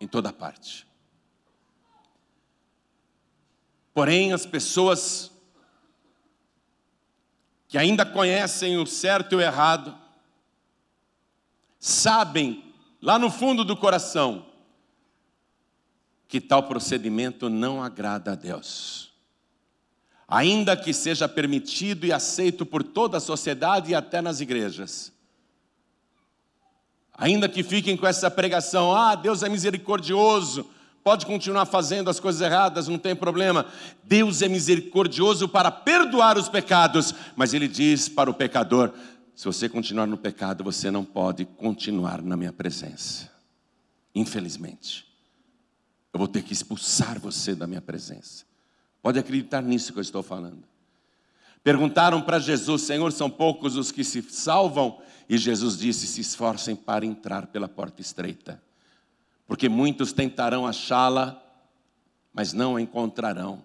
em 0.00 0.06
toda 0.06 0.32
parte. 0.32 0.86
Porém, 3.92 4.32
as 4.32 4.46
pessoas 4.46 5.32
que 7.68 7.76
ainda 7.76 8.06
conhecem 8.06 8.78
o 8.78 8.86
certo 8.86 9.32
e 9.32 9.36
o 9.36 9.40
errado, 9.40 9.96
sabem 11.78 12.74
lá 13.02 13.18
no 13.18 13.30
fundo 13.30 13.64
do 13.64 13.76
coração 13.76 14.46
que 16.28 16.40
tal 16.40 16.62
procedimento 16.62 17.48
não 17.48 17.82
agrada 17.82 18.32
a 18.32 18.34
Deus. 18.34 19.12
Ainda 20.28 20.76
que 20.76 20.92
seja 20.92 21.28
permitido 21.28 22.04
e 22.04 22.12
aceito 22.12 22.66
por 22.66 22.82
toda 22.82 23.18
a 23.18 23.20
sociedade 23.20 23.92
e 23.92 23.94
até 23.94 24.20
nas 24.20 24.40
igrejas. 24.40 25.12
Ainda 27.18 27.48
que 27.48 27.62
fiquem 27.62 27.96
com 27.96 28.06
essa 28.06 28.30
pregação, 28.30 28.94
ah, 28.94 29.14
Deus 29.14 29.42
é 29.42 29.48
misericordioso, 29.48 30.68
pode 31.02 31.24
continuar 31.24 31.64
fazendo 31.64 32.10
as 32.10 32.20
coisas 32.20 32.42
erradas, 32.42 32.88
não 32.88 32.98
tem 32.98 33.16
problema. 33.16 33.64
Deus 34.04 34.42
é 34.42 34.48
misericordioso 34.48 35.48
para 35.48 35.70
perdoar 35.70 36.36
os 36.36 36.48
pecados, 36.48 37.14
mas 37.34 37.54
Ele 37.54 37.68
diz 37.68 38.08
para 38.08 38.30
o 38.30 38.34
pecador: 38.34 38.92
se 39.34 39.44
você 39.44 39.68
continuar 39.68 40.06
no 40.06 40.18
pecado, 40.18 40.62
você 40.62 40.90
não 40.90 41.04
pode 41.04 41.44
continuar 41.44 42.20
na 42.20 42.36
minha 42.36 42.52
presença. 42.52 43.30
Infelizmente, 44.14 45.06
eu 46.12 46.18
vou 46.18 46.26
ter 46.26 46.42
que 46.42 46.52
expulsar 46.52 47.20
você 47.20 47.54
da 47.54 47.66
minha 47.66 47.82
presença. 47.82 48.44
Pode 49.02 49.18
acreditar 49.18 49.62
nisso 49.62 49.92
que 49.92 49.98
eu 49.98 50.02
estou 50.02 50.22
falando. 50.22 50.64
Perguntaram 51.62 52.22
para 52.22 52.38
Jesus, 52.38 52.82
Senhor, 52.82 53.12
são 53.12 53.28
poucos 53.28 53.76
os 53.76 53.92
que 53.92 54.02
se 54.02 54.22
salvam? 54.22 54.98
E 55.28 55.36
Jesus 55.38 55.76
disse: 55.76 56.06
se 56.06 56.20
esforcem 56.20 56.76
para 56.76 57.04
entrar 57.04 57.46
pela 57.48 57.68
porta 57.68 58.00
estreita 58.00 58.62
porque 59.46 59.68
muitos 59.68 60.12
tentarão 60.12 60.66
achá-la, 60.66 61.40
mas 62.32 62.52
não 62.52 62.76
a 62.76 62.82
encontrarão, 62.82 63.64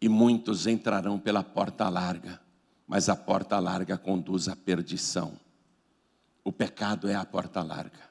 e 0.00 0.08
muitos 0.08 0.66
entrarão 0.66 1.18
pela 1.18 1.42
porta 1.42 1.88
larga, 1.88 2.40
mas 2.86 3.08
a 3.08 3.16
porta 3.16 3.58
larga 3.58 3.96
conduz 3.96 4.48
à 4.48 4.54
perdição. 4.54 5.32
O 6.44 6.52
pecado 6.52 7.08
é 7.08 7.14
a 7.14 7.24
porta 7.24 7.62
larga. 7.62 8.06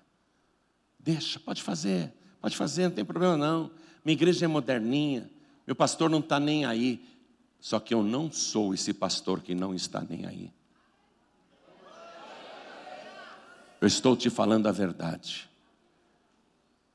Deixa, 1.00 1.40
pode 1.40 1.62
fazer, 1.62 2.12
pode 2.42 2.58
fazer, 2.58 2.86
não 2.86 2.96
tem 2.96 3.06
problema 3.06 3.38
não. 3.38 3.72
Minha 4.04 4.14
igreja 4.14 4.46
é 4.46 4.48
moderninha, 4.48 5.30
meu 5.66 5.76
pastor 5.76 6.10
não 6.10 6.20
está 6.20 6.40
nem 6.40 6.66
aí. 6.66 7.08
Só 7.60 7.80
que 7.80 7.94
eu 7.94 8.04
não 8.04 8.32
sou 8.32 8.74
esse 8.74 8.94
pastor 8.94 9.42
que 9.42 9.56
não 9.56 9.74
está 9.74 10.02
nem 10.02 10.26
aí. 10.26 10.52
Eu 13.82 13.88
estou 13.88 14.16
te 14.16 14.30
falando 14.30 14.68
a 14.68 14.72
verdade. 14.72 15.50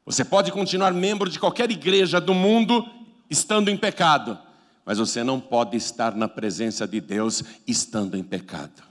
Você 0.04 0.24
pode 0.24 0.50
continuar 0.50 0.92
membro 0.92 1.28
de 1.30 1.38
qualquer 1.38 1.70
igreja 1.70 2.20
do 2.20 2.34
mundo 2.34 2.84
estando 3.28 3.68
em 3.68 3.76
pecado, 3.76 4.38
mas 4.84 4.98
você 4.98 5.22
não 5.22 5.40
pode 5.40 5.76
estar 5.76 6.16
na 6.16 6.28
presença 6.28 6.86
de 6.86 7.00
Deus 7.00 7.44
estando 7.66 8.16
em 8.16 8.22
pecado. 8.22 8.82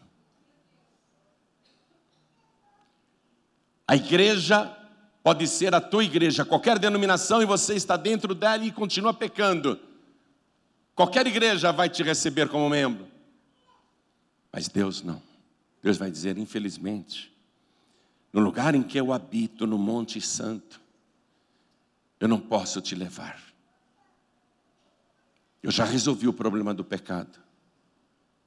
A 3.86 3.96
igreja 3.96 4.72
pode 5.24 5.48
ser 5.48 5.74
a 5.74 5.82
tua 5.82 6.04
igreja, 6.04 6.46
qualquer 6.46 6.80
denominação, 6.80 7.42
e 7.42 7.46
você 7.46 7.74
está 7.74 7.98
dentro 7.98 8.34
dela 8.34 8.64
e 8.64 8.72
continua 8.72 9.14
pecando. 9.14 9.80
Qualquer 10.96 11.26
igreja 11.28 11.72
vai 11.72 11.90
te 11.90 12.04
receber 12.04 12.48
como 12.50 12.70
membro, 12.70 13.08
mas 14.54 14.68
Deus 14.68 15.02
não. 15.02 15.22
Deus 15.82 15.98
vai 15.98 16.12
dizer, 16.12 16.38
infelizmente, 16.38 17.34
no 18.32 18.42
lugar 18.42 18.76
em 18.76 18.84
que 18.84 19.00
eu 19.00 19.12
habito, 19.12 19.66
no 19.66 19.78
Monte 19.78 20.22
Santo, 20.22 20.80
eu 22.20 22.28
não 22.28 22.40
posso 22.40 22.82
te 22.82 22.96
levar. 22.96 23.42
Eu 25.62 25.72
já 25.72 25.84
resolvi 25.84 26.28
o 26.28 26.34
problema 26.34 26.74
do 26.74 26.84
pecado. 26.84 27.40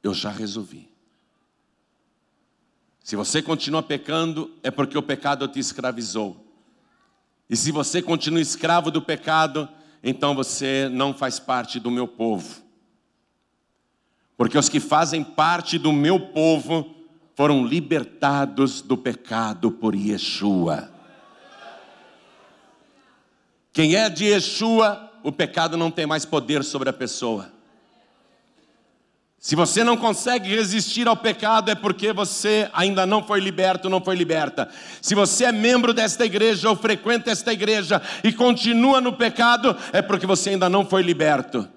Eu 0.03 0.14
já 0.14 0.30
resolvi. 0.30 0.91
Se 3.03 3.16
você 3.16 3.43
continua 3.43 3.83
pecando, 3.83 4.51
é 4.62 4.70
porque 4.70 4.97
o 4.97 5.03
pecado 5.03 5.47
te 5.49 5.59
escravizou. 5.59 6.37
E 7.51 7.57
se 7.57 7.72
você 7.72 8.01
continua 8.01 8.41
escravo 8.41 8.91
do 8.91 9.03
pecado, 9.03 9.68
então 10.03 10.35
você 10.35 10.89
não 10.91 11.12
faz 11.12 11.39
parte 11.39 11.80
do 11.80 11.91
meu 11.91 12.07
povo. 12.07 12.62
Porque 14.37 14.57
os 14.57 14.68
que 14.68 14.80
fazem 14.80 15.22
parte 15.22 15.78
do 15.78 15.93
meu 15.93 16.18
povo 16.18 17.01
foram 17.35 17.64
libertados 17.64 18.83
do 18.83 18.97
pecado 18.97 19.70
por 19.70 19.95
Yeshua. 19.95 20.91
Quem 23.72 23.95
é 23.95 24.09
de 24.11 24.26
Yeshua, 24.26 25.11
o 25.22 25.33
pecado 25.33 25.76
não 25.76 25.91
tem 25.91 26.07
mais 26.07 26.24
poder 26.24 26.62
sobre 26.62 26.91
a 26.91 26.93
pessoa. 26.93 27.51
Se 29.39 29.57
você 29.57 29.83
não 29.83 29.97
consegue 29.97 30.55
resistir 30.55 31.09
ao 31.09 31.16
pecado, 31.16 31.68
é 31.68 31.74
porque 31.74 32.12
você 32.12 32.70
ainda 32.72 33.05
não 33.05 33.24
foi 33.24 33.41
liberto, 33.41 33.91
não 33.91 34.01
foi 34.01 34.14
liberta. 34.14 34.70
Se 35.01 35.16
você 35.16 35.47
é 35.47 35.53
membro 35.53 35.93
desta 35.93 36.24
igreja 36.24 36.68
ou 36.68 36.76
frequenta 36.76 37.28
esta 37.28 37.53
igreja 37.53 38.01
e 38.22 38.33
continua 38.33 39.01
no 39.01 39.14
pecado, 39.14 39.76
é 39.93 40.01
porque 40.01 40.26
você 40.26 40.51
ainda 40.51 40.68
não 40.68 40.87
foi 40.87 41.03
liberto. 41.03 41.68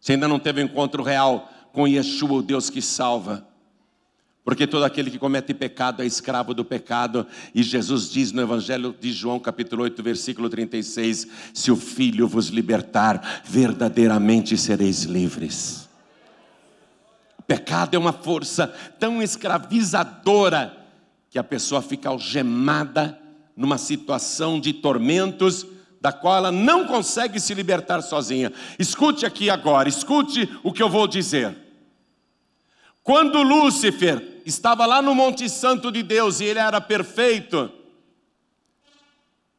Você 0.00 0.14
ainda 0.14 0.26
não 0.26 0.40
teve 0.40 0.60
um 0.60 0.64
encontro 0.64 1.00
real 1.02 1.48
com 1.72 1.86
Yeshua, 1.86 2.38
o 2.38 2.42
Deus 2.42 2.68
que 2.68 2.82
salva. 2.82 3.47
Porque 4.48 4.66
todo 4.66 4.84
aquele 4.84 5.10
que 5.10 5.18
comete 5.18 5.52
pecado 5.52 6.02
é 6.02 6.06
escravo 6.06 6.54
do 6.54 6.64
pecado, 6.64 7.26
e 7.54 7.62
Jesus 7.62 8.10
diz 8.10 8.32
no 8.32 8.40
Evangelho 8.40 8.96
de 8.98 9.12
João, 9.12 9.38
capítulo 9.38 9.82
8, 9.82 10.02
versículo 10.02 10.48
36: 10.48 11.26
Se 11.52 11.70
o 11.70 11.76
Filho 11.76 12.26
vos 12.26 12.46
libertar, 12.46 13.42
verdadeiramente 13.44 14.56
sereis 14.56 15.02
livres. 15.02 15.86
O 17.36 17.42
pecado 17.42 17.94
é 17.94 17.98
uma 17.98 18.14
força 18.14 18.68
tão 18.98 19.20
escravizadora 19.20 20.74
que 21.28 21.38
a 21.38 21.44
pessoa 21.44 21.82
fica 21.82 22.08
algemada 22.08 23.20
numa 23.54 23.76
situação 23.76 24.58
de 24.58 24.72
tormentos 24.72 25.66
da 26.00 26.10
qual 26.10 26.38
ela 26.38 26.50
não 26.50 26.86
consegue 26.86 27.38
se 27.38 27.52
libertar 27.52 28.00
sozinha. 28.00 28.50
Escute 28.78 29.26
aqui 29.26 29.50
agora, 29.50 29.90
escute 29.90 30.48
o 30.62 30.72
que 30.72 30.82
eu 30.82 30.88
vou 30.88 31.06
dizer. 31.06 31.54
Quando 33.02 33.42
Lúcifer 33.42 34.37
estava 34.48 34.86
lá 34.86 35.02
no 35.02 35.14
Monte 35.14 35.48
Santo 35.48 35.92
de 35.92 36.02
Deus 36.02 36.40
e 36.40 36.44
ele 36.44 36.58
era 36.58 36.80
perfeito, 36.80 37.70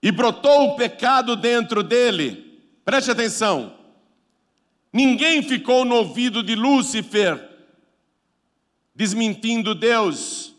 e 0.01 0.11
brotou 0.11 0.69
o 0.69 0.75
pecado 0.75 1.35
dentro 1.35 1.83
dele, 1.83 2.59
preste 2.83 3.11
atenção, 3.11 3.75
ninguém 4.91 5.43
ficou 5.43 5.85
no 5.85 5.95
ouvido 5.95 6.41
de 6.41 6.55
Lúcifer, 6.55 7.49
desmentindo 8.95 9.75
Deus, 9.75 10.55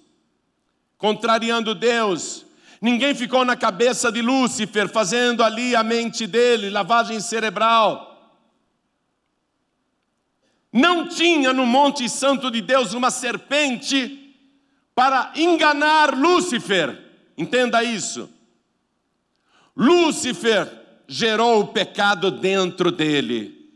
contrariando 0.97 1.74
Deus, 1.74 2.47
ninguém 2.81 3.14
ficou 3.14 3.45
na 3.45 3.57
cabeça 3.57 4.12
de 4.12 4.22
Lúcifer, 4.22 4.89
fazendo 4.89 5.43
ali 5.43 5.74
a 5.74 5.83
mente 5.83 6.26
dele, 6.26 6.70
lavagem 6.70 7.18
cerebral. 7.20 8.07
Não 10.72 11.09
tinha 11.09 11.53
no 11.53 11.66
Monte 11.66 12.09
Santo 12.09 12.49
de 12.49 12.61
Deus 12.61 12.93
uma 12.93 13.11
serpente 13.11 14.20
para 15.01 15.32
enganar 15.34 16.14
Lúcifer. 16.14 16.94
Entenda 17.34 17.82
isso. 17.82 18.28
Lúcifer 19.74 20.70
gerou 21.09 21.61
o 21.61 21.68
pecado 21.68 22.30
dentro 22.30 22.92
dele. 22.92 23.72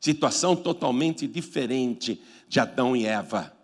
Situação 0.00 0.56
totalmente 0.56 1.28
diferente 1.28 2.20
de 2.48 2.58
Adão 2.58 2.96
e 2.96 3.06
Eva, 3.06 3.56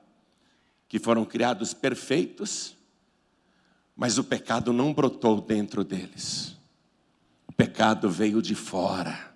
que 0.89 1.01
foram 1.01 1.25
criados 1.25 1.75
perfeitos, 1.75 2.77
mas 3.97 4.17
o 4.17 4.23
pecado 4.23 4.73
não 4.73 4.95
brotou 4.95 5.41
dentro 5.41 5.83
deles. 5.83 6.57
O 7.49 7.53
pecado 7.53 8.09
veio 8.09 8.41
de 8.41 8.55
fora. 8.55 9.35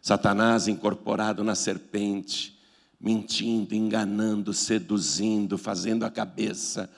Satanás 0.00 0.68
incorporado 0.68 1.44
na 1.44 1.54
serpente, 1.54 2.55
mentindo, 3.00 3.74
enganando, 3.74 4.52
seduzindo, 4.52 5.56
fazendo 5.58 6.04
a 6.04 6.10
cabeça, 6.10 6.90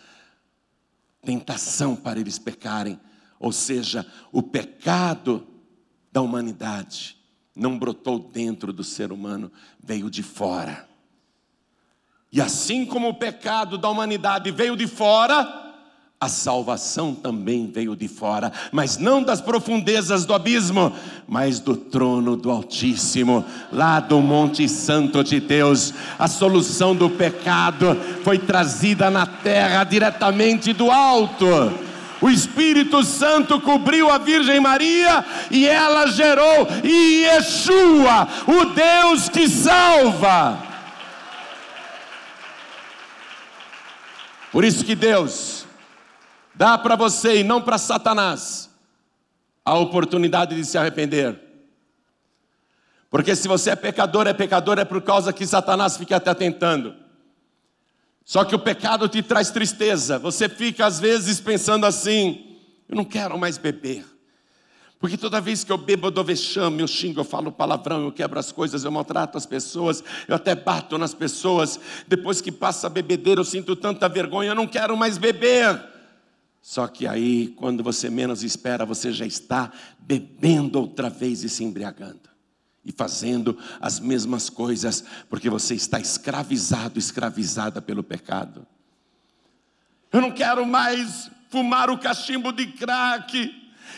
tentação 1.23 1.97
para 1.97 2.21
eles 2.21 2.39
pecarem. 2.39 2.99
Ou 3.39 3.53
seja, 3.53 4.07
o 4.33 4.43
pecado 4.43 5.47
da 6.13 6.21
humanidade 6.21 7.17
não 7.55 7.79
brotou 7.79 8.19
dentro 8.19 8.73
do 8.73 8.85
ser 8.85 9.13
humano, 9.13 9.51
veio 9.83 10.11
de 10.11 10.23
fora. 10.23 10.89
E 12.31 12.41
assim 12.41 12.85
como 12.85 13.09
o 13.09 13.15
pecado 13.15 13.77
da 13.79 13.89
humanidade 13.89 14.51
veio 14.51 14.77
de 14.77 14.87
fora, 14.87 15.68
a 16.21 16.29
salvação 16.29 17.15
também 17.15 17.71
veio 17.73 17.95
de 17.95 18.09
fora, 18.09 18.51
mas 18.73 18.99
não 18.99 19.23
das 19.23 19.41
profundezas 19.41 20.25
do 20.25 20.35
abismo, 20.35 20.93
mas 21.29 21.61
do 21.61 21.77
trono 21.77 22.37
do 22.37 22.51
Altíssimo, 22.51 23.45
lá 23.71 24.01
do 24.01 24.21
Monte 24.21 24.69
Santo 24.69 25.23
de 25.23 25.39
Deus. 25.39 25.95
A 26.19 26.27
solução 26.27 26.97
do 26.97 27.09
pecado 27.09 27.97
foi 28.25 28.37
trazida 28.37 29.09
na 29.11 29.27
terra 29.27 29.85
diretamente 29.85 30.73
do 30.73 30.91
alto. 30.91 31.47
O 32.21 32.29
Espírito 32.29 33.05
Santo 33.05 33.61
cobriu 33.61 34.11
a 34.11 34.19
Virgem 34.19 34.59
Maria 34.59 35.25
e 35.53 35.69
ela 35.69 36.09
gerou 36.09 36.67
Yeshua, 36.83 38.27
o 38.45 38.65
Deus 38.75 39.29
que 39.29 39.49
salva. 39.49 40.67
Por 44.51 44.65
isso 44.65 44.85
que 44.85 44.97
Deus 44.97 45.68
dá 46.59 46.77
para 46.77 46.97
você 46.97 47.39
e 47.39 47.45
não 47.45 47.63
para 47.63 47.79
Satanás 47.79 48.69
a 49.65 49.79
oportunidade 49.79 50.57
de 50.57 50.65
se 50.65 50.77
arrepender. 50.77 51.41
Porque 53.09 53.37
se 53.37 53.47
você 53.47 53.71
é 53.71 53.77
pecador, 53.77 54.27
é 54.27 54.35
pecador 54.35 54.77
é 54.79 54.85
por 54.85 55.01
causa 55.01 55.33
que 55.33 55.47
Satanás 55.47 55.97
fica 55.97 56.17
até 56.17 56.35
tentando. 56.35 56.95
Só 58.25 58.45
que 58.45 58.57
o 58.57 58.59
pecado 58.59 59.09
te 59.09 59.23
traz 59.23 59.51
tristeza. 59.51 60.19
Você 60.19 60.49
fica 60.49 60.85
às 60.85 60.99
vezes 60.99 61.41
pensando 61.41 61.87
assim: 61.87 62.59
eu 62.89 62.97
não 62.97 63.05
quero 63.05 63.39
mais 63.39 63.57
beber. 63.57 64.05
Porque 64.99 65.17
toda 65.17 65.41
vez 65.41 65.63
que 65.63 65.71
eu 65.71 65.79
bebo, 65.79 66.09
eu 66.09 66.11
dou 66.11 66.25
vexame, 66.25 66.81
eu 66.81 66.89
xingo, 66.89 67.21
eu 67.21 67.25
falo 67.25 67.53
palavrão, 67.53 68.03
eu 68.03 68.11
quebro 68.11 68.37
as 68.37 68.51
coisas, 68.51 68.83
eu 68.83 68.91
maltrato 68.91 69.39
as 69.39 69.47
pessoas, 69.47 70.03
eu 70.27 70.35
até 70.35 70.57
bato 70.57 70.99
nas 70.99 71.15
pessoas. 71.15 71.79
Depois 72.09 72.41
que 72.41 72.51
passa 72.51 72.89
a 72.89 72.91
bebedeira, 72.91 73.41
eu 73.41 73.45
sinto 73.45 73.77
tanta 73.77 74.09
vergonha, 74.09 74.51
eu 74.51 74.57
não 74.57 74.67
quero 74.67 74.97
mais 74.97 75.17
beber. 75.17 75.98
Só 76.69 76.87
que 76.87 77.07
aí, 77.07 77.49
quando 77.57 77.83
você 77.83 78.11
menos 78.11 78.43
espera, 78.43 78.85
você 78.85 79.11
já 79.11 79.25
está 79.25 79.73
bebendo 80.01 80.79
outra 80.79 81.09
vez 81.09 81.43
e 81.43 81.49
se 81.49 81.65
embriagando. 81.65 82.29
E 82.85 82.93
fazendo 82.93 83.57
as 83.81 83.99
mesmas 83.99 84.51
coisas, 84.51 85.03
porque 85.31 85.49
você 85.49 85.75
está 85.75 85.99
escravizado, 85.99 86.99
escravizada 86.99 87.81
pelo 87.81 88.03
pecado. 88.03 88.67
Eu 90.13 90.21
não 90.21 90.31
quero 90.31 90.67
mais 90.67 91.31
fumar 91.49 91.89
o 91.89 91.97
cachimbo 91.97 92.53
de 92.53 92.67
crack. 92.67 93.51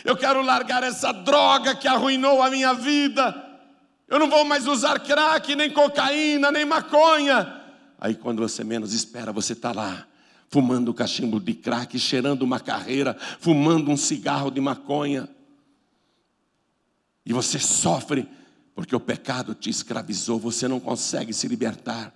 Eu 0.05 0.15
quero 0.15 0.41
largar 0.41 0.81
essa 0.81 1.11
droga 1.11 1.75
que 1.75 1.89
arruinou 1.89 2.41
a 2.41 2.49
minha 2.49 2.73
vida. 2.73 3.35
Eu 4.07 4.17
não 4.17 4.29
vou 4.29 4.45
mais 4.45 4.65
usar 4.65 4.97
crack, 5.01 5.57
nem 5.57 5.69
cocaína, 5.69 6.49
nem 6.49 6.63
maconha. 6.63 7.53
Aí, 7.99 8.15
quando 8.15 8.41
você 8.41 8.63
menos 8.63 8.93
espera, 8.93 9.33
você 9.33 9.51
está 9.51 9.73
lá 9.73 10.07
fumando 10.51 10.93
cachimbo 10.93 11.39
de 11.39 11.53
crack, 11.53 11.97
cheirando 11.97 12.41
uma 12.41 12.59
carreira, 12.59 13.17
fumando 13.39 13.89
um 13.89 13.95
cigarro 13.95 14.51
de 14.51 14.59
maconha. 14.59 15.29
E 17.25 17.31
você 17.31 17.57
sofre 17.57 18.27
porque 18.75 18.95
o 18.95 18.99
pecado 18.99 19.55
te 19.55 19.69
escravizou, 19.69 20.37
você 20.37 20.67
não 20.67 20.79
consegue 20.79 21.33
se 21.33 21.47
libertar 21.47 22.13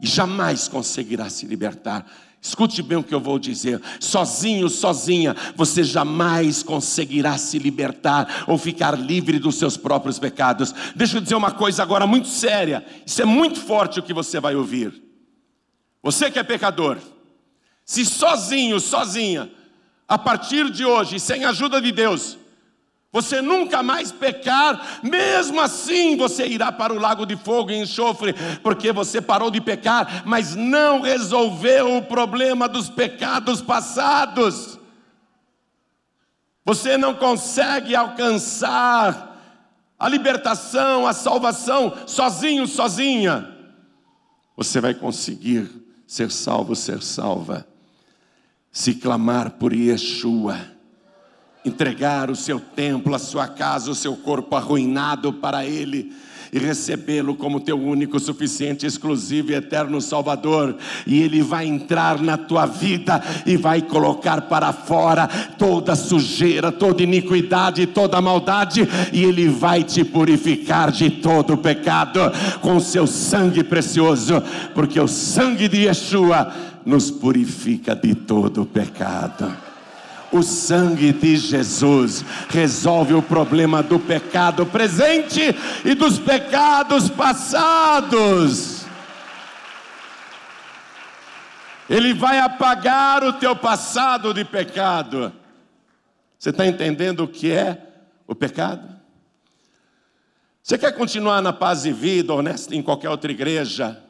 e 0.00 0.06
jamais 0.06 0.68
conseguirá 0.68 1.30
se 1.30 1.46
libertar. 1.46 2.06
Escute 2.40 2.82
bem 2.82 2.98
o 2.98 3.02
que 3.02 3.14
eu 3.14 3.20
vou 3.20 3.38
dizer. 3.38 3.80
Sozinho, 3.98 4.68
sozinha, 4.68 5.34
você 5.56 5.82
jamais 5.82 6.62
conseguirá 6.62 7.36
se 7.36 7.58
libertar 7.58 8.44
ou 8.46 8.56
ficar 8.56 8.98
livre 8.98 9.38
dos 9.38 9.56
seus 9.56 9.76
próprios 9.76 10.18
pecados. 10.18 10.72
Deixa 10.94 11.16
eu 11.16 11.20
dizer 11.20 11.34
uma 11.34 11.50
coisa 11.50 11.82
agora 11.82 12.06
muito 12.06 12.28
séria. 12.28 12.84
Isso 13.04 13.20
é 13.20 13.24
muito 13.24 13.60
forte 13.60 13.98
o 13.98 14.02
que 14.02 14.14
você 14.14 14.38
vai 14.38 14.54
ouvir. 14.54 15.02
Você 16.00 16.30
que 16.30 16.38
é 16.38 16.44
pecador, 16.44 16.98
se 17.88 18.04
sozinho, 18.04 18.78
sozinha, 18.78 19.50
a 20.06 20.18
partir 20.18 20.70
de 20.70 20.84
hoje, 20.84 21.18
sem 21.18 21.46
a 21.46 21.48
ajuda 21.48 21.80
de 21.80 21.90
Deus, 21.90 22.36
você 23.10 23.40
nunca 23.40 23.82
mais 23.82 24.12
pecar, 24.12 25.00
mesmo 25.02 25.58
assim 25.58 26.14
você 26.14 26.46
irá 26.46 26.70
para 26.70 26.92
o 26.92 26.98
lago 26.98 27.24
de 27.24 27.34
fogo 27.34 27.70
e 27.70 27.80
enxofre, 27.80 28.34
porque 28.62 28.92
você 28.92 29.22
parou 29.22 29.50
de 29.50 29.58
pecar, 29.58 30.22
mas 30.26 30.54
não 30.54 31.00
resolveu 31.00 31.96
o 31.96 32.02
problema 32.02 32.68
dos 32.68 32.90
pecados 32.90 33.62
passados. 33.62 34.78
Você 36.66 36.98
não 36.98 37.14
consegue 37.14 37.96
alcançar 37.96 39.34
a 39.98 40.08
libertação, 40.10 41.06
a 41.06 41.14
salvação, 41.14 41.94
sozinho, 42.06 42.66
sozinha. 42.66 43.48
Você 44.58 44.78
vai 44.78 44.92
conseguir 44.92 45.70
ser 46.06 46.30
salvo, 46.30 46.76
ser 46.76 47.02
salva 47.02 47.66
se 48.78 48.94
clamar 48.94 49.50
por 49.58 49.72
Yeshua, 49.72 50.56
entregar 51.64 52.30
o 52.30 52.36
seu 52.36 52.60
templo, 52.60 53.12
a 53.12 53.18
sua 53.18 53.48
casa, 53.48 53.90
o 53.90 53.94
seu 53.94 54.14
corpo 54.14 54.54
arruinado 54.54 55.32
para 55.32 55.66
Ele 55.66 56.12
e 56.52 56.60
recebê-lo 56.60 57.34
como 57.34 57.58
teu 57.58 57.76
único, 57.76 58.20
suficiente, 58.20 58.86
exclusivo 58.86 59.50
e 59.50 59.54
eterno 59.54 60.00
Salvador, 60.00 60.76
e 61.06 61.20
Ele 61.20 61.42
vai 61.42 61.66
entrar 61.66 62.20
na 62.20 62.36
tua 62.36 62.66
vida 62.66 63.20
e 63.44 63.56
vai 63.56 63.82
colocar 63.82 64.42
para 64.42 64.72
fora 64.72 65.26
toda 65.58 65.96
sujeira, 65.96 66.70
toda 66.70 67.02
iniquidade, 67.02 67.84
toda 67.86 68.20
maldade, 68.20 68.88
e 69.12 69.24
Ele 69.24 69.48
vai 69.48 69.82
te 69.82 70.04
purificar 70.04 70.92
de 70.92 71.10
todo 71.10 71.54
o 71.54 71.58
pecado 71.58 72.20
com 72.60 72.78
seu 72.78 73.08
sangue 73.08 73.64
precioso, 73.64 74.42
porque 74.72 75.00
o 75.00 75.08
sangue 75.08 75.68
de 75.68 75.86
Yeshua 75.86 76.67
nos 76.88 77.10
purifica 77.10 77.94
de 77.94 78.14
todo 78.14 78.62
o 78.62 78.66
pecado. 78.66 79.54
O 80.32 80.42
sangue 80.42 81.12
de 81.12 81.36
Jesus 81.36 82.24
resolve 82.48 83.12
o 83.12 83.20
problema 83.20 83.82
do 83.82 83.98
pecado 83.98 84.64
presente 84.64 85.54
e 85.84 85.94
dos 85.94 86.18
pecados 86.18 87.10
passados. 87.10 88.86
Ele 91.90 92.14
vai 92.14 92.38
apagar 92.38 93.22
o 93.22 93.34
teu 93.34 93.54
passado 93.54 94.32
de 94.32 94.44
pecado. 94.44 95.30
Você 96.38 96.48
está 96.48 96.66
entendendo 96.66 97.24
o 97.24 97.28
que 97.28 97.52
é 97.52 97.82
o 98.26 98.34
pecado? 98.34 98.96
Você 100.62 100.78
quer 100.78 100.92
continuar 100.92 101.42
na 101.42 101.52
paz 101.52 101.84
e 101.84 101.92
vida, 101.92 102.32
ou 102.32 102.42
em 102.70 102.82
qualquer 102.82 103.10
outra 103.10 103.30
igreja? 103.30 104.02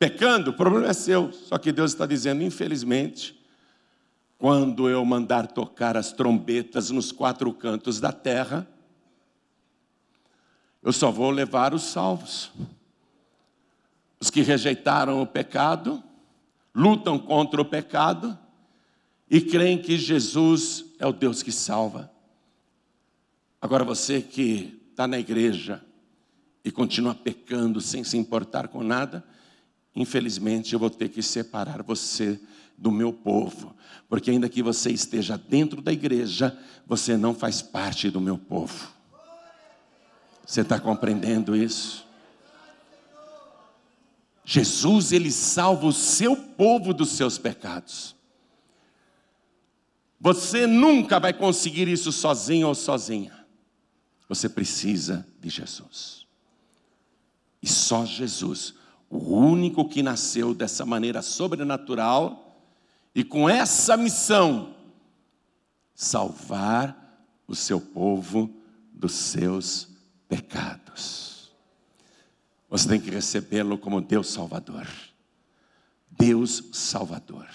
Pecando, 0.00 0.50
o 0.50 0.54
problema 0.54 0.88
é 0.88 0.92
seu. 0.94 1.30
Só 1.30 1.58
que 1.58 1.70
Deus 1.70 1.92
está 1.92 2.06
dizendo, 2.06 2.42
infelizmente, 2.42 3.38
quando 4.38 4.88
eu 4.88 5.04
mandar 5.04 5.46
tocar 5.46 5.94
as 5.94 6.10
trombetas 6.10 6.90
nos 6.90 7.12
quatro 7.12 7.52
cantos 7.52 8.00
da 8.00 8.10
terra, 8.10 8.66
eu 10.82 10.90
só 10.90 11.10
vou 11.10 11.30
levar 11.30 11.74
os 11.74 11.82
salvos. 11.82 12.50
Os 14.18 14.30
que 14.30 14.40
rejeitaram 14.40 15.20
o 15.20 15.26
pecado, 15.26 16.02
lutam 16.74 17.18
contra 17.18 17.60
o 17.60 17.64
pecado 17.64 18.38
e 19.28 19.38
creem 19.38 19.76
que 19.76 19.98
Jesus 19.98 20.86
é 20.98 21.06
o 21.06 21.12
Deus 21.12 21.42
que 21.42 21.52
salva. 21.52 22.10
Agora 23.60 23.84
você 23.84 24.22
que 24.22 24.80
está 24.90 25.06
na 25.06 25.18
igreja 25.18 25.84
e 26.64 26.70
continua 26.70 27.14
pecando 27.14 27.82
sem 27.82 28.02
se 28.02 28.16
importar 28.16 28.68
com 28.68 28.82
nada, 28.82 29.22
infelizmente 29.94 30.72
eu 30.72 30.78
vou 30.78 30.90
ter 30.90 31.08
que 31.08 31.22
separar 31.22 31.82
você 31.82 32.40
do 32.76 32.90
meu 32.90 33.12
povo, 33.12 33.74
porque 34.08 34.30
ainda 34.30 34.48
que 34.48 34.62
você 34.62 34.90
esteja 34.90 35.36
dentro 35.36 35.82
da 35.82 35.92
igreja, 35.92 36.58
você 36.86 37.16
não 37.16 37.34
faz 37.34 37.60
parte 37.60 38.10
do 38.10 38.20
meu 38.20 38.38
povo. 38.38 38.88
Você 40.46 40.62
está 40.62 40.80
compreendendo 40.80 41.54
isso? 41.54 42.04
Jesus, 44.44 45.12
ele 45.12 45.30
salva 45.30 45.86
o 45.86 45.92
seu 45.92 46.34
povo 46.34 46.92
dos 46.92 47.10
seus 47.10 47.38
pecados. 47.38 48.16
Você 50.20 50.66
nunca 50.66 51.20
vai 51.20 51.32
conseguir 51.32 51.86
isso 51.86 52.10
sozinho 52.10 52.66
ou 52.66 52.74
sozinha. 52.74 53.46
Você 54.28 54.48
precisa 54.48 55.26
de 55.40 55.48
Jesus. 55.48 56.26
E 57.62 57.68
só 57.68 58.04
Jesus 58.04 58.74
o 59.10 59.34
único 59.34 59.88
que 59.88 60.02
nasceu 60.02 60.54
dessa 60.54 60.86
maneira 60.86 61.20
sobrenatural 61.20 62.64
e 63.12 63.24
com 63.24 63.48
essa 63.48 63.96
missão 63.96 64.76
salvar 65.92 66.96
o 67.48 67.54
seu 67.56 67.80
povo 67.80 68.48
dos 68.92 69.12
seus 69.12 69.88
pecados. 70.28 71.50
Você 72.70 72.88
tem 72.88 73.00
que 73.00 73.10
recebê-lo 73.10 73.76
como 73.76 74.00
Deus 74.00 74.28
Salvador. 74.28 74.86
Deus 76.08 76.62
Salvador. 76.72 77.48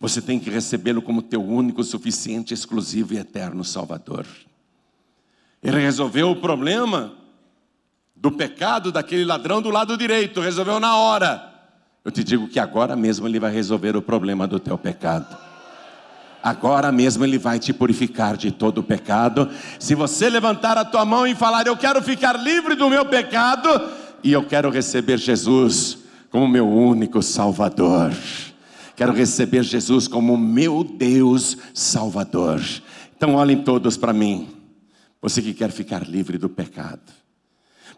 Você 0.00 0.20
tem 0.20 0.40
que 0.40 0.50
recebê-lo 0.50 1.00
como 1.00 1.22
teu 1.22 1.44
único, 1.44 1.84
suficiente, 1.84 2.52
exclusivo 2.52 3.14
e 3.14 3.18
eterno 3.18 3.62
Salvador. 3.62 4.26
Ele 5.62 5.78
resolveu 5.78 6.30
o 6.30 6.40
problema 6.40 7.19
do 8.20 8.30
pecado 8.30 8.92
daquele 8.92 9.24
ladrão 9.24 9.62
do 9.62 9.70
lado 9.70 9.96
direito, 9.96 10.42
resolveu 10.42 10.78
na 10.78 10.94
hora. 10.94 11.50
Eu 12.04 12.10
te 12.10 12.22
digo 12.22 12.46
que 12.48 12.60
agora 12.60 12.94
mesmo 12.94 13.26
ele 13.26 13.40
vai 13.40 13.50
resolver 13.50 13.96
o 13.96 14.02
problema 14.02 14.46
do 14.46 14.60
teu 14.60 14.76
pecado. 14.76 15.36
Agora 16.42 16.92
mesmo 16.92 17.24
ele 17.24 17.38
vai 17.38 17.58
te 17.58 17.72
purificar 17.72 18.36
de 18.36 18.50
todo 18.50 18.78
o 18.78 18.82
pecado. 18.82 19.48
Se 19.78 19.94
você 19.94 20.28
levantar 20.28 20.76
a 20.76 20.84
tua 20.84 21.04
mão 21.04 21.26
e 21.26 21.34
falar: 21.34 21.66
"Eu 21.66 21.76
quero 21.76 22.02
ficar 22.02 22.34
livre 22.38 22.74
do 22.74 22.90
meu 22.90 23.06
pecado 23.06 23.68
e 24.22 24.32
eu 24.32 24.44
quero 24.44 24.70
receber 24.70 25.18
Jesus 25.18 25.98
como 26.30 26.46
meu 26.46 26.68
único 26.68 27.22
salvador." 27.22 28.12
Quero 28.96 29.14
receber 29.14 29.62
Jesus 29.62 30.06
como 30.06 30.36
meu 30.36 30.84
Deus 30.84 31.56
Salvador. 31.72 32.60
Então 33.16 33.34
olhem 33.34 33.62
todos 33.62 33.96
para 33.96 34.12
mim. 34.12 34.48
Você 35.22 35.40
que 35.40 35.54
quer 35.54 35.70
ficar 35.70 36.06
livre 36.06 36.36
do 36.36 36.50
pecado. 36.50 37.00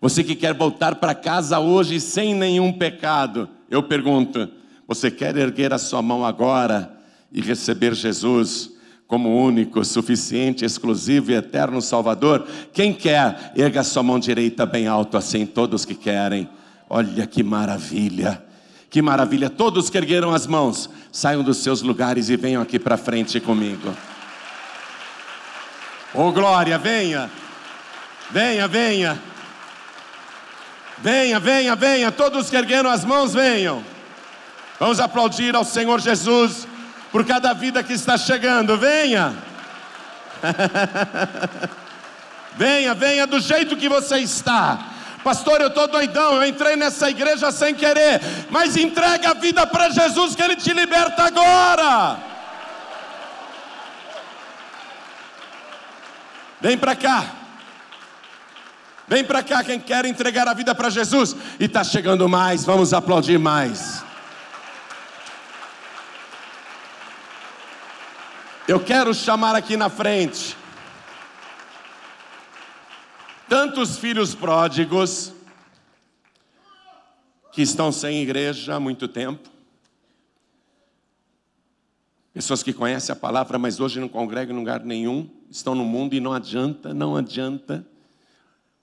Você 0.02 0.24
que 0.24 0.34
quer 0.34 0.52
voltar 0.52 0.96
para 0.96 1.14
casa 1.14 1.60
hoje 1.60 2.00
sem 2.00 2.34
nenhum 2.34 2.72
pecado. 2.72 3.48
Eu 3.70 3.84
pergunto: 3.84 4.50
você 4.86 5.12
quer 5.12 5.36
erguer 5.36 5.72
a 5.72 5.78
sua 5.78 6.02
mão 6.02 6.26
agora 6.26 6.92
e 7.30 7.40
receber 7.40 7.94
Jesus 7.94 8.72
como 9.06 9.32
único, 9.32 9.84
suficiente, 9.84 10.64
exclusivo 10.64 11.30
e 11.30 11.34
eterno 11.34 11.80
Salvador? 11.80 12.44
Quem 12.72 12.92
quer, 12.92 13.52
erga 13.54 13.80
a 13.80 13.84
sua 13.84 14.02
mão 14.02 14.18
direita 14.18 14.66
bem 14.66 14.88
alto 14.88 15.16
assim, 15.16 15.46
todos 15.46 15.84
que 15.84 15.94
querem. 15.94 16.48
Olha 16.90 17.24
que 17.24 17.44
maravilha. 17.44 18.42
Que 18.90 19.00
maravilha! 19.00 19.48
Todos 19.48 19.88
que 19.88 19.96
ergueram 19.96 20.34
as 20.34 20.46
mãos, 20.48 20.90
saiam 21.12 21.44
dos 21.44 21.58
seus 21.58 21.80
lugares 21.80 22.28
e 22.28 22.36
venham 22.36 22.60
aqui 22.60 22.78
para 22.78 22.96
frente 22.96 23.38
comigo. 23.38 23.94
Oh 26.12 26.32
glória, 26.32 26.76
venha! 26.76 27.30
Venha, 28.32 28.66
venha! 28.66 29.31
Venha, 31.02 31.40
venha, 31.40 31.74
venha! 31.74 32.12
Todos 32.12 32.48
que 32.48 32.56
ergueram 32.56 32.88
as 32.88 33.04
mãos, 33.04 33.34
venham! 33.34 33.84
Vamos 34.78 35.00
aplaudir 35.00 35.54
ao 35.56 35.64
Senhor 35.64 36.00
Jesus 36.00 36.68
por 37.10 37.26
cada 37.26 37.52
vida 37.52 37.82
que 37.82 37.92
está 37.92 38.16
chegando. 38.16 38.78
Venha! 38.78 39.34
venha, 42.56 42.94
venha 42.94 43.26
do 43.26 43.40
jeito 43.40 43.76
que 43.76 43.88
você 43.88 44.18
está. 44.18 44.78
Pastor, 45.24 45.60
eu 45.60 45.68
estou 45.68 45.88
doidão, 45.88 46.34
eu 46.34 46.46
entrei 46.46 46.76
nessa 46.76 47.10
igreja 47.10 47.50
sem 47.50 47.74
querer, 47.74 48.20
mas 48.50 48.76
entrega 48.76 49.30
a 49.30 49.34
vida 49.34 49.66
para 49.66 49.90
Jesus 49.90 50.36
que 50.36 50.42
Ele 50.42 50.56
te 50.56 50.72
liberta 50.72 51.24
agora. 51.24 52.18
Vem 56.60 56.78
para 56.78 56.94
cá. 56.94 57.41
Vem 59.12 59.22
para 59.22 59.42
cá 59.42 59.62
quem 59.62 59.78
quer 59.78 60.06
entregar 60.06 60.48
a 60.48 60.54
vida 60.54 60.74
para 60.74 60.88
Jesus. 60.88 61.36
E 61.60 61.64
está 61.64 61.84
chegando 61.84 62.26
mais, 62.30 62.64
vamos 62.64 62.94
aplaudir 62.94 63.38
mais. 63.38 64.02
Eu 68.66 68.80
quero 68.80 69.12
chamar 69.12 69.54
aqui 69.54 69.76
na 69.76 69.90
frente 69.90 70.56
tantos 73.50 73.98
filhos 73.98 74.34
pródigos 74.34 75.30
que 77.52 77.60
estão 77.60 77.92
sem 77.92 78.22
igreja 78.22 78.76
há 78.76 78.80
muito 78.80 79.06
tempo, 79.06 79.46
pessoas 82.32 82.62
que 82.62 82.72
conhecem 82.72 83.12
a 83.12 83.16
palavra, 83.16 83.58
mas 83.58 83.78
hoje 83.78 84.00
não 84.00 84.08
congregam 84.08 84.56
em 84.56 84.58
lugar 84.58 84.82
nenhum, 84.82 85.28
estão 85.50 85.74
no 85.74 85.84
mundo 85.84 86.14
e 86.14 86.20
não 86.20 86.32
adianta, 86.32 86.94
não 86.94 87.14
adianta. 87.14 87.91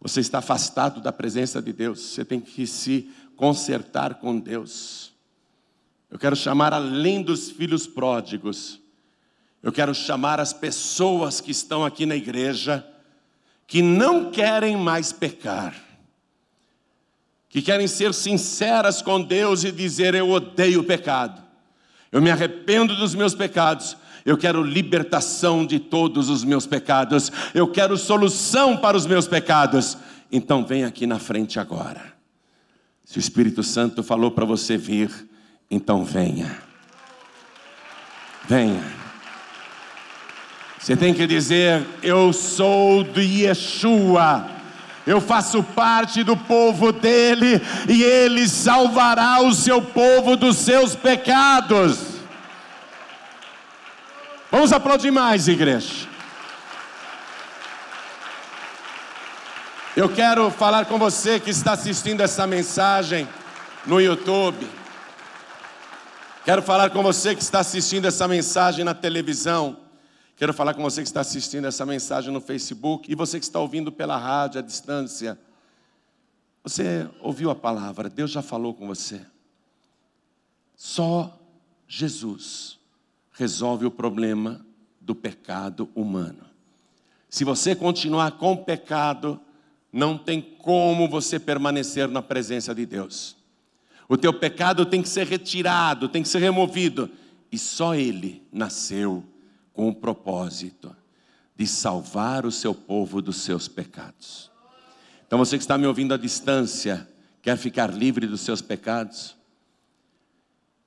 Você 0.01 0.21
está 0.21 0.39
afastado 0.39 1.01
da 1.01 1.11
presença 1.11 1.61
de 1.61 1.73
Deus, 1.73 1.99
você 1.99 2.23
tem 2.23 2.39
que 2.39 2.65
se 2.65 3.09
consertar 3.35 4.15
com 4.15 4.39
Deus. 4.39 5.13
Eu 6.09 6.17
quero 6.17 6.35
chamar 6.35 6.73
além 6.73 7.21
dos 7.21 7.51
filhos 7.51 7.85
pródigos, 7.85 8.79
eu 9.61 9.71
quero 9.71 9.93
chamar 9.93 10.39
as 10.39 10.53
pessoas 10.53 11.41
que 11.41 11.51
estão 11.51 11.85
aqui 11.85 12.05
na 12.05 12.15
igreja 12.15 12.85
que 13.67 13.83
não 13.83 14.31
querem 14.31 14.75
mais 14.75 15.11
pecar, 15.11 15.75
que 17.47 17.61
querem 17.61 17.87
ser 17.87 18.13
sinceras 18.15 19.01
com 19.01 19.21
Deus 19.21 19.63
e 19.63 19.71
dizer: 19.71 20.15
Eu 20.15 20.29
odeio 20.29 20.79
o 20.79 20.83
pecado, 20.83 21.43
eu 22.11 22.21
me 22.21 22.31
arrependo 22.31 22.95
dos 22.95 23.13
meus 23.13 23.35
pecados, 23.35 23.95
eu 24.25 24.37
quero 24.37 24.63
libertação 24.63 25.65
de 25.65 25.79
todos 25.79 26.29
os 26.29 26.43
meus 26.43 26.65
pecados, 26.65 27.31
eu 27.53 27.67
quero 27.67 27.97
solução 27.97 28.77
para 28.77 28.97
os 28.97 29.05
meus 29.05 29.27
pecados. 29.27 29.97
Então 30.31 30.65
vem 30.65 30.83
aqui 30.83 31.07
na 31.07 31.19
frente 31.19 31.59
agora. 31.59 32.13
Se 33.05 33.17
o 33.17 33.19
Espírito 33.19 33.63
Santo 33.63 34.03
falou 34.03 34.31
para 34.31 34.45
você 34.45 34.77
vir, 34.77 35.09
então 35.69 36.03
venha. 36.03 36.61
Venha. 38.47 38.83
Você 40.79 40.95
tem 40.95 41.13
que 41.13 41.27
dizer: 41.27 41.85
Eu 42.01 42.31
sou 42.31 43.03
de 43.03 43.21
Yeshua. 43.21 44.49
Eu 45.05 45.19
faço 45.19 45.63
parte 45.63 46.23
do 46.23 46.37
povo 46.37 46.91
dele 46.91 47.59
e 47.87 48.03
ele 48.03 48.47
salvará 48.47 49.41
o 49.41 49.53
seu 49.53 49.81
povo 49.81 50.35
dos 50.35 50.57
seus 50.57 50.95
pecados. 50.95 52.08
Vamos 54.51 54.73
aplaudir 54.73 55.11
mais, 55.11 55.47
igreja. 55.47 56.09
Eu 59.95 60.09
quero 60.09 60.49
falar 60.49 60.85
com 60.85 60.97
você 60.97 61.39
que 61.39 61.51
está 61.51 61.73
assistindo 61.73 62.21
essa 62.21 62.47
mensagem 62.47 63.29
no 63.85 64.01
YouTube. 64.01 64.67
Quero 66.43 66.63
falar 66.63 66.89
com 66.89 67.03
você 67.03 67.35
que 67.35 67.43
está 67.43 67.59
assistindo 67.59 68.07
essa 68.07 68.27
mensagem 68.27 68.83
na 68.83 68.95
televisão. 68.95 69.77
Quero 70.35 70.51
falar 70.51 70.73
com 70.73 70.81
você 70.81 71.03
que 71.03 71.07
está 71.07 71.21
assistindo 71.21 71.65
essa 71.65 71.85
mensagem 71.85 72.33
no 72.33 72.41
Facebook 72.41 73.11
e 73.11 73.13
você 73.13 73.37
que 73.37 73.45
está 73.45 73.59
ouvindo 73.59 73.91
pela 73.91 74.17
rádio 74.17 74.57
à 74.57 74.63
distância. 74.63 75.37
Você 76.63 77.07
ouviu 77.21 77.51
a 77.51 77.55
palavra, 77.55 78.09
Deus 78.09 78.31
já 78.31 78.41
falou 78.41 78.73
com 78.73 78.87
você. 78.87 79.21
Só 80.75 81.37
Jesus 81.87 82.78
resolve 83.39 83.85
o 83.85 83.91
problema 83.91 84.59
do 84.99 85.15
pecado 85.15 85.89
humano. 85.95 86.43
Se 87.29 87.45
você 87.45 87.73
continuar 87.73 88.31
com 88.31 88.51
o 88.51 88.65
pecado, 88.65 89.39
não 89.93 90.17
tem 90.17 90.41
como 90.41 91.07
você 91.07 91.39
permanecer 91.39 92.09
na 92.09 92.21
presença 92.21 92.75
de 92.75 92.85
Deus. 92.85 93.37
O 94.09 94.17
teu 94.17 94.33
pecado 94.33 94.85
tem 94.85 95.01
que 95.01 95.07
ser 95.07 95.25
retirado, 95.25 96.09
tem 96.09 96.21
que 96.21 96.27
ser 96.27 96.39
removido, 96.39 97.09
e 97.49 97.57
só 97.57 97.95
Ele 97.95 98.45
nasceu 98.51 99.23
com 99.71 99.87
o 99.87 99.95
propósito 99.95 100.93
de 101.55 101.65
salvar 101.65 102.45
o 102.45 102.51
seu 102.51 102.75
povo 102.75 103.21
dos 103.21 103.37
seus 103.37 103.69
pecados. 103.69 104.51
Então 105.25 105.39
você 105.39 105.57
que 105.57 105.63
está 105.63 105.77
me 105.77 105.87
ouvindo 105.87 106.13
à 106.13 106.17
distância, 106.17 107.07
quer 107.41 107.55
ficar 107.57 107.93
livre 107.93 108.27
dos 108.27 108.41
seus 108.41 108.61
pecados? 108.61 109.38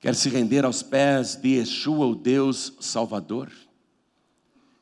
Quer 0.03 0.15
se 0.15 0.27
render 0.27 0.65
aos 0.65 0.83
pés 0.83 1.37
de 1.37 1.59
Yeshua, 1.59 2.05
o 2.05 2.13
Deus 2.13 2.73
Salvador? 2.81 3.49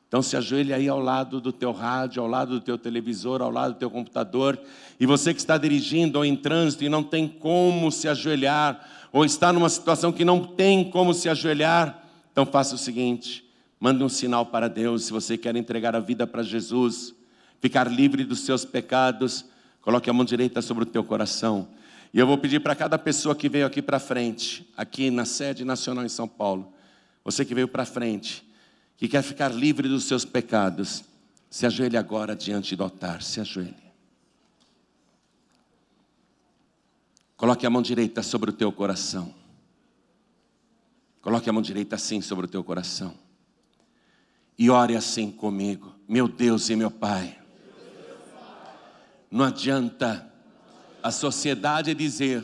Então 0.08 0.20
se 0.20 0.36
ajoelhe 0.36 0.74
aí 0.74 0.90
ao 0.90 1.00
lado 1.00 1.40
do 1.40 1.52
teu 1.52 1.72
rádio, 1.72 2.24
ao 2.24 2.28
lado 2.28 2.54
do 2.54 2.60
teu 2.60 2.76
televisor, 2.76 3.40
ao 3.40 3.52
lado 3.52 3.76
do 3.76 3.78
teu 3.78 3.92
computador. 3.92 4.60
E 5.00 5.06
você 5.06 5.32
que 5.32 5.40
está 5.40 5.60
dirigindo 5.60 6.18
ou 6.18 6.26
em 6.26 6.36
trânsito 6.36 6.84
e 6.84 6.90
não 6.90 7.04
tem 7.04 7.28
como 7.28 7.92
se 7.92 8.08
ajoelhar, 8.08 8.84
ou 9.12 9.24
está 9.24 9.54
numa 9.54 9.70
situação 9.70 10.12
que 10.12 10.26
não 10.26 10.44
tem 10.44 10.90
como 10.90 11.14
se 11.14 11.30
ajoelhar, 11.30 12.04
então 12.32 12.44
faça 12.44 12.74
o 12.74 12.80
seguinte: 12.80 13.48
Mande 13.80 14.04
um 14.04 14.10
sinal 14.10 14.48
para 14.48 14.68
Deus 14.68 15.04
se 15.06 15.14
você 15.14 15.38
quer 15.38 15.56
entregar 15.56 15.96
a 15.96 16.00
vida 16.00 16.26
para 16.26 16.42
Jesus, 16.42 17.14
ficar 17.60 17.92
livre 17.92 18.26
dos 18.26 18.40
seus 18.40 18.66
pecados. 18.66 19.46
Coloque 19.84 20.10
a 20.10 20.14
mão 20.14 20.26
direita 20.26 20.64
sobre 20.64 20.82
o 20.82 20.88
teu 20.88 21.04
coração. 21.04 21.68
E 22.14 22.20
eu 22.20 22.28
vou 22.28 22.38
pedir 22.38 22.60
para 22.60 22.76
cada 22.76 22.98
pessoa 22.98 23.36
que 23.36 23.48
veio 23.48 23.66
aqui 23.66 23.82
para 23.82 24.00
frente, 24.00 24.70
aqui 24.76 25.10
na 25.10 25.26
sede 25.26 25.64
nacional 25.64 26.06
em 26.06 26.10
São 26.10 26.28
Paulo, 26.28 26.74
você 27.24 27.46
que 27.46 27.56
veio 27.56 27.68
para 27.68 27.86
frente, 27.86 28.46
que 28.98 29.08
quer 29.08 29.22
ficar 29.22 29.50
livre 29.50 29.88
dos 29.88 30.06
seus 30.06 30.26
pecados, 30.26 31.04
se 31.50 31.66
ajoelhe 31.66 31.98
agora 31.98 32.36
diante 32.36 32.76
do 32.76 32.84
altar, 32.84 33.22
se 33.22 33.40
ajoelhe. 33.40 33.92
Coloque 37.38 37.66
a 37.66 37.70
mão 37.70 37.82
direita 37.82 38.22
sobre 38.22 38.50
o 38.50 38.54
teu 38.54 38.72
coração. 38.72 39.34
Coloque 41.22 41.50
a 41.50 41.54
mão 41.54 41.62
direita 41.62 41.96
assim 41.96 42.22
sobre 42.22 42.46
o 42.46 42.48
teu 42.48 42.64
coração 42.64 43.16
e 44.62 44.70
ore 44.70 44.96
assim 44.96 45.32
comigo, 45.32 45.96
meu 46.08 46.28
Deus 46.28 46.70
e 46.70 46.76
meu 46.76 46.92
Pai. 46.92 47.36
Não 49.32 49.46
adianta 49.46 50.31
a 51.04 51.12
sociedade 51.12 51.94
dizer 51.94 52.44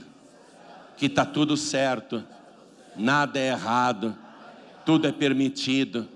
que 0.97 1.05
está 1.05 1.23
tudo 1.23 1.55
certo, 1.55 2.23
nada 2.95 3.39
é 3.39 3.49
errado, 3.49 4.15
tudo 4.85 5.07
é 5.07 5.11
permitido. 5.11 6.07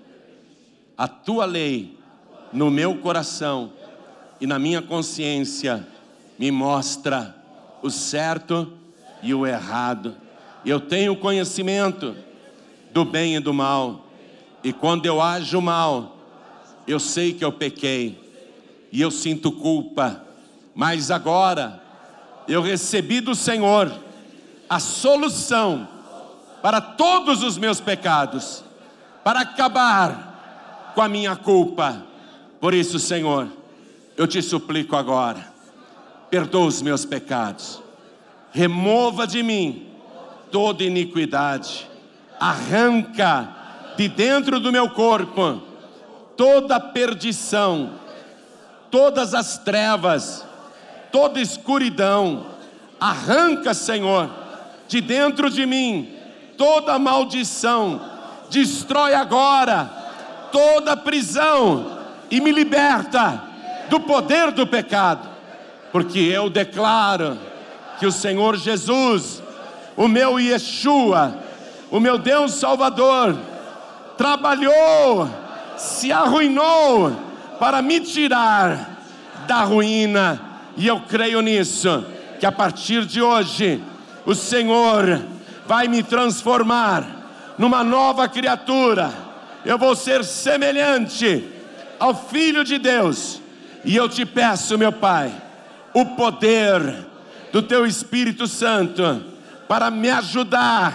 A 0.98 1.06
tua 1.06 1.44
lei 1.44 1.96
no 2.52 2.70
meu 2.70 2.96
coração 2.98 3.72
e 4.40 4.46
na 4.46 4.58
minha 4.58 4.82
consciência 4.82 5.86
me 6.38 6.50
mostra 6.50 7.36
o 7.80 7.90
certo 7.90 8.72
e 9.22 9.32
o 9.32 9.46
errado. 9.46 10.16
Eu 10.64 10.80
tenho 10.80 11.16
conhecimento 11.16 12.16
do 12.92 13.04
bem 13.04 13.36
e 13.36 13.40
do 13.40 13.54
mal. 13.54 14.06
E 14.64 14.72
quando 14.72 15.06
eu 15.06 15.20
ajo 15.20 15.60
mal, 15.60 16.16
eu 16.86 16.98
sei 16.98 17.32
que 17.32 17.44
eu 17.44 17.52
pequei 17.52 18.18
e 18.90 19.00
eu 19.00 19.10
sinto 19.10 19.52
culpa. 19.52 20.24
Mas 20.74 21.10
agora 21.10 21.81
eu 22.48 22.62
recebi 22.62 23.20
do 23.20 23.34
Senhor 23.34 23.92
a 24.68 24.78
solução 24.78 25.88
para 26.60 26.80
todos 26.80 27.42
os 27.42 27.58
meus 27.58 27.80
pecados, 27.80 28.64
para 29.24 29.40
acabar 29.40 30.92
com 30.94 31.02
a 31.02 31.08
minha 31.08 31.36
culpa. 31.36 32.02
Por 32.60 32.72
isso, 32.72 32.98
Senhor, 32.98 33.48
eu 34.16 34.26
te 34.26 34.40
suplico 34.40 34.96
agora, 34.96 35.52
perdoa 36.30 36.66
os 36.66 36.80
meus 36.80 37.04
pecados, 37.04 37.82
remova 38.52 39.26
de 39.26 39.42
mim 39.42 39.88
toda 40.50 40.84
iniquidade, 40.84 41.88
arranca 42.38 43.48
de 43.96 44.08
dentro 44.08 44.60
do 44.60 44.70
meu 44.70 44.90
corpo 44.90 45.72
toda 46.36 46.80
perdição, 46.80 47.92
todas 48.90 49.34
as 49.34 49.58
trevas, 49.58 50.44
toda 51.12 51.40
escuridão, 51.40 52.46
arranca, 52.98 53.74
Senhor, 53.74 54.30
de 54.88 55.00
dentro 55.00 55.50
de 55.50 55.66
mim 55.66 56.08
toda 56.56 56.98
maldição, 56.98 58.00
destrói 58.50 59.14
agora 59.14 59.90
toda 60.52 60.96
prisão 60.96 61.98
e 62.30 62.40
me 62.40 62.52
liberta 62.52 63.42
do 63.88 63.98
poder 64.00 64.52
do 64.52 64.66
pecado, 64.66 65.28
porque 65.90 66.18
eu 66.18 66.48
declaro 66.48 67.36
que 67.98 68.06
o 68.06 68.12
Senhor 68.12 68.56
Jesus, 68.56 69.42
o 69.96 70.06
meu 70.06 70.38
Yeshua, 70.38 71.36
o 71.90 71.98
meu 71.98 72.16
Deus 72.16 72.52
Salvador, 72.52 73.36
trabalhou, 74.16 75.28
se 75.76 76.12
arruinou 76.12 77.12
para 77.58 77.82
me 77.82 78.00
tirar 78.00 78.98
da 79.46 79.64
ruína, 79.64 80.40
e 80.76 80.86
eu 80.86 81.00
creio 81.00 81.40
nisso, 81.40 82.04
que 82.40 82.46
a 82.46 82.52
partir 82.52 83.04
de 83.04 83.20
hoje 83.20 83.82
o 84.24 84.34
Senhor 84.34 85.22
vai 85.66 85.88
me 85.88 86.02
transformar 86.02 87.04
numa 87.58 87.84
nova 87.84 88.28
criatura. 88.28 89.12
Eu 89.64 89.78
vou 89.78 89.94
ser 89.94 90.24
semelhante 90.24 91.48
ao 91.98 92.14
Filho 92.14 92.64
de 92.64 92.78
Deus. 92.78 93.40
E 93.84 93.94
eu 93.96 94.08
te 94.08 94.24
peço, 94.24 94.78
meu 94.78 94.92
Pai, 94.92 95.32
o 95.92 96.06
poder 96.16 97.06
do 97.52 97.62
Teu 97.62 97.86
Espírito 97.86 98.46
Santo 98.46 99.22
para 99.68 99.90
me 99.90 100.10
ajudar 100.10 100.92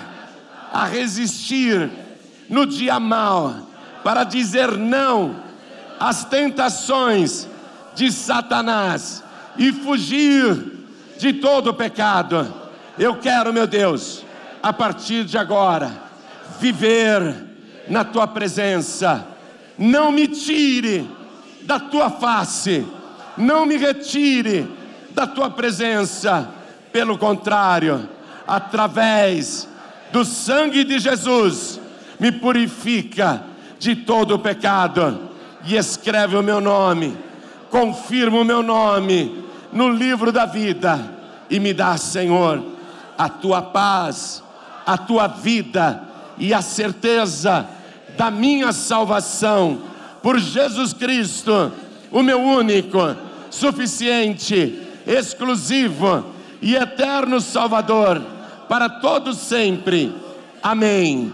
a 0.72 0.86
resistir 0.86 1.90
no 2.50 2.66
dia 2.66 3.00
mal, 3.00 3.56
para 4.04 4.24
dizer 4.24 4.72
não 4.78 5.36
às 6.00 6.26
tentações 6.26 7.48
de 7.96 8.12
Satanás 8.12 9.24
e 9.58 9.72
fugir 9.72 10.78
de 11.18 11.34
todo 11.34 11.74
pecado. 11.74 12.54
Eu 12.98 13.16
quero, 13.18 13.54
meu 13.54 13.68
Deus, 13.68 14.24
a 14.62 14.72
partir 14.72 15.24
de 15.24 15.38
agora, 15.38 15.92
viver 16.60 17.36
na 17.88 18.04
tua 18.04 18.28
presença. 18.28 19.26
Não 19.78 20.12
me 20.12 20.28
tire 20.28 21.08
da 21.64 21.80
tua 21.80 22.10
face, 22.10 22.86
não 23.38 23.66
me 23.66 23.78
retire 23.78 24.68
da 25.12 25.28
tua 25.28 25.50
presença. 25.50 26.50
Pelo 26.92 27.18
contrário, 27.18 28.10
através 28.48 29.68
do 30.12 30.24
sangue 30.26 30.84
de 30.84 31.00
Jesus, 31.00 31.80
me 32.20 32.32
purifica 32.32 33.44
de 33.78 33.96
todo 33.96 34.36
o 34.36 34.40
pecado 34.40 35.30
e 35.66 35.76
escreve 35.76 36.36
o 36.36 36.42
meu 36.42 36.60
nome, 36.60 37.16
confirma 37.70 38.40
o 38.40 38.46
meu 38.46 38.64
nome 38.64 39.47
no 39.72 39.90
livro 39.90 40.32
da 40.32 40.46
vida 40.46 41.00
e 41.50 41.60
me 41.60 41.74
dá, 41.74 41.98
Senhor, 41.98 42.64
a 43.18 43.30
tua 43.30 43.62
paz 43.62 44.44
a 44.88 44.98
tua 44.98 45.28
vida 45.28 46.02
e 46.38 46.54
a 46.54 46.62
certeza 46.62 47.68
da 48.18 48.32
minha 48.32 48.72
salvação 48.72 49.80
por 50.24 50.40
Jesus 50.40 50.94
Cristo, 50.94 51.74
o 52.10 52.24
meu 52.24 52.40
único, 52.40 52.98
suficiente, 53.52 54.82
exclusivo 55.06 56.24
e 56.62 56.74
eterno 56.74 57.42
Salvador, 57.42 58.22
para 58.70 58.88
todos 58.88 59.38
sempre. 59.40 60.16
Amém. 60.64 61.34